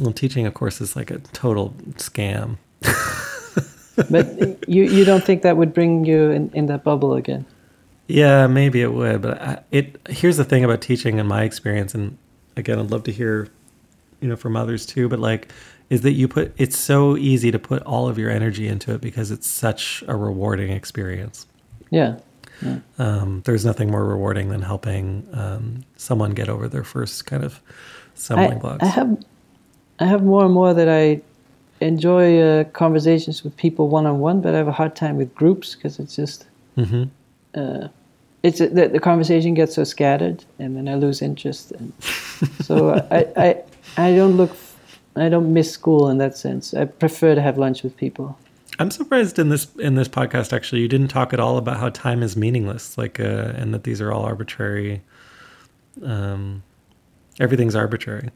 [0.00, 2.58] Well, teaching, of course, is like a total scam.
[4.08, 7.44] But you, you don't think that would bring you in, in that bubble again?
[8.10, 10.00] Yeah, maybe it would, but I, it.
[10.08, 12.18] Here's the thing about teaching, in my experience, and
[12.56, 13.48] again, I'd love to hear,
[14.20, 15.08] you know, from others too.
[15.08, 15.52] But like,
[15.90, 16.52] is that you put?
[16.58, 20.16] It's so easy to put all of your energy into it because it's such a
[20.16, 21.46] rewarding experience.
[21.90, 22.16] Yeah.
[22.98, 27.60] Um, there's nothing more rewarding than helping um, someone get over their first kind of
[28.14, 28.82] stumbling I, blocks.
[28.82, 29.24] I have
[30.00, 31.22] I have more and more that I
[31.80, 35.34] enjoy uh, conversations with people one on one, but I have a hard time with
[35.34, 37.04] groups because it's just hmm
[37.54, 37.88] uh,
[38.42, 41.72] it's the, the conversation gets so scattered, and then I lose interest.
[41.72, 41.92] And
[42.62, 43.62] so I, I
[43.96, 44.56] I don't look
[45.16, 46.72] I don't miss school in that sense.
[46.74, 48.38] I prefer to have lunch with people.
[48.78, 51.90] I'm surprised in this in this podcast actually you didn't talk at all about how
[51.90, 55.02] time is meaningless, like uh, and that these are all arbitrary.
[56.02, 56.62] Um,
[57.38, 58.30] everything's arbitrary.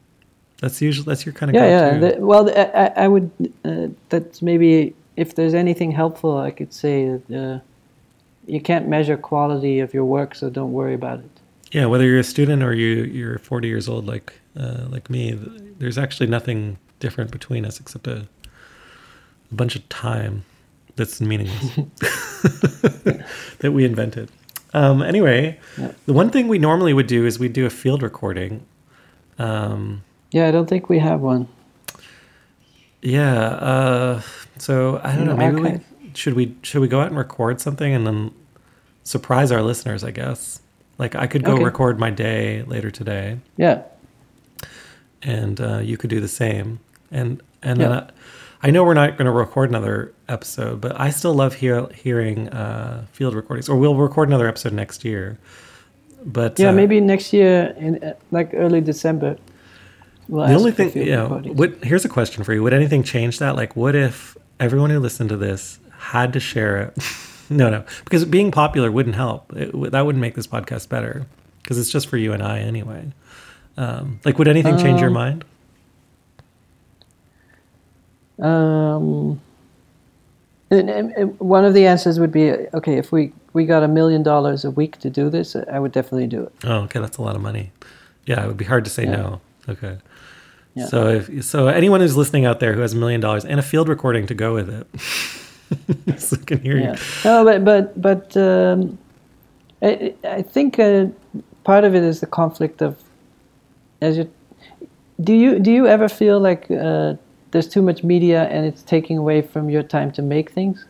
[0.61, 1.99] That's usually that's your kind of Yeah, yeah.
[1.99, 3.31] The, well, I, I- I would.
[3.65, 7.61] Uh, that's maybe if there's anything helpful, I could say that uh,
[8.47, 11.31] you can't measure quality of your work, so don't worry about it.
[11.73, 15.33] Yeah, whether you're a student or you you're 40 years old like uh, like me,
[15.79, 18.27] there's actually nothing different between us except a,
[19.51, 20.45] a bunch of time
[20.97, 21.75] that's meaningless
[23.59, 24.31] that we invented.
[24.73, 25.93] Um, anyway, Yeah.
[26.07, 28.65] the one thing we normally would do is we'd do a field recording.
[29.39, 30.03] Um,
[30.33, 31.49] Yeah, I don't think we have one.
[33.03, 34.21] yeah, uh,
[34.59, 35.37] so I don't know.
[35.37, 35.85] Maybe we, archive.
[36.15, 38.33] Should we should we go out and record something and then
[39.03, 40.03] surprise our listeners?
[40.05, 40.61] I guess.
[40.99, 41.65] Like I could go Okay.
[41.65, 43.39] record my day later today.
[43.57, 43.83] Yeah,
[45.23, 46.81] and uh, you could do the same.
[47.11, 48.11] And and then I,
[48.63, 52.49] I know we're not going to record another episode, but I still love hear, hearing
[52.49, 53.69] uh, field recordings.
[53.69, 55.39] Or we'll record another episode next year.
[56.25, 56.69] But yeah.
[56.71, 59.37] uh, Maybe next year, in uh, like early December.
[60.29, 63.03] We'll the only thing, field you know, what, here's a question for you: Would anything
[63.03, 63.57] change that?
[63.57, 66.99] Like, what if everyone who listened to this had to share it?
[67.51, 69.53] no, no, because being popular wouldn't help.
[69.57, 71.27] It, that wouldn't make this podcast better
[71.63, 73.13] because it's just for you and I anyway.
[73.77, 75.45] Um, like, would anything change your Um, mind?
[78.41, 79.41] Um,
[80.71, 83.89] and, and- and one of the answers would be okay if we we got a
[83.89, 86.53] million dollars a week to do this, I would definitely do it.
[86.65, 87.71] Oh, okay, that's a lot of money.
[88.27, 89.17] Yeah, it would be hard to say Yeah.
[89.17, 89.41] no.
[89.69, 89.99] Okay.
[90.75, 90.87] Yeah.
[90.87, 93.63] So if so anyone who's listening out there who has a million dollars and a
[93.63, 94.87] field recording to go with it.
[96.19, 96.93] so I can hear Yeah.
[96.93, 96.99] you.
[97.25, 98.99] No, but but but um,
[99.83, 101.07] I I think uh,
[101.65, 103.03] part of it is the conflict of
[104.01, 104.31] as you
[105.23, 107.15] do you do you ever feel like uh,
[107.51, 110.85] there's too much media and it's taking away from your time to make things?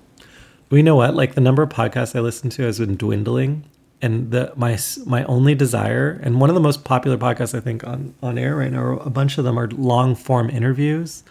[0.71, 1.15] We know what?
[1.15, 3.65] Like the number of podcasts I listen to has been dwindling.
[4.03, 4.77] And the my
[5.07, 8.55] my only desire, and one of the most popular podcasts I think on on air
[8.57, 11.23] right now, a bunch of them are long form interviews.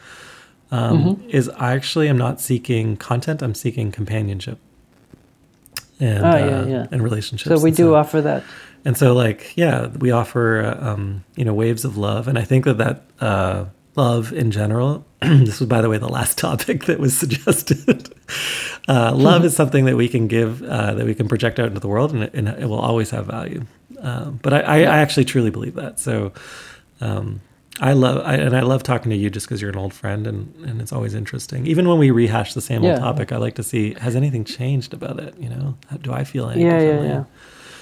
[0.74, 4.58] Um, Is I actually am not seeking content; I'm seeking companionship
[6.00, 6.88] and Oh, yeah, uh, yeah.
[6.92, 7.56] and relationships.
[7.56, 8.44] So we And do offer that.
[8.86, 12.28] And so, like, yeah, we offer, uh, um, you know, waves of love.
[12.28, 16.10] And I think that that uh, love in general, this was, by the way, the
[16.10, 18.14] last topic that was suggested.
[18.90, 21.80] uh, love is something that we can give, uh, that we can project out into
[21.80, 23.66] the world, and it, and it will always have value.
[24.00, 26.00] Um, but I, I, I actually truly believe that.
[26.00, 26.34] So,
[27.00, 27.40] um,
[27.82, 30.28] I love, I, and I love talking to you just because you're an old friend,
[30.28, 31.66] and, and it's always interesting.
[31.66, 34.94] Even when we rehash the same old topic, I like to see has anything changed
[34.94, 35.36] about it.
[35.40, 37.08] You know, How- do I feel any Yeah, yeah, differently?
[37.10, 37.24] yeah.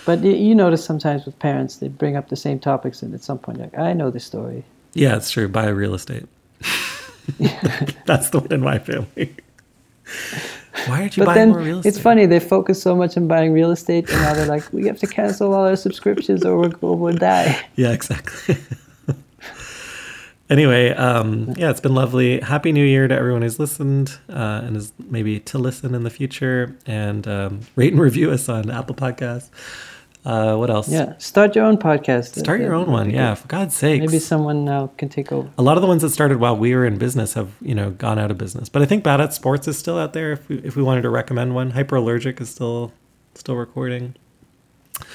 [0.05, 3.38] But you notice sometimes with parents, they bring up the same topics, and at some
[3.38, 4.63] point, like, I know this story.
[4.93, 5.47] Yeah, it's true.
[5.47, 6.26] Buy real estate.
[8.05, 9.35] That's the one in my family.
[10.88, 11.89] Why aren't you But buying then more real estate?
[11.89, 14.88] it's funny they focus so much on buying real estate, and now they're like, we
[14.88, 17.59] have to cancel all our subscriptions, or we'll, or we'll die.
[17.76, 18.57] Yeah, exactly.
[20.52, 22.40] anyway, um, yeah, it's been lovely.
[22.41, 26.10] Happy New Year to everyone who's listened uh, and is maybe to listen in the
[26.11, 26.76] future.
[26.86, 29.49] And um, rate and review us on Apple Podcasts.
[30.23, 30.88] Uh, what else?
[30.88, 32.38] Yeah, start your own podcast.
[32.38, 33.10] Start your own one.
[33.10, 34.02] Yeah, for God's sake.
[34.02, 35.49] Maybe someone now can take over.
[35.57, 37.90] a lot of the ones that started while we were in business have you know
[37.90, 40.48] gone out of business but i think bad at sports is still out there if
[40.48, 42.91] we, if we wanted to recommend one hyperallergic is still
[43.34, 44.14] still recording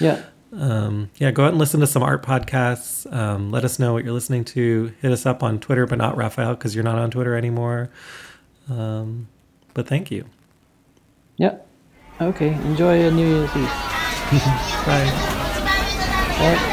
[0.00, 0.24] Yeah,
[0.58, 4.04] um, yeah go out and listen to some art podcasts um, let us know what
[4.04, 7.10] you're listening to hit us up on twitter but not raphael because you're not on
[7.10, 7.90] twitter anymore
[8.68, 9.28] um,
[9.74, 10.24] but thank you
[11.36, 11.66] Yep.
[12.20, 13.68] Okay, enjoy your New Year's Eve.
[14.86, 15.12] bye
[16.38, 16.72] Bye.